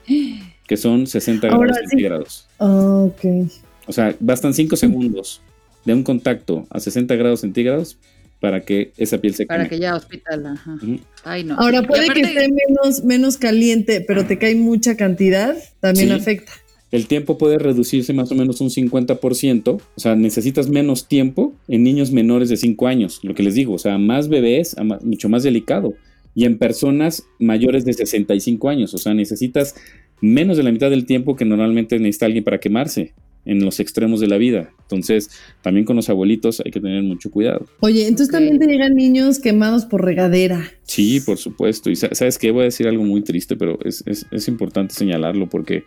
que 0.67 0.77
son 0.77 1.07
60 1.07 1.47
grados 1.49 1.77
centígrados. 1.89 2.47
ok. 2.59 3.25
O 3.87 3.93
sea, 3.93 4.15
bastan 4.21 4.53
5 4.53 4.77
segundos 4.77 5.41
de 5.85 5.95
un 5.95 6.03
contacto 6.03 6.67
a 6.71 6.81
60 6.81 7.15
grados 7.15 7.41
centígrados 7.41 7.99
para 8.41 8.61
que 8.61 8.93
esa 8.99 9.19
piel 9.19 9.35
se 9.35 9.47
queme. 9.47 9.59
Para 9.59 9.69
que 9.69 9.79
ya 9.79 9.95
hospital, 9.95 10.47
ajá. 10.47 10.77
Ay, 11.25 11.45
no. 11.45 11.55
Ahora 11.59 11.83
puede 11.83 12.09
que 12.09 12.21
esté 12.21 12.49
menos, 12.49 13.05
menos 13.05 13.39
caliente, 13.39 14.05
pero 14.07 14.27
te 14.27 14.39
cae 14.39 14.57
mucha 14.57 14.97
cantidad, 14.97 15.57
también 15.81 16.13
afecta 16.13 16.53
el 16.93 17.07
tiempo 17.07 17.37
puede 17.37 17.59
reducirse 17.59 18.13
más 18.13 18.31
o 18.31 18.35
menos 18.35 18.61
un 18.61 18.71
50%, 18.71 19.69
o 19.69 19.81
sea, 19.97 20.15
necesitas 20.15 20.69
menos 20.69 21.09
tiempo 21.09 21.53
en 21.69 21.83
niños 21.83 22.13
menores 22.13 22.49
de 22.49 22.57
5 22.57 22.87
años, 22.87 23.21
lo 23.23 23.35
que 23.35 23.43
les 23.43 23.55
digo, 23.55 23.75
o 23.75 23.79
sea, 23.79 23.99
más 23.99 24.29
bebés, 24.29 24.77
mucho 25.03 25.29
más 25.29 25.43
delicado. 25.43 25.95
y 26.37 26.45
en 26.45 26.59
personas 26.59 27.25
mayores 27.39 27.87
de 27.87 27.95
65 27.95 28.69
años. 28.69 28.93
O 28.93 28.99
sea, 28.99 29.15
necesitas 29.15 29.75
menos 30.21 30.59
de 30.59 30.65
la 30.65 30.71
mitad 30.71 30.91
del 30.91 31.07
tiempo 31.07 31.35
que 31.35 31.47
normalmente 31.47 31.99
necesita 31.99 32.27
alguien 32.27 32.45
para 32.45 32.61
quemarse 32.61 33.15
en 33.47 33.65
los 33.65 33.81
extremos 33.81 34.21
de 34.21 34.27
la 34.27 34.37
vida. 34.37 34.71
Entonces, 34.83 35.31
también 35.63 35.87
con 35.87 35.97
los 35.97 36.11
abuelitos 36.11 36.61
hay 36.63 36.73
que 36.73 36.81
tener 36.81 37.03
mucho 37.03 37.31
cuidado. 37.31 37.65
Oye, 37.81 38.07
entonces 38.07 38.31
también 38.31 38.59
te 38.59 38.67
llegan 38.67 38.95
niños 38.95 39.39
quemados 39.39 39.87
por 39.87 40.05
regadera. 40.05 40.71
Sí, 40.83 41.21
por 41.21 41.39
supuesto. 41.39 41.91
Y 41.91 41.97
sabes 41.97 42.37
que 42.37 42.51
voy 42.51 42.63
a 42.63 42.65
decir 42.65 42.87
algo 42.87 43.05
muy 43.05 43.23
triste, 43.23 43.57
pero 43.57 43.79
es, 43.83 44.05
es 44.05 44.49
importante 44.49 44.93
señalarlo 44.93 45.49
porque 45.49 45.85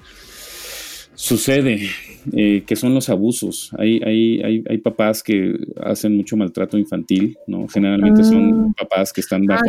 sucede, 1.20 1.90
eh, 2.32 2.64
que 2.66 2.78
son 2.78 2.94
los 2.94 3.10
abusos. 3.10 3.72
Hay, 3.78 4.02
hay, 4.06 4.42
hay, 4.42 4.64
hay, 4.70 4.78
papás 4.78 5.22
que 5.22 5.54
hacen 5.84 6.16
mucho 6.16 6.38
maltrato 6.38 6.78
infantil, 6.78 7.38
¿no? 7.46 7.68
Generalmente 7.68 8.24
son 8.24 8.70
ah. 8.70 8.74
papás 8.80 9.12
que 9.12 9.20
están 9.20 9.46
bajo 9.46 9.66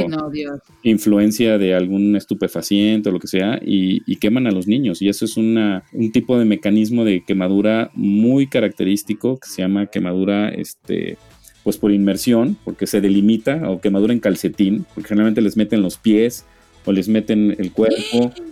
influencia 0.85 1.59
de 1.59 1.75
algún 1.75 2.15
estupefaciente 2.15 3.09
o 3.09 3.13
lo 3.13 3.19
que 3.19 3.27
sea 3.27 3.61
y, 3.61 4.01
queman 4.21 4.47
a 4.47 4.53
los 4.53 4.69
niños. 4.69 5.03
Y 5.03 5.09
eso 5.09 5.25
es 5.25 5.37
una, 5.37 5.83
un 5.93 6.13
tipo 6.13 6.39
de 6.39 6.45
mecanismo 6.45 7.05
de 7.05 7.25
quemadura 7.25 7.91
muy 7.95 8.47
característico 8.47 9.39
que 9.39 9.49
se 9.49 9.63
llama 9.63 9.87
quemadura, 9.87 10.51
este, 10.51 11.19
pues 11.65 11.79
por 11.79 11.91
inmersión, 11.91 12.57
porque 12.65 12.87
se 12.87 13.01
delimita, 13.01 13.69
o 13.69 13.81
quemadura 13.81 14.13
en 14.13 14.21
calcetín, 14.21 14.87
porque 14.95 15.09
generalmente 15.09 15.41
les 15.41 15.57
meten 15.57 15.83
los 15.83 15.97
pies 15.97 16.45
o 16.85 16.93
les 16.93 17.09
meten 17.09 17.57
el 17.59 17.73
cuerpo 17.73 18.33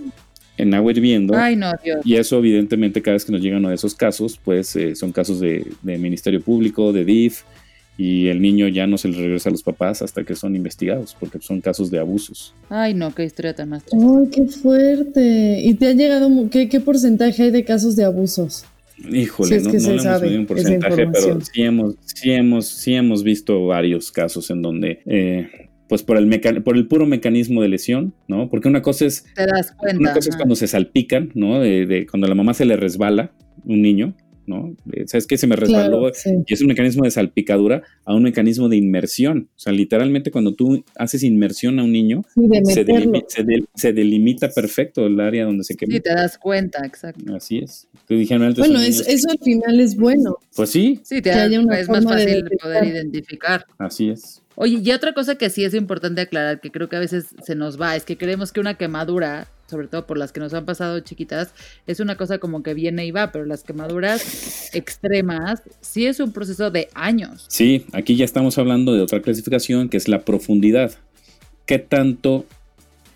en 0.58 0.74
agua 0.74 0.92
hirviendo. 0.92 1.34
Ay, 1.36 1.56
no, 1.56 1.72
Dios. 1.82 2.00
Y 2.04 2.16
eso, 2.16 2.38
evidentemente, 2.38 3.00
cada 3.00 3.14
vez 3.14 3.24
que 3.24 3.32
nos 3.32 3.40
llegan 3.40 3.60
uno 3.60 3.70
de 3.70 3.76
esos 3.76 3.94
casos, 3.94 4.38
pues 4.44 4.74
eh, 4.76 4.94
son 4.94 5.12
casos 5.12 5.40
de, 5.40 5.64
Ministerio 5.82 6.42
Público, 6.42 6.92
de 6.92 7.04
DIF, 7.04 7.42
y 7.96 8.28
el 8.28 8.40
niño 8.40 8.68
ya 8.68 8.86
no 8.86 8.98
se 8.98 9.08
le 9.08 9.16
regresa 9.16 9.48
a 9.48 9.52
los 9.52 9.62
papás 9.62 10.02
hasta 10.02 10.22
que 10.22 10.36
son 10.36 10.54
investigados, 10.54 11.16
porque 11.18 11.38
son 11.40 11.60
casos 11.60 11.90
de 11.90 11.98
abusos. 11.98 12.54
Ay, 12.68 12.94
no, 12.94 13.14
qué 13.14 13.24
historia 13.24 13.54
tan 13.54 13.70
más 13.70 13.84
triste. 13.84 14.06
Ay, 14.06 14.28
qué 14.30 14.44
fuerte. 14.46 15.60
¿Y 15.64 15.74
te 15.74 15.88
ha 15.88 15.92
llegado, 15.92 16.30
qué, 16.50 16.68
qué 16.68 16.80
porcentaje 16.80 17.44
hay 17.44 17.50
de 17.50 17.64
casos 17.64 17.96
de 17.96 18.04
abusos? 18.04 18.64
Híjole, 18.98 19.60
no, 19.60 19.72
no 19.72 19.78
hemos 19.78 20.22
un 20.22 20.46
porcentaje, 20.46 21.08
pero 21.12 21.40
sí 21.40 21.62
hemos, 21.62 21.94
sí 22.04 22.30
hemos, 22.32 22.66
sí 22.66 22.94
hemos 22.94 23.22
visto 23.22 23.66
varios 23.66 24.10
casos 24.10 24.50
en 24.50 24.60
donde 24.60 25.00
eh, 25.06 25.67
pues 25.88 26.02
por 26.02 26.18
el, 26.18 26.62
por 26.62 26.76
el 26.76 26.86
puro 26.86 27.06
mecanismo 27.06 27.62
de 27.62 27.68
lesión, 27.68 28.14
¿no? 28.28 28.48
Porque 28.50 28.68
una 28.68 28.82
cosa 28.82 29.06
es... 29.06 29.24
Te 29.34 29.46
das 29.46 29.72
cuenta. 29.72 29.98
Una 29.98 30.12
cosa 30.12 30.30
es 30.30 30.36
cuando 30.36 30.54
se 30.54 30.66
salpican, 30.66 31.30
¿no? 31.34 31.60
De, 31.60 32.06
cuando 32.10 32.26
la 32.26 32.34
mamá 32.34 32.54
se 32.54 32.64
le 32.64 32.76
resbala 32.76 33.32
un 33.64 33.80
niño, 33.82 34.14
¿no? 34.46 34.76
¿Sabes 35.06 35.26
qué? 35.26 35.38
Se 35.38 35.46
me 35.46 35.56
resbaló 35.56 36.10
y 36.46 36.52
es 36.52 36.60
un 36.60 36.68
mecanismo 36.68 37.04
de 37.04 37.10
salpicadura 37.10 37.82
a 38.04 38.14
un 38.14 38.22
mecanismo 38.22 38.68
de 38.68 38.76
inmersión. 38.76 39.48
O 39.56 39.58
sea, 39.58 39.72
literalmente 39.72 40.30
cuando 40.30 40.54
tú 40.54 40.84
haces 40.96 41.22
inmersión 41.22 41.78
a 41.78 41.84
un 41.84 41.92
niño, 41.92 42.22
se, 42.64 43.92
delimita, 43.92 44.50
perfecto 44.50 45.06
el 45.06 45.18
área 45.20 45.44
donde 45.46 45.64
se 45.64 45.74
quema. 45.74 45.94
Sí, 45.94 46.00
te 46.00 46.14
das 46.14 46.36
cuenta, 46.38 46.84
exacto. 46.84 47.34
Así 47.34 47.58
es. 47.58 47.88
Bueno, 48.08 48.80
eso 48.80 49.30
al 49.30 49.38
final 49.38 49.80
es 49.80 49.96
bueno. 49.96 50.38
Pues 50.56 50.70
sí. 50.70 51.00
Sí, 51.02 51.20
te 51.20 51.30
es 51.30 51.88
más 51.88 52.04
fácil 52.04 52.44
de 52.44 52.56
poder 52.56 52.84
identificar. 52.84 53.66
Así 53.78 54.08
es. 54.08 54.42
Oye, 54.54 54.80
y 54.82 54.90
otra 54.92 55.12
cosa 55.12 55.36
que 55.36 55.50
sí 55.50 55.64
es 55.64 55.74
importante 55.74 56.22
aclarar, 56.22 56.60
que 56.60 56.72
creo 56.72 56.88
que 56.88 56.96
a 56.96 57.00
veces 57.00 57.26
se 57.44 57.54
nos 57.54 57.80
va, 57.80 57.94
es 57.94 58.04
que 58.04 58.16
creemos 58.16 58.50
que 58.50 58.58
una 58.58 58.74
quemadura, 58.74 59.46
sobre 59.70 59.86
todo 59.86 60.06
por 60.06 60.18
las 60.18 60.32
que 60.32 60.40
nos 60.40 60.52
han 60.52 60.64
pasado 60.64 60.98
chiquitas, 60.98 61.52
es 61.86 62.00
una 62.00 62.16
cosa 62.16 62.38
como 62.38 62.64
que 62.64 62.74
viene 62.74 63.06
y 63.06 63.12
va, 63.12 63.30
pero 63.30 63.44
las 63.44 63.62
quemaduras 63.62 64.74
extremas 64.74 65.62
sí 65.80 66.06
es 66.06 66.18
un 66.18 66.32
proceso 66.32 66.72
de 66.72 66.88
años. 66.94 67.44
Sí, 67.48 67.84
aquí 67.92 68.16
ya 68.16 68.24
estamos 68.24 68.58
hablando 68.58 68.94
de 68.94 69.02
otra 69.02 69.22
clasificación 69.22 69.88
que 69.88 69.96
es 69.96 70.08
la 70.08 70.24
profundidad. 70.24 70.92
¿Qué 71.64 71.78
tanto, 71.78 72.44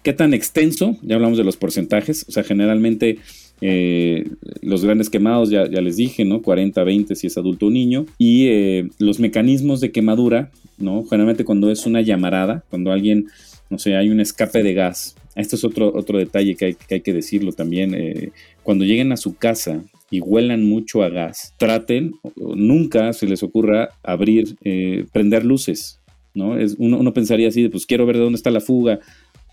qué 0.04 0.12
tan 0.12 0.34
extenso? 0.34 0.96
Ya 1.02 1.16
hablamos 1.16 1.38
de 1.38 1.44
los 1.44 1.56
porcentajes, 1.56 2.24
o 2.28 2.30
sea, 2.30 2.44
generalmente 2.44 3.18
eh, 3.64 4.28
los 4.60 4.84
grandes 4.84 5.08
quemados, 5.08 5.48
ya, 5.50 5.64
les 5.66 5.96
dije, 5.96 6.24
¿no? 6.24 6.42
40, 6.42 6.82
20 6.82 7.14
si 7.14 7.28
es 7.28 7.38
adulto 7.38 7.66
o 7.66 7.70
niño. 7.70 8.06
Y 8.18 8.48
eh, 8.48 8.88
los 8.98 9.20
mecanismos 9.20 9.80
de 9.80 9.92
quemadura, 9.92 10.50
¿no? 10.78 11.04
Generalmente 11.04 11.44
cuando 11.44 11.70
es 11.70 11.86
una 11.86 12.00
llamarada, 12.00 12.64
cuando 12.70 12.90
alguien, 12.90 13.28
no 13.70 13.78
sé, 13.78 13.96
hay 13.96 14.08
un 14.08 14.18
escape 14.18 14.64
de 14.64 14.74
gas. 14.74 15.14
Esto 15.36 15.54
es 15.54 15.64
otro, 15.64 15.92
otro 15.94 16.18
detalle 16.18 16.56
que 16.56 16.76
hay 16.90 17.00
que, 17.00 17.12
decirlo 17.12 17.52
también. 17.52 17.94
Eh, 17.94 18.32
cuando 18.64 18.84
lleguen 18.84 19.12
a 19.12 19.16
su 19.16 19.36
casa 19.36 19.84
y 20.10 20.20
huelan 20.20 20.64
mucho 20.64 21.04
a 21.04 21.08
gas, 21.08 21.54
traten, 21.56 22.14
nunca 22.36 23.12
se 23.12 23.26
les 23.26 23.44
ocurra 23.44 23.90
abrir, 24.02 24.56
prender 25.12 25.44
luces, 25.44 26.00
¿no? 26.34 26.56
Uno, 26.78 26.98
uno 26.98 27.14
pensaría 27.14 27.48
así, 27.48 27.68
pues 27.68 27.86
quiero 27.86 28.06
ver 28.06 28.16
de 28.16 28.24
dónde 28.24 28.36
está 28.36 28.50
la 28.50 28.60
fuga, 28.60 28.98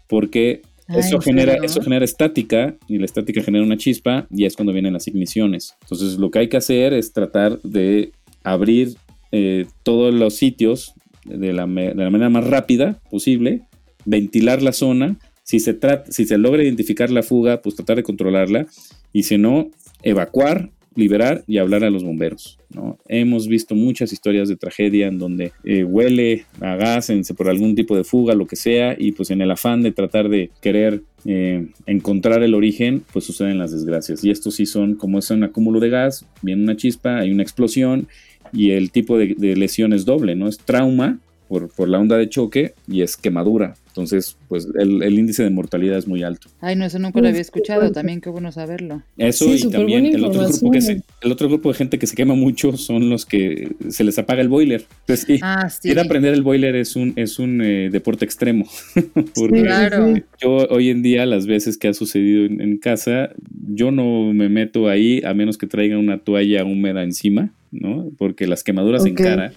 porque 0.07 0.63
eso, 0.95 1.19
genera, 1.19 1.55
eso 1.63 1.81
genera 1.81 2.05
estática 2.05 2.75
y 2.87 2.97
la 2.97 3.05
estática 3.05 3.41
genera 3.43 3.63
una 3.63 3.77
chispa 3.77 4.27
y 4.31 4.45
es 4.45 4.55
cuando 4.55 4.73
vienen 4.73 4.93
las 4.93 5.07
igniciones. 5.07 5.75
Entonces 5.81 6.17
lo 6.17 6.31
que 6.31 6.39
hay 6.39 6.49
que 6.49 6.57
hacer 6.57 6.93
es 6.93 7.13
tratar 7.13 7.61
de 7.61 8.11
abrir 8.43 8.95
eh, 9.31 9.67
todos 9.83 10.13
los 10.13 10.35
sitios 10.35 10.93
de 11.25 11.53
la, 11.53 11.67
de 11.67 11.95
la, 11.95 12.09
manera 12.09 12.29
más 12.29 12.47
rápida 12.47 12.99
posible, 13.11 13.63
ventilar 14.05 14.61
la 14.61 14.71
zona. 14.71 15.17
Si 15.43 15.59
se, 15.59 15.73
trata, 15.73 16.11
si 16.11 16.25
se 16.25 16.37
logra 16.37 16.63
identificar 16.63 17.09
la 17.11 17.23
fuga, 17.23 17.61
pues 17.61 17.75
tratar 17.75 17.97
de 17.97 18.03
controlarla 18.03 18.67
y 19.13 19.23
si 19.23 19.37
no, 19.37 19.69
evacuar 20.03 20.71
liberar 20.95 21.43
y 21.47 21.57
hablar 21.57 21.83
a 21.83 21.89
los 21.89 22.03
bomberos. 22.03 22.59
¿no? 22.73 22.97
Hemos 23.07 23.47
visto 23.47 23.75
muchas 23.75 24.11
historias 24.11 24.49
de 24.49 24.55
tragedia 24.55 25.07
en 25.07 25.19
donde 25.19 25.51
eh, 25.63 25.83
huele 25.83 26.45
a 26.61 26.75
gas 26.75 27.11
por 27.35 27.49
algún 27.49 27.75
tipo 27.75 27.95
de 27.95 28.03
fuga, 28.03 28.35
lo 28.35 28.47
que 28.47 28.55
sea, 28.55 28.95
y 28.97 29.11
pues 29.13 29.31
en 29.31 29.41
el 29.41 29.51
afán 29.51 29.81
de 29.81 29.91
tratar 29.91 30.29
de 30.29 30.51
querer 30.61 31.03
eh, 31.25 31.67
encontrar 31.85 32.43
el 32.43 32.53
origen, 32.53 33.03
pues 33.11 33.25
suceden 33.25 33.57
las 33.57 33.71
desgracias. 33.71 34.23
Y 34.23 34.31
estos 34.31 34.55
sí 34.55 34.65
son, 34.65 34.95
como 34.95 35.19
es 35.19 35.29
un 35.31 35.43
acúmulo 35.43 35.79
de 35.79 35.89
gas, 35.89 36.25
viene 36.41 36.63
una 36.63 36.75
chispa, 36.75 37.19
hay 37.19 37.31
una 37.31 37.43
explosión 37.43 38.07
y 38.51 38.71
el 38.71 38.91
tipo 38.91 39.17
de, 39.17 39.35
de 39.37 39.55
lesión 39.55 39.93
es 39.93 40.05
doble, 40.05 40.35
¿no? 40.35 40.47
Es 40.47 40.57
trauma 40.57 41.19
por, 41.49 41.67
por 41.69 41.89
la 41.89 41.99
onda 41.99 42.15
de 42.15 42.29
choque 42.29 42.75
y 42.87 43.01
es 43.01 43.17
quemadura. 43.17 43.75
Entonces, 43.87 44.37
pues 44.47 44.67
el, 44.75 45.19
índice 45.19 45.43
de 45.43 45.49
mortalidad 45.49 45.97
es 45.97 46.07
muy 46.07 46.23
alto. 46.23 46.47
Ay, 46.61 46.75
no, 46.75 46.85
eso 46.85 46.99
nunca 46.99 47.19
lo 47.19 47.27
había 47.27 47.41
escuchado, 47.41 47.91
también 47.91 48.21
qué 48.21 48.29
bueno 48.29 48.51
saberlo. 48.51 49.01
Eso 49.17 49.53
y 49.53 49.69
también 49.69 50.05
el 50.05 50.23
otro, 50.23 50.47
grupo 50.47 50.71
que 50.71 51.01
el 51.21 51.31
otro 51.31 51.49
grupo 51.49 51.69
de 51.69 51.75
gente 51.75 51.99
que 51.99 52.07
se 52.07 52.15
quema 52.15 52.35
mucho 52.35 52.77
son 52.77 53.09
los 53.09 53.25
que 53.25 53.75
se 53.89 54.03
les 54.03 54.17
apaga 54.19 54.41
el 54.41 54.47
boiler. 54.47 54.85
Entonces, 55.01 55.25
sí, 55.25 55.39
ah, 55.41 55.67
ir 55.83 55.99
a 55.99 56.03
aprender 56.03 56.33
el 56.33 56.43
boiler 56.43 56.75
es 56.75 56.95
un, 56.95 57.13
es 57.15 57.39
un 57.39 57.61
eh, 57.61 57.89
deporte 57.91 58.23
extremo. 58.23 58.67
claro. 59.51 60.13
Yo 60.39 60.67
hoy 60.69 60.91
en 60.91 61.01
día, 61.01 61.25
las 61.25 61.47
veces 61.47 61.77
que 61.77 61.87
ha 61.87 61.93
sucedido 61.93 62.45
en, 62.45 62.77
casa, 62.77 63.31
yo 63.67 63.91
no 63.91 64.33
me 64.33 64.47
meto 64.47 64.87
ahí 64.87 65.21
a 65.25 65.33
menos 65.33 65.57
que 65.57 65.67
traiga 65.67 65.97
una 65.97 66.19
toalla 66.19 66.63
húmeda 66.63 67.03
encima, 67.03 67.51
¿no? 67.71 68.11
Porque 68.17 68.47
las 68.47 68.63
quemaduras 68.63 69.05
en 69.05 69.15
cara 69.15 69.51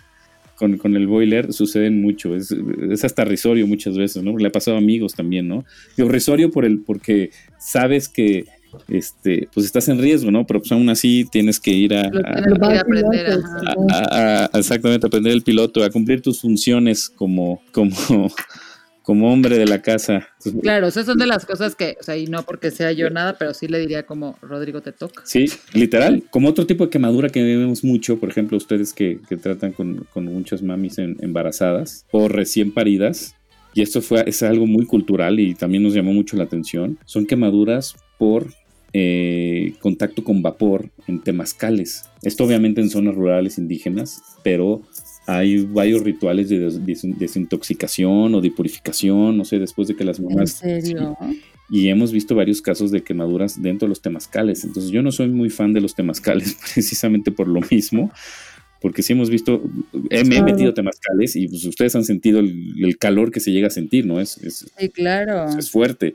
con, 0.79 0.97
el 0.97 1.07
boiler 1.07 1.53
suceden 1.53 2.01
mucho. 2.01 2.35
Es, 2.35 2.55
hasta 3.05 3.25
risorio 3.25 3.67
muchas 3.67 3.97
veces, 3.97 4.23
¿no? 4.23 4.37
Le 4.37 4.49
ha 4.49 4.53
pasado 4.53 4.77
a 4.77 4.81
amigos 4.81 5.15
también, 5.15 5.49
¿no? 5.49 5.65
Digo, 5.97 6.09
risorio 6.09 6.51
por 6.51 6.65
el, 6.65 6.81
porque 6.81 7.31
sabes 7.59 8.09
que 8.09 8.45
este, 8.89 9.49
pues 9.53 9.67
estás 9.67 9.89
en 9.89 9.99
riesgo, 9.99 10.31
¿no? 10.31 10.47
Pero 10.47 10.61
pues 10.61 10.73
aún 10.73 10.89
así 10.89 11.27
tienes 11.31 11.61
que 11.61 11.73
ir 11.73 11.95
a, 11.95 12.03
aprender, 12.07 13.39
exactamente, 14.55 15.07
aprender 15.07 15.33
el 15.33 15.43
piloto, 15.43 15.85
a 15.85 15.91
cumplir 15.91 16.23
tus 16.23 16.41
funciones 16.41 17.09
como, 17.09 17.61
como, 17.73 18.31
como 19.13 19.31
hombre 19.31 19.59
de 19.59 19.67
la 19.67 19.83
casa. 19.83 20.27
Claro, 20.63 20.87
esas 20.87 21.05
son 21.05 21.19
de 21.19 21.27
las 21.27 21.45
cosas 21.45 21.75
que, 21.75 21.99
o 22.01 22.03
sea, 22.03 22.17
y 22.17 22.29
no 22.29 22.45
porque 22.45 22.71
sea 22.71 22.93
yo 22.93 23.11
nada, 23.11 23.37
pero 23.39 23.53
sí 23.53 23.69
le 23.69 23.79
diría 23.79 24.07
como, 24.07 24.39
Rodrigo, 24.41 24.81
te 24.81 24.91
toca. 24.91 25.21
Sí, 25.27 25.51
literal. 25.75 26.23
Como 26.31 26.49
otro 26.49 26.67
tipo 26.67 26.85
de 26.85 26.91
quemadura 26.91 27.29
que 27.29 27.43
vemos 27.43 27.85
mucho, 27.85 28.19
por 28.19 28.31
ejemplo, 28.31 28.57
ustedes 28.57 28.95
que, 28.95 29.21
tratan 29.43 29.73
con, 29.73 30.07
muchas 30.15 30.63
mamis 30.63 30.97
embarazadas 30.97 32.07
o 32.11 32.27
recién 32.29 32.73
paridas, 32.73 33.37
y 33.75 33.83
esto 33.83 34.01
fue, 34.01 34.25
es 34.27 34.43
algo 34.43 34.67
muy 34.67 34.87
cultural 34.87 35.41
y 35.41 35.55
también 35.55 35.83
nos 35.83 35.93
llamó 35.93 36.15
mucho 36.15 36.39
la 36.39 36.45
atención, 36.45 36.97
son 37.05 37.27
quemaduras 37.27 37.95
por 38.17 38.47
eh, 38.95 39.75
contacto 39.81 40.25
con 40.25 40.41
vapor 40.41 40.89
en 41.07 41.21
temazcales. 41.21 42.09
Esto 42.23 42.45
obviamente 42.45 42.81
en 42.81 42.89
zonas 42.89 43.15
rurales 43.15 43.59
indígenas, 43.59 44.23
pero 44.43 44.81
hay 45.27 45.65
varios 45.65 46.03
rituales 46.03 46.49
de 46.49 46.59
desintoxicación 47.19 48.35
o 48.35 48.41
de 48.41 48.51
purificación, 48.51 49.37
no 49.37 49.45
sé, 49.45 49.59
después 49.59 49.89
de 49.89 49.97
que 49.97 50.05
las 50.05 50.21
mamás... 50.21 50.63
¿En 50.63 50.83
serio? 50.83 51.17
y 51.73 51.89
hemos 51.89 52.13
visto 52.13 52.35
varios 52.35 52.61
casos 52.61 52.91
de 52.91 53.03
quemaduras 53.03 53.63
dentro 53.63 53.87
de 53.87 53.91
los 53.91 54.03
temazcales. 54.03 54.63
Entonces 54.63 54.93
yo 54.93 55.03
no 55.03 55.11
soy 55.11 55.29
muy 55.29 55.49
fan 55.49 55.73
de 55.73 55.81
los 55.81 55.95
temazcales 55.95 56.55
precisamente 56.75 57.33
por 57.33 57.49
lo 57.49 57.61
mismo, 57.71 58.13
porque 58.79 59.03
sí 59.03 59.15
hemos 59.15 59.31
visto, 59.31 59.63
me 59.93 60.37
he 60.37 60.43
metido 60.43 60.75
temazcales 60.75 61.35
y 61.35 61.49
pues 61.49 61.65
ustedes 61.65 61.97
han 61.97 62.05
sentido 62.05 62.41
el, 62.41 62.99
calor 62.99 63.31
que 63.31 63.41
se 63.41 63.53
llega 63.53 63.69
a 63.69 63.71
sentir, 63.71 64.05
¿no? 64.05 64.21
Es, 64.21 64.37
es, 64.39 64.71
sí, 64.77 64.89
claro. 64.91 65.47
Es, 65.59 65.71
fuerte. 65.71 66.15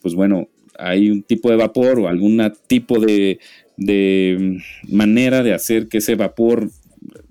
Pues 0.00 0.14
bueno, 0.14 0.48
hay 0.78 1.10
un 1.10 1.24
tipo 1.24 1.50
de 1.50 1.56
vapor 1.56 1.98
o 1.98 2.06
algún 2.06 2.40
tipo 2.68 3.00
de, 3.00 3.40
de 3.76 4.62
manera 4.88 5.42
de 5.42 5.52
hacer 5.52 5.88
que 5.88 5.98
ese 5.98 6.14
vapor 6.14 6.70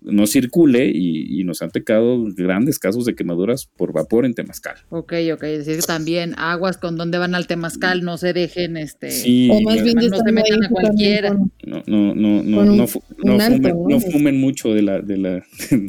no 0.01 0.27
circule 0.27 0.91
y, 0.93 1.41
nos 1.43 1.61
han 1.63 1.71
tocado 1.71 2.23
grandes 2.35 2.77
casos 2.77 3.05
de 3.05 3.15
quemaduras 3.15 3.65
por 3.65 3.93
vapor 3.93 4.25
en 4.25 4.35
Temazcal. 4.35 4.75
Ok, 4.89 5.13
ok, 5.33 5.43
es 5.43 5.65
decir 5.65 5.81
que 5.81 5.87
también 5.87 6.35
aguas 6.37 6.77
con 6.77 6.97
donde 6.97 7.17
van 7.17 7.33
al 7.33 7.47
Temazcal, 7.47 8.03
no 8.03 8.17
se 8.17 8.31
dejen, 8.31 8.77
este, 8.77 9.07
o 9.49 9.59
más 9.61 9.81
bien 9.83 9.97
no 9.97 10.17
se 10.17 10.31
metan 10.31 10.63
a 10.63 10.69
cualquiera. 10.69 11.31
No, 11.31 11.83
no, 11.87 12.15
no, 12.15 12.43
no, 12.43 12.65
no, 12.65 12.87
fumen, 12.87 13.73
no, 13.87 13.99
fumen, 13.99 14.39
mucho 14.39 14.73
de 14.73 14.81
la... 14.83 15.01
De 15.01 15.17
la 15.17 15.43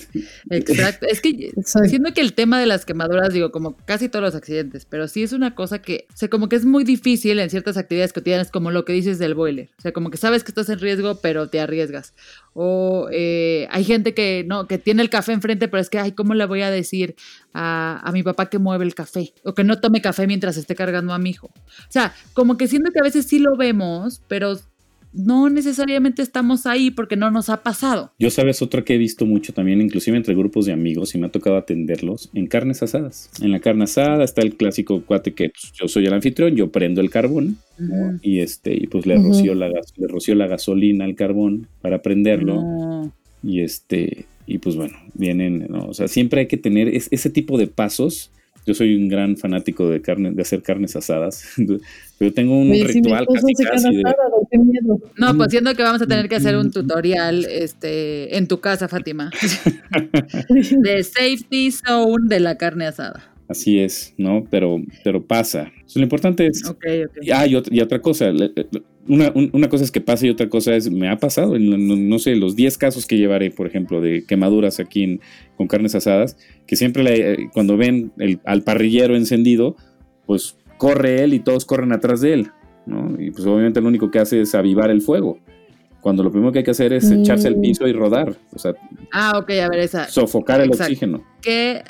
Exacto, 0.50 1.06
es 1.06 1.20
que 1.20 1.52
siendo 1.86 2.12
que 2.12 2.22
el 2.22 2.32
tema 2.32 2.58
de 2.58 2.66
las 2.66 2.86
quemaduras, 2.86 3.32
digo, 3.34 3.52
como 3.52 3.76
casi 3.76 4.08
todos 4.08 4.24
los 4.24 4.34
accidentes, 4.34 4.86
pero 4.86 5.06
sí 5.06 5.22
es 5.22 5.32
una 5.32 5.54
cosa 5.54 5.80
que, 5.80 6.06
o 6.12 6.16
sea, 6.16 6.28
como 6.28 6.48
que 6.48 6.56
es 6.56 6.64
muy 6.64 6.84
difícil 6.84 7.38
en 7.38 7.50
ciertas 7.50 7.76
actividades 7.76 8.12
cotidianas, 8.12 8.50
como 8.50 8.70
lo 8.70 8.84
que 8.84 8.94
dices 8.94 9.18
del 9.18 9.34
boiler, 9.34 9.70
o 9.78 9.82
sea, 9.82 9.92
como 9.92 10.10
que 10.10 10.16
sabes 10.16 10.44
que 10.44 10.50
estás 10.50 10.68
en 10.70 10.78
riesgo, 10.78 11.20
pero 11.20 11.48
te 11.48 11.60
arriesgas. 11.60 12.14
O 12.54 13.08
eh, 13.10 13.66
hay 13.70 13.84
gente 13.84 14.14
que 14.14 14.44
no, 14.46 14.66
que 14.66 14.78
tiene 14.78 15.02
el 15.02 15.10
café 15.10 15.32
enfrente, 15.32 15.68
pero 15.68 15.80
es 15.80 15.88
que, 15.88 15.98
ay, 15.98 16.12
¿cómo 16.12 16.34
le 16.34 16.44
voy 16.46 16.62
a 16.62 16.70
decir 16.70 17.16
a, 17.54 18.00
a, 18.04 18.12
mi 18.12 18.22
papá 18.22 18.50
que 18.50 18.58
mueve 18.58 18.84
el 18.84 18.94
café? 18.94 19.32
O 19.44 19.54
que 19.54 19.64
no 19.64 19.80
tome 19.80 20.02
café 20.02 20.26
mientras 20.26 20.56
esté 20.56 20.74
cargando 20.74 21.14
a 21.14 21.18
mi 21.18 21.30
hijo. 21.30 21.46
O 21.46 21.90
sea, 21.90 22.14
como 22.34 22.56
que 22.56 22.68
siento 22.68 22.90
que 22.92 23.00
a 23.00 23.04
veces 23.04 23.26
sí 23.26 23.38
lo 23.38 23.56
vemos, 23.56 24.22
pero 24.28 24.56
no 25.12 25.50
necesariamente 25.50 26.22
estamos 26.22 26.66
ahí 26.66 26.90
porque 26.90 27.16
no 27.16 27.30
nos 27.30 27.48
ha 27.48 27.62
pasado. 27.62 28.12
Yo 28.18 28.30
sabes 28.30 28.62
otra 28.62 28.82
que 28.82 28.94
he 28.94 28.98
visto 28.98 29.26
mucho 29.26 29.52
también, 29.52 29.80
inclusive 29.80 30.16
entre 30.16 30.34
grupos 30.34 30.66
de 30.66 30.72
amigos, 30.72 31.14
y 31.14 31.18
me 31.18 31.26
ha 31.26 31.30
tocado 31.30 31.56
atenderlos 31.56 32.30
en 32.34 32.46
carnes 32.46 32.82
asadas. 32.82 33.30
En 33.40 33.52
la 33.52 33.60
carne 33.60 33.84
asada 33.84 34.24
está 34.24 34.42
el 34.42 34.56
clásico 34.56 35.02
cuate 35.02 35.34
que 35.34 35.50
pues, 35.50 35.72
yo 35.72 35.88
soy 35.88 36.06
el 36.06 36.14
anfitrión, 36.14 36.56
yo 36.56 36.70
prendo 36.70 37.00
el 37.00 37.10
carbón 37.10 37.58
y 38.22 38.40
este 38.40 38.74
y 38.74 38.86
pues 38.86 39.06
le 39.06 39.16
roció 39.16 39.54
la 39.54 39.68
le 39.68 40.06
roció 40.06 40.36
la 40.36 40.46
gasolina 40.46 41.04
al 41.04 41.16
carbón 41.16 41.66
para 41.80 42.00
prenderlo. 42.00 43.12
Y 43.42 43.60
este 43.60 44.26
y 44.46 44.58
pues 44.58 44.76
bueno 44.76 44.96
vienen, 45.14 45.68
o 45.74 45.92
sea 45.94 46.08
siempre 46.08 46.40
hay 46.40 46.46
que 46.46 46.56
tener 46.56 46.88
ese 46.88 47.30
tipo 47.30 47.58
de 47.58 47.66
pasos 47.66 48.30
yo 48.64 48.74
soy 48.74 48.94
un 48.94 49.08
gran 49.08 49.36
fanático 49.36 49.88
de 49.88 50.00
carne, 50.00 50.30
de 50.30 50.42
hacer 50.42 50.62
carnes 50.62 50.94
asadas. 50.96 51.44
Pero 52.18 52.32
tengo 52.32 52.56
un 52.56 52.70
ritual 52.70 53.26
casi, 53.26 53.52
casi 53.64 53.96
de... 53.96 54.02
No, 55.16 55.36
pues 55.36 55.50
siento 55.50 55.74
que 55.74 55.82
vamos 55.82 56.00
a 56.02 56.06
tener 56.06 56.28
que 56.28 56.36
hacer 56.36 56.56
un 56.56 56.70
tutorial 56.70 57.44
este, 57.46 58.36
en 58.36 58.46
tu 58.46 58.60
casa, 58.60 58.86
Fátima. 58.86 59.32
de 60.48 61.02
safety 61.02 61.72
zone 61.72 62.28
de 62.28 62.38
la 62.38 62.56
carne 62.56 62.86
asada. 62.86 63.32
Así 63.48 63.80
es, 63.80 64.14
¿no? 64.16 64.46
Pero, 64.50 64.80
pero 65.02 65.26
pasa. 65.26 65.70
lo 65.94 66.02
importante 66.02 66.46
es. 66.46 66.64
Okay, 66.64 67.04
okay. 67.04 67.30
Ah, 67.30 67.46
y 67.46 67.80
otra, 67.80 68.00
cosa. 68.00 68.32
Una, 69.08 69.32
una, 69.34 69.68
cosa 69.68 69.82
es 69.82 69.90
que 69.90 70.00
pasa 70.00 70.26
y 70.26 70.30
otra 70.30 70.48
cosa 70.48 70.76
es, 70.76 70.88
me 70.90 71.08
ha 71.08 71.16
pasado, 71.16 71.56
en, 71.56 72.08
no 72.08 72.18
sé, 72.20 72.36
los 72.36 72.54
10 72.54 72.78
casos 72.78 73.06
que 73.06 73.18
llevaré, 73.18 73.50
por 73.50 73.66
ejemplo, 73.66 74.00
de 74.00 74.24
quemaduras 74.26 74.78
aquí 74.78 75.18
con 75.56 75.66
carnes 75.66 75.94
asadas, 75.96 76.36
que 76.66 76.76
siempre 76.76 77.02
le, 77.02 77.50
cuando 77.52 77.76
ven 77.76 78.12
el, 78.18 78.40
al 78.44 78.62
parrillero 78.62 79.16
encendido, 79.16 79.76
pues 80.24 80.56
corre 80.78 81.24
él 81.24 81.34
y 81.34 81.40
todos 81.40 81.64
corren 81.64 81.92
atrás 81.92 82.20
de 82.20 82.32
él, 82.32 82.50
¿no? 82.86 83.20
Y 83.20 83.32
pues 83.32 83.44
obviamente 83.46 83.80
lo 83.80 83.88
único 83.88 84.10
que 84.10 84.20
hace 84.20 84.40
es 84.40 84.54
avivar 84.54 84.90
el 84.90 85.00
fuego. 85.00 85.38
Cuando 86.00 86.24
lo 86.24 86.32
primero 86.32 86.50
que 86.50 86.58
hay 86.58 86.64
que 86.64 86.72
hacer 86.72 86.92
es 86.92 87.08
echarse 87.10 87.46
al 87.46 87.56
mm. 87.56 87.60
piso 87.60 87.86
y 87.86 87.92
rodar. 87.92 88.36
O 88.52 88.58
sea, 88.58 88.74
ah, 89.12 89.38
ok, 89.38 89.50
a 89.50 89.68
ver, 89.68 89.78
esa. 89.78 90.08
Sofocar 90.08 90.60
el 90.60 90.70
oxígeno. 90.70 91.24
Que 91.40 91.84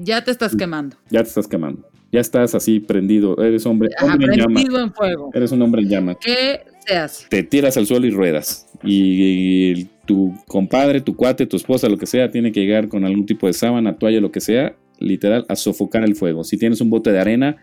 ya 0.00 0.22
te 0.22 0.30
estás 0.30 0.54
quemando. 0.54 0.96
Ya 1.10 1.22
te 1.22 1.28
estás 1.28 1.48
quemando. 1.48 1.89
Ya 2.12 2.20
estás 2.20 2.54
así 2.54 2.80
prendido. 2.80 3.36
Eres 3.42 3.66
hombre, 3.66 3.90
prendido 3.98 4.80
en 4.80 4.92
fuego. 4.92 5.30
Eres 5.32 5.52
un 5.52 5.62
hombre 5.62 5.82
en 5.82 5.88
llamas. 5.88 6.16
¿Qué 6.20 6.60
se 6.86 6.96
hace? 6.96 7.28
Te 7.28 7.42
tiras 7.42 7.76
al 7.76 7.86
suelo 7.86 8.06
y 8.06 8.10
ruedas. 8.10 8.66
Y, 8.82 9.84
tu 10.06 10.34
compadre, 10.48 11.00
tu 11.00 11.14
cuate, 11.14 11.46
tu 11.46 11.56
esposa, 11.56 11.88
lo 11.88 11.96
que 11.96 12.06
sea, 12.06 12.30
tiene 12.30 12.50
que 12.50 12.60
llegar 12.60 12.88
con 12.88 13.04
algún 13.04 13.26
tipo 13.26 13.46
de 13.46 13.52
sábana, 13.52 13.96
toalla, 13.96 14.20
lo 14.20 14.32
que 14.32 14.40
sea, 14.40 14.74
literal, 14.98 15.46
a 15.48 15.54
sofocar 15.54 16.02
el 16.02 16.16
fuego. 16.16 16.42
Si 16.42 16.56
tienes 16.56 16.80
un 16.80 16.90
bote 16.90 17.12
de 17.12 17.20
arena, 17.20 17.56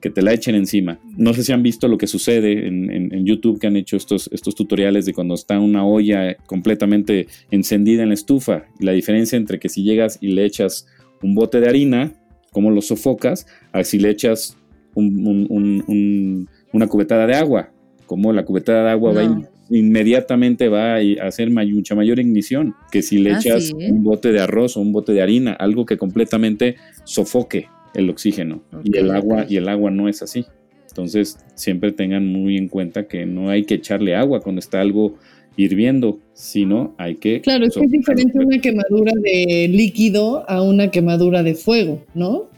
que 0.00 0.08
te 0.08 0.22
la 0.22 0.32
echen 0.32 0.54
encima. 0.54 0.98
No 1.18 1.34
sé 1.34 1.44
si 1.44 1.52
han 1.52 1.62
visto 1.62 1.86
lo 1.86 1.98
que 1.98 2.06
sucede 2.06 2.66
en, 2.66 2.90
en, 2.90 3.26
YouTube 3.26 3.60
que 3.60 3.66
han 3.66 3.76
hecho 3.76 3.98
estos, 3.98 4.30
estos 4.32 4.54
tutoriales 4.54 5.04
de 5.04 5.12
cuando 5.12 5.34
está 5.34 5.58
una 5.58 5.84
olla 5.84 6.36
completamente 6.46 7.26
encendida 7.50 8.02
en 8.02 8.08
la 8.08 8.14
estufa. 8.14 8.64
La 8.78 8.92
diferencia 8.92 9.36
entre 9.36 9.58
que 9.58 9.68
si 9.68 9.82
llegas 9.82 10.16
y 10.22 10.28
le 10.28 10.46
echas 10.46 10.86
un 11.22 11.34
bote 11.34 11.60
de 11.60 11.68
harina, 11.68 12.14
cómo 12.52 12.70
lo 12.70 12.82
sofocas, 12.82 13.46
así 13.72 13.98
le 13.98 14.10
echas 14.10 14.56
una 14.94 16.86
cubetada 16.88 17.26
de 17.26 17.34
agua, 17.34 17.70
como 18.06 18.32
la 18.32 18.44
cubetada 18.44 18.84
de 18.84 18.90
agua 18.90 19.12
va 19.12 19.22
inmediatamente 19.70 20.68
va 20.68 20.96
a 20.96 21.26
hacer 21.26 21.48
mucha 21.50 21.94
mayor 21.94 22.18
ignición 22.18 22.74
que 22.90 23.02
si 23.02 23.18
le 23.18 23.32
ah, 23.32 23.38
echas 23.38 23.72
un 23.72 24.02
bote 24.02 24.32
de 24.32 24.40
arroz 24.40 24.76
o 24.76 24.80
un 24.80 24.92
bote 24.92 25.12
de 25.12 25.22
harina, 25.22 25.52
algo 25.52 25.86
que 25.86 25.96
completamente 25.96 26.76
sofoque 27.04 27.68
el 27.94 28.10
oxígeno. 28.10 28.62
Y 28.82 28.96
el 28.96 29.10
agua 29.10 29.46
y 29.48 29.56
el 29.56 29.68
agua 29.68 29.90
no 29.90 30.08
es 30.08 30.22
así. 30.22 30.44
Entonces, 30.88 31.38
siempre 31.54 31.92
tengan 31.92 32.26
muy 32.26 32.56
en 32.56 32.68
cuenta 32.68 33.06
que 33.06 33.26
no 33.26 33.48
hay 33.48 33.64
que 33.64 33.74
echarle 33.74 34.16
agua 34.16 34.40
cuando 34.40 34.58
está 34.58 34.80
algo 34.80 35.14
hirviendo, 35.56 36.18
sino 36.32 36.94
hay 36.98 37.16
que... 37.16 37.40
Claro, 37.40 37.66
es 37.66 37.74
que 37.74 37.84
es 37.84 37.90
diferente 37.90 38.38
una 38.38 38.58
quemadura 38.58 39.12
de 39.22 39.68
líquido 39.68 40.48
a 40.48 40.62
una 40.62 40.90
quemadura 40.90 41.42
de 41.42 41.54
fuego, 41.54 42.04
¿no? 42.14 42.48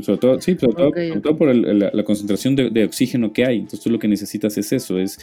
sobre 0.00 0.18
todo, 0.18 0.40
sí, 0.40 0.56
sobre 0.58 1.20
todo, 1.20 1.36
por 1.36 1.54
la, 1.54 2.04
concentración 2.04 2.56
de, 2.56 2.84
oxígeno 2.84 3.32
que 3.32 3.44
hay. 3.44 3.56
Entonces 3.56 3.80
tú 3.80 3.90
lo 3.90 3.98
que 3.98 4.08
necesitas 4.08 4.56
es 4.56 4.72
eso, 4.72 4.98
es 4.98 5.18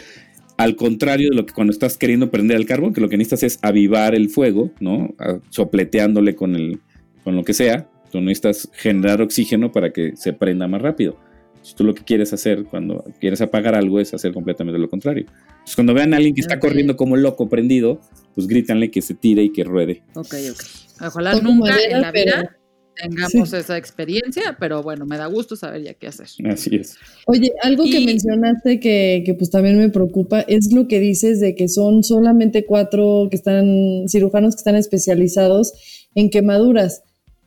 al 0.58 0.76
contrario 0.76 1.30
de 1.32 1.36
lo 1.36 1.46
que 1.46 1.54
cuando 1.54 1.72
estás 1.72 1.98
queriendo 1.98 2.30
prender 2.30 2.58
el 2.58 2.68
carbón, 2.68 2.94
que 2.94 3.02
lo 3.02 3.10
que 3.10 3.18
necesitas 3.18 3.44
es 3.44 3.60
avivar 3.64 4.14
el 4.14 4.30
fuego, 4.30 4.72
¿no? 4.80 5.16
sopleteándole 5.50 6.36
con, 6.36 6.56
el, 6.56 6.80
con 7.24 7.36
lo 7.36 7.44
que 7.44 7.54
sea. 7.54 7.90
Tú 8.12 8.22
necesitas 8.22 8.70
generar 8.74 9.22
oxígeno 9.22 9.72
para 9.72 9.92
que 9.92 10.16
se 10.16 10.34
prenda 10.34 10.68
más 10.68 10.82
rápido. 10.82 11.18
Si 11.62 11.76
tú 11.76 11.84
lo 11.84 11.94
que 11.94 12.04
quieres 12.04 12.34
hacer 12.34 12.64
cuando 12.66 13.04
quieres 13.20 13.42
apagar 13.42 13.76
algo 13.76 14.00
es 14.00 14.14
hacer 14.14 14.34
completamente 14.34 14.80
lo 14.80 14.90
contrario. 14.90 15.26
Entonces, 15.28 15.76
cuando 15.76 15.94
vean 15.94 16.14
a 16.14 16.18
alguien 16.18 16.34
que 16.34 16.42
está 16.42 16.60
corriendo 16.60 16.96
como 16.98 17.18
loco 17.18 17.50
prendido, 17.50 18.02
pues 18.34 18.48
grítanle 18.48 18.90
que 18.90 19.02
se 19.02 19.14
tire 19.14 19.44
y 19.44 19.52
que 19.52 19.64
ruede. 19.64 20.04
Ok, 20.16 20.34
ok. 20.52 20.64
Ojalá 21.08 21.40
nunca 21.42 21.76
en 21.90 22.02
la 22.02 22.12
vida 22.12 22.58
tengamos 22.96 23.54
esa 23.54 23.78
experiencia, 23.78 24.58
pero 24.60 24.84
bueno, 24.84 25.06
me 25.06 25.18
da 25.18 25.28
gusto 25.28 25.56
saber 25.56 25.84
ya 25.84 25.94
qué 25.94 26.08
hacer. 26.08 26.28
Así 26.46 26.76
es. 26.76 26.98
Oye, 27.26 27.52
algo 27.64 27.84
que 27.86 28.06
mencionaste 28.06 28.80
que, 28.80 29.24
que, 29.26 29.34
pues 29.34 29.50
también 29.50 29.78
me 29.78 29.90
preocupa 29.90 30.42
es 30.42 30.72
lo 30.74 30.88
que 30.88 31.00
dices 31.00 31.40
de 31.40 31.56
que 31.56 31.68
son 31.68 32.04
solamente 32.04 32.66
cuatro 32.66 33.28
que 33.30 33.38
están, 33.38 34.08
cirujanos 34.08 34.56
que 34.56 34.60
están 34.60 34.76
especializados 34.76 35.74
en 36.16 36.30
quemaduras. 36.30 37.04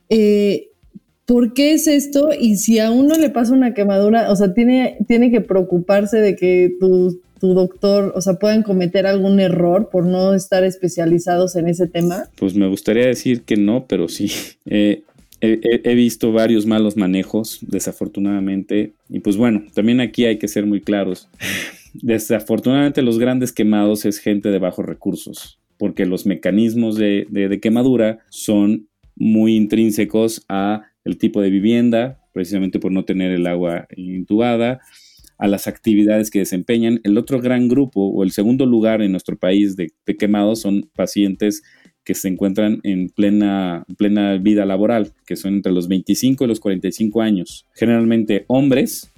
Eh, 0.08 0.70
¿Por 1.27 1.55
qué 1.55 1.72
es 1.72 1.87
esto? 1.87 2.31
Y 2.39 2.57
si 2.57 2.79
a 2.79 2.91
uno 2.91 3.16
le 3.16 3.31
pasa 3.31 3.55
una 3.55 3.72
quemadura, 3.72 4.31
o 4.31 4.37
sea, 4.37 4.53
tiene, 4.53 4.99
tiene 5.09 5.31
que 5.31 5.41
preocuparse 5.41 6.18
de 6.18 6.37
que 6.37 6.77
tu, 6.79 7.20
tu 7.41 7.55
doctor, 7.55 8.12
o 8.14 8.20
sea, 8.20 8.35
puedan 8.35 8.62
cometer 8.62 9.07
algún 9.07 9.41
error 9.41 9.89
por 9.91 10.05
no 10.05 10.35
estar 10.35 10.64
especializados 10.64 11.57
en 11.57 11.68
ese 11.68 11.87
tema. 11.87 12.25
Pues 12.37 12.55
me 12.55 12.68
gustaría 12.68 13.07
decir 13.07 13.43
que 13.43 13.57
no, 13.57 13.87
pero 13.87 14.09
sí. 14.09 14.31
Eh, 14.66 15.03
he, 15.85 15.95
visto 15.95 16.33
varios 16.33 16.64
malos 16.64 16.97
manejos, 16.97 17.59
desafortunadamente. 17.61 18.93
Y 19.11 19.20
pues 19.20 19.37
bueno, 19.37 19.62
también 19.75 20.01
aquí 20.01 20.25
hay 20.25 20.39
que 20.39 20.49
ser 20.49 20.64
muy 20.64 20.81
claros. 20.81 21.29
Desafortunadamente 21.93 23.03
los 23.03 23.18
grandes 23.18 23.53
quemados 23.53 24.07
es 24.07 24.18
gente 24.20 24.49
de 24.49 24.59
bajos 24.59 24.87
recursos, 24.87 25.59
porque 25.77 26.07
los 26.07 26.25
mecanismos 26.25 26.97
de, 26.97 27.27
de 27.31 27.61
quemadura 27.61 28.20
son 28.31 28.89
muy 29.16 29.55
intrínsecos 29.55 30.47
a 30.49 30.85
el 31.05 31.18
tipo 31.18 31.40
de 31.40 31.50
vivienda, 31.50 32.20
precisamente 32.32 32.78
por 32.78 32.92
no 32.92 33.05
tener 33.05 33.30
el 33.30 33.46
agua 33.46 33.86
intubada, 33.96 34.80
a 35.38 35.48
las 35.48 35.66
actividades 35.66 36.30
que 36.30 36.40
desempeñan. 36.40 37.00
El 37.05 37.18
otro 37.18 37.40
gran 37.40 37.68
grupo 37.68 38.07
o 38.07 38.22
el 38.22 38.30
segundo 38.30 38.66
lugar 38.66 39.02
en 39.02 39.12
nuestro 39.12 39.36
país 39.36 39.76
de, 39.76 39.92
quemados 40.18 40.61
son 40.61 40.88
pacientes 40.94 41.62
que 42.05 42.14
se 42.14 42.28
encuentran 42.28 42.80
en 42.82 43.09
plena, 43.09 43.84
plena 43.96 44.36
vida 44.36 44.64
laboral, 44.66 45.12
que 45.26 45.36
son 45.36 45.55
entre 45.55 45.72
los 45.72 45.88
25 45.88 46.44
y 46.44 46.46
los 46.46 46.61
45 46.61 47.22
años. 47.22 47.66
Generalmente 47.74 48.44
hombres 48.46 49.11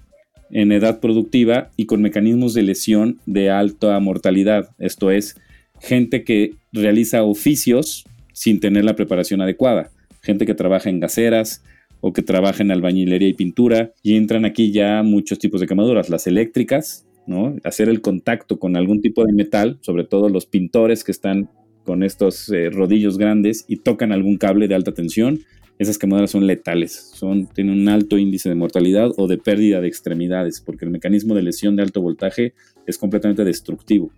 en 0.50 0.70
edad 0.70 1.00
productiva 1.00 1.70
y 1.76 1.86
con 1.86 2.00
mecanismos 2.02 2.54
de 2.54 2.62
lesión 2.62 3.18
de 3.26 3.50
alta 3.50 3.98
mortalidad. 3.98 4.70
Esto 4.78 5.10
es, 5.10 5.36
gente 5.80 6.22
que 6.24 6.54
realiza 6.72 7.24
oficios 7.24 8.04
sin 8.32 8.60
tener 8.60 8.84
la 8.84 8.96
preparación 8.96 9.40
adecuada. 9.40 9.90
Gente 10.22 10.46
que 10.46 10.54
trabaja 10.54 10.88
en 10.88 11.00
gaseras, 11.00 11.62
o 12.06 12.12
que 12.12 12.22
trabajan 12.22 12.68
en 12.68 12.70
albañilería 12.70 13.26
y 13.26 13.34
pintura 13.34 13.92
y 14.00 14.14
entran 14.14 14.44
aquí 14.44 14.70
ya 14.70 15.02
muchos 15.02 15.40
tipos 15.40 15.60
de 15.60 15.66
quemaduras, 15.66 16.08
las 16.08 16.28
eléctricas, 16.28 17.04
¿no? 17.26 17.56
Hacer 17.64 17.88
el 17.88 18.00
contacto 18.00 18.60
con 18.60 18.76
algún 18.76 19.00
tipo 19.00 19.24
de 19.24 19.32
metal, 19.32 19.78
sobre 19.80 20.04
todo 20.04 20.28
los 20.28 20.46
pintores 20.46 21.02
que 21.02 21.10
están 21.10 21.50
con 21.82 22.04
estos 22.04 22.48
eh, 22.50 22.70
rodillos 22.70 23.18
grandes 23.18 23.64
y 23.66 23.78
tocan 23.78 24.12
algún 24.12 24.36
cable 24.36 24.68
de 24.68 24.76
alta 24.76 24.94
tensión, 24.94 25.40
esas 25.80 25.98
quemaduras 25.98 26.30
son 26.30 26.46
letales, 26.46 27.10
son, 27.12 27.48
tienen 27.48 27.80
un 27.80 27.88
alto 27.88 28.18
índice 28.18 28.48
de 28.48 28.54
mortalidad 28.54 29.10
o 29.16 29.26
de 29.26 29.38
pérdida 29.38 29.80
de 29.80 29.88
extremidades, 29.88 30.60
porque 30.60 30.84
el 30.84 30.92
mecanismo 30.92 31.34
de 31.34 31.42
lesión 31.42 31.74
de 31.74 31.82
alto 31.82 32.00
voltaje 32.00 32.54
es 32.86 32.98
completamente 32.98 33.42
destructivo. 33.42 34.12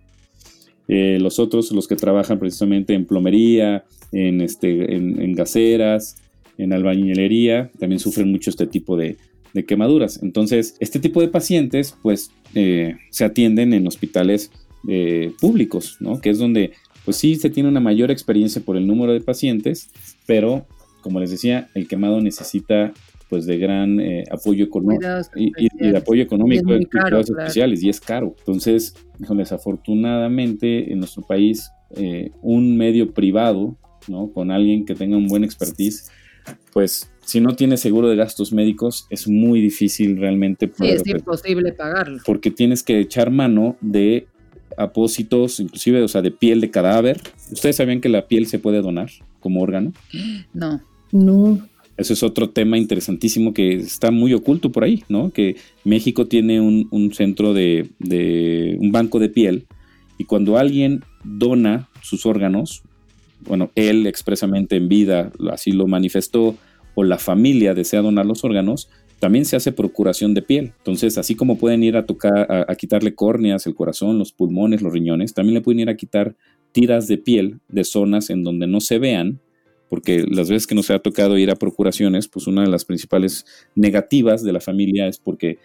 Eh, 0.87 1.17
los 1.19 1.39
otros, 1.39 1.71
los 1.71 1.87
que 1.87 1.95
trabajan 1.95 2.37
precisamente 2.37 2.93
en 2.93 3.05
plomería, 3.05 3.83
en, 4.11 4.41
este, 4.41 4.95
en, 4.95 5.33
gaseras, 5.33 6.17
en 6.59 6.73
albañilería, 6.73 7.71
también 7.79 7.99
sufren 7.99 8.31
mucho 8.31 8.49
este 8.49 8.67
tipo 8.67 8.95
de, 8.95 9.17
quemaduras. 9.67 10.21
Entonces, 10.21 10.75
este 10.79 10.99
tipo 10.99 11.19
de 11.21 11.27
pacientes, 11.27 11.97
pues, 12.01 12.31
eh, 12.55 12.95
se 13.09 13.25
atienden 13.25 13.73
en 13.73 13.87
hospitales 13.87 14.51
eh, 14.87 15.33
públicos, 15.41 15.97
¿no? 15.99 16.21
Que 16.21 16.29
es 16.29 16.37
donde, 16.37 16.71
pues 17.03 17.17
sí, 17.17 17.35
se 17.35 17.49
tiene 17.49 17.67
una 17.67 17.79
mayor 17.79 18.11
experiencia 18.11 18.61
por 18.61 18.77
el 18.77 18.87
número 18.87 19.11
de 19.11 19.21
pacientes, 19.21 19.89
pero, 20.25 20.65
como 21.01 21.19
les 21.19 21.31
decía, 21.31 21.69
el 21.73 21.87
quemado 21.87 22.21
necesita 22.21 22.93
pues 23.29 23.45
de 23.45 23.57
gran 23.59 23.99
eh, 23.99 24.23
apoyo 24.31 24.65
económico 24.65 25.03
y, 25.35 25.51
de 25.77 25.97
apoyo 25.97 26.23
económico 26.23 26.73
de 26.73 26.85
cuidados 26.87 27.29
especiales 27.29 27.83
y 27.83 27.89
es 27.89 28.01
caro. 28.01 28.35
Entonces, 28.39 28.95
desafortunadamente 29.17 30.91
en 30.91 30.99
nuestro 30.99 31.21
país 31.21 31.69
eh, 31.95 32.31
un 32.41 32.75
medio 32.75 33.13
privado, 33.13 33.77
¿no? 34.07 34.31
Con 34.31 34.49
alguien 34.49 34.85
que 34.85 34.95
tenga 34.95 35.15
un 35.15 35.27
buen 35.27 35.43
expertise, 35.43 36.09
pues 36.73 37.11
si 37.25 37.39
no 37.39 37.55
tiene 37.55 37.77
seguro 37.77 38.09
de 38.09 38.15
gastos 38.15 38.51
médicos 38.51 39.05
es 39.09 39.27
muy 39.27 39.61
difícil 39.61 40.17
realmente 40.17 40.67
poder, 40.67 40.99
sí, 41.01 41.11
es 41.11 41.17
imposible 41.19 41.71
pagarlo. 41.73 42.19
Porque 42.25 42.51
tienes 42.51 42.83
que 42.83 42.99
echar 42.99 43.31
mano 43.31 43.77
de 43.81 44.27
apósitos, 44.77 45.59
inclusive, 45.59 46.01
o 46.01 46.07
sea, 46.07 46.21
de 46.21 46.31
piel 46.31 46.61
de 46.61 46.71
cadáver. 46.71 47.21
¿Ustedes 47.51 47.75
sabían 47.75 48.01
que 48.01 48.09
la 48.09 48.27
piel 48.27 48.47
se 48.47 48.59
puede 48.59 48.81
donar 48.81 49.09
como 49.39 49.61
órgano? 49.61 49.93
No. 50.53 50.81
No. 51.11 51.59
Eso 51.97 52.13
es 52.13 52.23
otro 52.23 52.49
tema 52.49 52.77
interesantísimo 52.77 53.53
que 53.53 53.73
está 53.73 54.09
muy 54.09 54.33
oculto 54.33 54.71
por 54.71 54.85
ahí, 54.85 55.03
¿no? 55.09 55.31
Que 55.31 55.57
México 55.83 56.27
tiene 56.27 56.61
un, 56.61 57.11
centro 57.13 57.53
de, 57.53 57.89
un 58.79 58.91
banco 58.91 59.19
de 59.19 59.27
piel 59.27 59.67
y 60.17 60.23
cuando 60.23 60.57
alguien 60.57 61.03
dona 61.25 61.89
sus 62.01 62.25
órganos, 62.25 62.83
bueno, 63.41 63.71
él 63.75 64.07
expresamente 64.07 64.75
en 64.75 64.89
vida 64.89 65.31
así 65.51 65.71
lo 65.71 65.87
manifestó 65.87 66.55
o 66.95 67.03
la 67.03 67.17
familia 67.17 67.73
desea 67.73 68.01
donar 68.01 68.25
los 68.25 68.43
órganos, 68.43 68.89
también 69.19 69.45
se 69.45 69.55
hace 69.55 69.71
procuración 69.71 70.33
de 70.33 70.41
piel. 70.41 70.73
Entonces, 70.77 71.17
así 71.17 71.35
como 71.35 71.57
pueden 71.57 71.83
ir 71.83 71.97
a 71.97 72.05
tocar, 72.05 72.65
a 72.67 72.75
quitarle 72.75 73.15
córneas, 73.15 73.67
el 73.67 73.75
corazón, 73.75 74.17
los 74.17 74.31
pulmones, 74.31 74.81
los 74.81 74.93
riñones, 74.93 75.33
también 75.33 75.55
le 75.55 75.61
pueden 75.61 75.81
ir 75.81 75.89
a 75.89 75.97
quitar 75.97 76.35
tiras 76.71 77.07
de 77.07 77.17
piel 77.17 77.59
de 77.67 77.83
zonas 77.83 78.29
en 78.29 78.43
donde 78.43 78.67
no 78.67 78.79
se 78.79 78.99
vean 78.99 79.41
porque 79.89 80.23
las 80.29 80.49
veces 80.49 80.67
que 80.67 80.75
nos 80.75 80.89
ha 80.91 80.99
tocado 80.99 81.37
ir 81.37 81.49
a 81.49 81.55
procuraciones, 81.55 82.27
pues 82.27 82.47
una 82.47 82.61
de 82.61 82.69
las 82.69 82.85
principales 82.85 83.45
negativas 83.75 84.43
de 84.43 84.53
la 84.53 84.61
familia 84.61 85.07
es 85.07 85.17
porque 85.17 85.57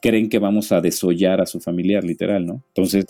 creen 0.00 0.28
que 0.28 0.38
vamos 0.38 0.72
a 0.72 0.80
desollar 0.80 1.40
a 1.40 1.46
su 1.46 1.60
familiar, 1.60 2.04
literal, 2.04 2.46
¿no? 2.46 2.64
Entonces, 2.68 3.04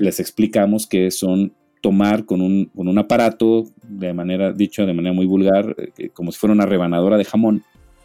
les 0.00 0.20
explicamos 0.20 0.86
que 0.86 1.10
son 1.10 1.54
tomar 1.80 2.24
con 2.24 2.40
un, 2.40 2.66
con 2.66 2.88
un 2.88 2.98
aparato, 2.98 3.64
de 3.82 4.12
manera, 4.12 4.52
dicho 4.52 4.84
de 4.86 4.94
manera 4.94 5.14
muy 5.14 5.26
vulgar, 5.26 5.74
eh, 5.98 6.10
como 6.10 6.32
si 6.32 6.38
fuera 6.38 6.52
una 6.52 6.66
rebanadora 6.66 7.16
de 7.16 7.24
jamón, 7.24 7.62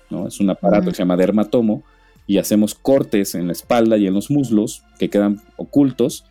¿no? 0.10 0.28
Es 0.28 0.40
un 0.40 0.50
aparato 0.50 0.90
que 0.90 0.96
se 0.96 1.02
llama 1.02 1.18
dermatomo, 1.18 1.84
y 2.26 2.38
hacemos 2.38 2.74
cortes 2.76 3.36
en 3.36 3.48
la 3.48 3.54
espalda 3.54 3.98
y 3.98 4.08
en 4.08 4.14
los 4.14 4.32
muslos 4.32 4.84
que 4.98 5.10
quedan 5.10 5.42
ocultos, 5.58 6.26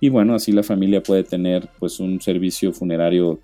y 0.00 0.08
bueno, 0.10 0.34
así 0.34 0.52
la 0.52 0.62
familia 0.62 1.02
puede 1.02 1.24
tener 1.24 1.68
pues 1.78 2.00
un 2.00 2.20
servicio 2.20 2.72
funerario 2.72 3.40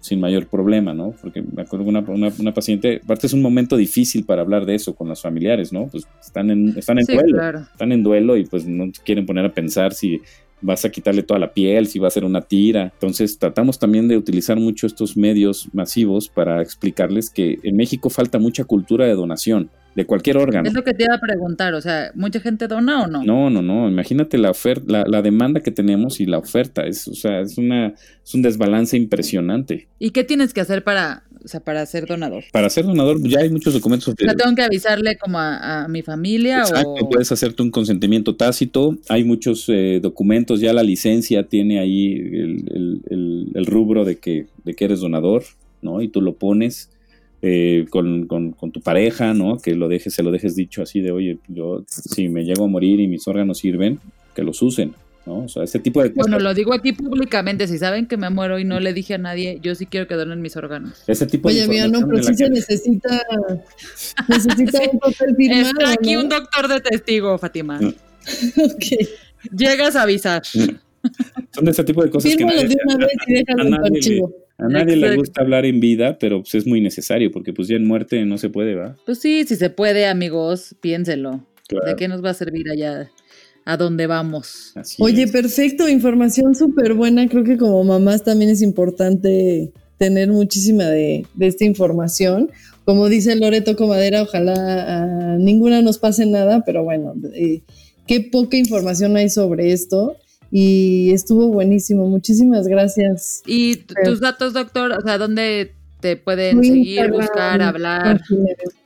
sin 0.00 0.20
mayor 0.20 0.46
problema, 0.46 0.94
¿no? 0.94 1.14
Porque 1.20 1.42
me 1.42 1.62
acuerdo 1.62 1.86
una, 1.86 2.00
una, 2.00 2.54
paciente, 2.54 3.00
aparte 3.02 3.26
es 3.26 3.32
un 3.32 3.42
momento 3.42 3.76
difícil 3.76 4.24
para 4.24 4.42
hablar 4.42 4.64
de 4.64 4.74
eso 4.74 4.94
con 4.94 5.08
los 5.08 5.20
familiares, 5.20 5.72
¿no? 5.72 5.88
Pues 5.88 6.06
están 6.20 6.50
en, 6.50 6.74
están 6.78 6.98
en 6.98 7.06
duelo, 7.06 7.60
están 7.72 7.92
en 7.92 8.02
duelo 8.02 8.36
y 8.36 8.46
pues 8.46 8.66
no 8.66 8.90
quieren 9.04 9.26
poner 9.26 9.44
a 9.44 9.52
pensar 9.52 9.92
si 9.92 10.22
vas 10.60 10.84
a 10.84 10.90
quitarle 10.90 11.22
toda 11.22 11.40
la 11.40 11.52
piel, 11.52 11.86
si 11.86 11.98
va 11.98 12.08
a 12.08 12.10
ser 12.10 12.24
una 12.24 12.42
tira. 12.42 12.90
Entonces 12.94 13.38
tratamos 13.38 13.78
también 13.78 14.08
de 14.08 14.16
utilizar 14.16 14.58
mucho 14.58 14.86
estos 14.86 15.16
medios 15.16 15.68
masivos 15.72 16.28
para 16.28 16.62
explicarles 16.62 17.30
que 17.30 17.58
en 17.62 17.76
México 17.76 18.10
falta 18.10 18.38
mucha 18.38 18.64
cultura 18.64 19.06
de 19.06 19.14
donación 19.14 19.70
de 19.94 20.06
cualquier 20.06 20.36
órgano. 20.36 20.68
Es 20.68 20.74
lo 20.74 20.84
que 20.84 20.94
te 20.94 21.04
iba 21.04 21.14
a 21.14 21.20
preguntar, 21.20 21.74
o 21.74 21.80
sea, 21.80 22.12
¿mucha 22.14 22.40
gente 22.40 22.68
dona 22.68 23.02
o 23.02 23.06
no? 23.06 23.24
No, 23.24 23.50
no, 23.50 23.62
no, 23.62 23.88
imagínate 23.88 24.38
la 24.38 24.50
oferta, 24.50 25.04
la, 25.06 25.22
demanda 25.22 25.60
que 25.60 25.70
tenemos 25.70 26.20
y 26.20 26.26
la 26.26 26.38
oferta, 26.38 26.86
es, 26.86 27.08
o 27.08 27.14
sea, 27.14 27.40
es 27.40 27.58
una, 27.58 27.88
es 27.88 28.34
un 28.34 28.42
desbalance 28.42 28.96
impresionante. 28.96 29.88
¿Y 29.98 30.10
qué 30.10 30.24
tienes 30.24 30.54
que 30.54 30.60
hacer 30.60 30.84
para, 30.84 31.24
o 31.44 31.48
sea, 31.48 31.60
para 31.60 31.84
ser 31.86 32.06
donador? 32.06 32.44
Para 32.52 32.70
ser 32.70 32.84
donador 32.84 33.20
ya 33.22 33.40
hay 33.40 33.50
muchos 33.50 33.74
documentos. 33.74 34.08
O 34.08 34.14
sea, 34.16 34.34
tengo 34.34 34.54
que 34.54 34.62
avisarle 34.62 35.16
como 35.16 35.38
a, 35.38 35.86
mi 35.88 36.02
familia 36.02 36.60
Exacto, 36.60 37.08
puedes 37.10 37.30
hacerte 37.32 37.62
un 37.62 37.70
consentimiento 37.70 38.36
tácito, 38.36 38.96
hay 39.08 39.24
muchos 39.24 39.64
eh, 39.68 40.00
documentos, 40.02 40.60
ya 40.60 40.72
la 40.72 40.82
licencia 40.82 41.44
tiene 41.44 41.78
ahí 41.78 42.12
el, 42.14 43.02
el, 43.10 43.50
el, 43.54 43.66
rubro 43.66 44.04
de 44.04 44.18
que, 44.18 44.46
de 44.64 44.74
que 44.74 44.84
eres 44.84 45.00
donador, 45.00 45.44
¿no? 45.82 46.02
Y 46.02 46.08
tú 46.08 46.20
lo 46.20 46.34
pones 46.34 46.90
eh, 47.42 47.86
con, 47.88 48.28
tu 48.72 48.80
pareja, 48.82 49.32
¿no? 49.32 49.58
Que 49.58 49.74
lo 49.74 49.88
dejes, 49.88 50.12
se 50.12 50.22
lo 50.22 50.30
dejes 50.30 50.54
dicho 50.56 50.82
así 50.82 51.00
de, 51.00 51.10
oye, 51.10 51.38
yo 51.48 51.84
si 51.86 52.28
me 52.28 52.44
llego 52.44 52.64
a 52.64 52.68
morir 52.68 53.00
y 53.00 53.08
mis 53.08 53.26
órganos 53.26 53.58
sirven, 53.58 53.98
que 54.34 54.42
los 54.42 54.60
usen, 54.60 54.94
¿no? 55.26 55.44
O 55.44 55.48
sea, 55.48 55.64
ese 55.64 55.78
tipo 55.78 56.02
de 56.02 56.12
cosas. 56.12 56.30
Bueno, 56.30 56.42
lo 56.42 56.54
digo 56.54 56.72
aquí 56.72 56.92
públicamente, 56.92 57.66
si 57.66 57.78
saben 57.78 58.06
que 58.06 58.16
me 58.16 58.30
muero 58.30 58.58
y 58.58 58.64
no 58.64 58.80
le 58.80 58.92
dije 58.92 59.14
a 59.14 59.18
nadie, 59.18 59.58
yo 59.62 59.74
sí 59.74 59.86
quiero 59.86 60.06
que 60.06 60.14
donen 60.14 60.40
mis 60.40 60.56
órganos. 60.56 61.02
Ese 61.06 61.26
tipo 61.26 61.48
oye, 61.48 61.66
mía, 61.68 61.88
no, 61.88 62.06
pero 62.06 62.22
sí 62.22 62.34
se 62.34 62.48
necesita, 62.48 63.22
necesita 64.28 64.80
un 64.92 64.98
papel 64.98 65.36
firmado, 65.36 65.70
Está 65.70 65.92
aquí 65.92 66.16
un 66.16 66.28
doctor 66.28 66.68
de 66.68 66.80
testigo, 66.80 67.36
Fátima. 67.38 67.80
Mm. 67.80 67.94
Llegas 69.56 69.96
a 69.96 70.02
avisar. 70.02 70.42
Mm. 70.54 70.76
Son 71.52 71.64
de 71.64 71.70
ese 71.70 71.84
tipo 71.84 72.02
de 72.02 72.10
cosas 72.10 72.36
que 72.36 72.44
nadie, 72.44 72.68
de 72.68 72.76
una 72.84 72.96
vez 72.96 73.14
y 73.26 73.32
dejas 73.32 73.56
el 73.58 73.74
archivo. 73.74 74.34
A 74.58 74.68
nadie 74.68 74.96
le 74.96 75.16
gusta 75.16 75.40
hablar 75.40 75.64
en 75.64 75.80
vida, 75.80 76.18
pero 76.18 76.42
pues 76.42 76.54
es 76.54 76.66
muy 76.66 76.82
necesario, 76.82 77.30
porque 77.30 77.52
pues 77.54 77.68
ya 77.68 77.76
en 77.76 77.86
muerte 77.86 78.22
no 78.26 78.36
se 78.36 78.50
puede, 78.50 78.74
¿va? 78.74 78.94
Pues 79.06 79.18
sí, 79.18 79.44
si 79.44 79.56
se 79.56 79.70
puede, 79.70 80.06
amigos, 80.06 80.76
piénselo. 80.80 81.46
¿De 81.86 81.96
qué 81.96 82.08
nos 82.08 82.22
va 82.22 82.30
a 82.30 82.34
servir 82.34 82.68
allá? 82.70 83.10
A 83.64 83.76
dónde 83.76 84.06
vamos. 84.06 84.72
Oye, 84.98 85.28
perfecto, 85.28 85.88
información 85.88 86.54
súper 86.54 86.94
buena. 86.94 87.28
Creo 87.28 87.44
que 87.44 87.56
como 87.56 87.82
mamás 87.84 88.24
también 88.24 88.50
es 88.50 88.62
importante 88.62 89.72
tener 89.98 90.28
muchísima 90.30 90.84
de, 90.84 91.26
esta 91.38 91.64
información. 91.64 92.50
Como 92.84 93.08
dice 93.08 93.36
Loreto 93.36 93.76
Comadera, 93.76 94.22
ojalá 94.22 95.34
a 95.34 95.36
ninguna 95.36 95.82
nos 95.82 95.98
pase 95.98 96.26
nada, 96.26 96.64
pero 96.64 96.82
bueno, 96.82 97.14
eh, 97.34 97.62
qué 98.06 98.20
poca 98.20 98.56
información 98.56 99.16
hay 99.16 99.28
sobre 99.28 99.72
esto 99.72 100.16
y 100.50 101.12
estuvo 101.12 101.48
buenísimo. 101.48 102.06
Muchísimas 102.06 102.66
gracias. 102.66 103.42
¿Y 103.46 103.76
tus 104.04 104.20
datos, 104.20 104.52
doctor? 104.52 104.92
O 104.92 105.00
sea, 105.02 105.18
¿dónde 105.18 105.74
te 106.00 106.16
pueden 106.16 106.62
seguir, 106.62 107.10
buscar, 107.10 107.62
hablar? 107.62 108.20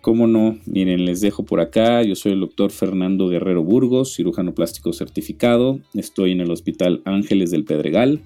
¿Cómo 0.00 0.26
no? 0.26 0.58
Miren, 0.66 1.04
les 1.04 1.20
dejo 1.20 1.44
por 1.44 1.60
acá. 1.60 2.02
Yo 2.02 2.14
soy 2.14 2.32
el 2.32 2.40
doctor 2.40 2.70
Fernando 2.70 3.28
Guerrero 3.28 3.62
Burgos, 3.62 4.14
cirujano 4.14 4.54
plástico 4.54 4.92
certificado. 4.92 5.80
Estoy 5.94 6.32
en 6.32 6.40
el 6.40 6.50
Hospital 6.50 7.02
Ángeles 7.04 7.50
del 7.50 7.64
Pedregal 7.64 8.20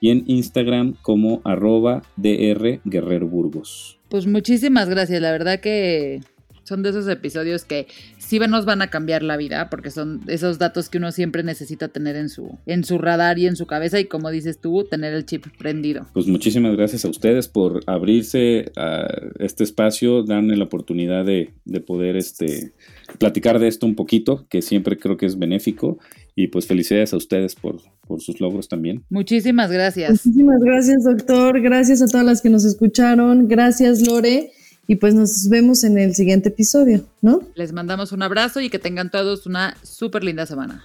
y 0.00 0.10
en 0.10 0.24
Instagram 0.26 0.94
como 1.02 1.40
arroba 1.44 2.02
drguerreroburgos. 2.16 3.98
Pues 4.08 4.26
muchísimas 4.26 4.88
gracias, 4.88 5.20
la 5.20 5.32
verdad 5.32 5.60
que 5.60 6.20
son 6.66 6.82
de 6.82 6.90
esos 6.90 7.08
episodios 7.08 7.64
que 7.64 7.86
sí 8.18 8.38
nos 8.48 8.64
van 8.64 8.82
a 8.82 8.90
cambiar 8.90 9.22
la 9.22 9.36
vida, 9.36 9.70
porque 9.70 9.90
son 9.90 10.20
esos 10.26 10.58
datos 10.58 10.88
que 10.88 10.98
uno 10.98 11.12
siempre 11.12 11.42
necesita 11.42 11.88
tener 11.88 12.16
en 12.16 12.28
su, 12.28 12.58
en 12.66 12.84
su 12.84 12.98
radar 12.98 13.38
y 13.38 13.46
en 13.46 13.56
su 13.56 13.66
cabeza, 13.66 14.00
y 14.00 14.06
como 14.06 14.30
dices 14.30 14.60
tú, 14.60 14.84
tener 14.84 15.14
el 15.14 15.24
chip 15.24 15.46
prendido. 15.58 16.06
Pues 16.12 16.26
muchísimas 16.26 16.76
gracias 16.76 17.04
a 17.04 17.08
ustedes 17.08 17.48
por 17.48 17.82
abrirse 17.86 18.72
a 18.76 19.06
este 19.38 19.64
espacio, 19.64 20.22
darme 20.22 20.56
la 20.56 20.64
oportunidad 20.64 21.24
de, 21.24 21.52
poder 21.86 22.16
este, 22.16 22.72
platicar 23.18 23.58
de 23.58 23.68
esto 23.68 23.86
un 23.86 23.94
poquito, 23.94 24.46
que 24.48 24.60
siempre 24.60 24.98
creo 24.98 25.16
que 25.16 25.26
es 25.26 25.38
benéfico. 25.38 25.98
Y 26.38 26.48
pues 26.48 26.66
felicidades 26.66 27.14
a 27.14 27.16
ustedes 27.16 27.54
por, 27.54 27.76
por 28.06 28.20
sus 28.20 28.40
logros 28.42 28.68
también. 28.68 29.02
Muchísimas 29.08 29.72
gracias. 29.72 30.10
Muchísimas 30.26 30.60
gracias, 30.60 31.04
doctor. 31.04 31.62
Gracias 31.62 32.02
a 32.02 32.06
todas 32.06 32.26
las 32.26 32.42
que 32.42 32.50
nos 32.50 32.66
escucharon. 32.66 33.48
Gracias, 33.48 34.06
Lore. 34.06 34.50
Y 34.86 34.96
pues 34.96 35.14
nos 35.14 35.48
vemos 35.48 35.84
en 35.84 35.98
el 35.98 36.14
siguiente 36.14 36.50
episodio, 36.50 37.04
¿no? 37.20 37.42
Les 37.54 37.72
mandamos 37.72 38.12
un 38.12 38.22
abrazo 38.22 38.60
y 38.60 38.70
que 38.70 38.78
tengan 38.78 39.10
todos 39.10 39.46
una 39.46 39.76
súper 39.82 40.22
linda 40.22 40.46
semana. 40.46 40.84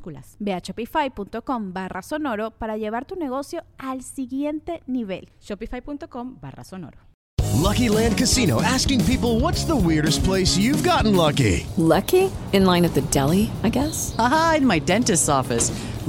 minúsculas. 0.00 0.36
Ve 0.38 0.52
a 0.54 0.60
shopify.com 0.60 1.72
barra 1.72 2.02
sonoro 2.02 2.50
para 2.52 2.76
llevar 2.76 3.04
tu 3.04 3.16
negocio 3.16 3.62
al 3.78 4.02
siguiente 4.02 4.82
nivel. 4.86 5.28
Shopify.com 5.40 6.38
barra 6.40 6.64
sonoro. 6.64 6.98
Lucky 7.62 7.88
Land 7.88 8.16
Casino 8.16 8.62
asking 8.62 9.04
people 9.04 9.38
what's 9.40 9.64
the 9.64 9.76
weirdest 9.76 10.24
place 10.24 10.56
you've 10.56 10.82
gotten 10.82 11.14
lucky. 11.14 11.66
Lucky? 11.76 12.30
In 12.52 12.64
line 12.64 12.86
at 12.86 12.94
the 12.94 13.02
deli, 13.12 13.50
I 13.62 13.68
guess? 13.70 14.14
Aha, 14.18 14.56
in 14.58 14.66
my 14.66 14.80
dentist's 14.80 15.28
office. 15.28 15.70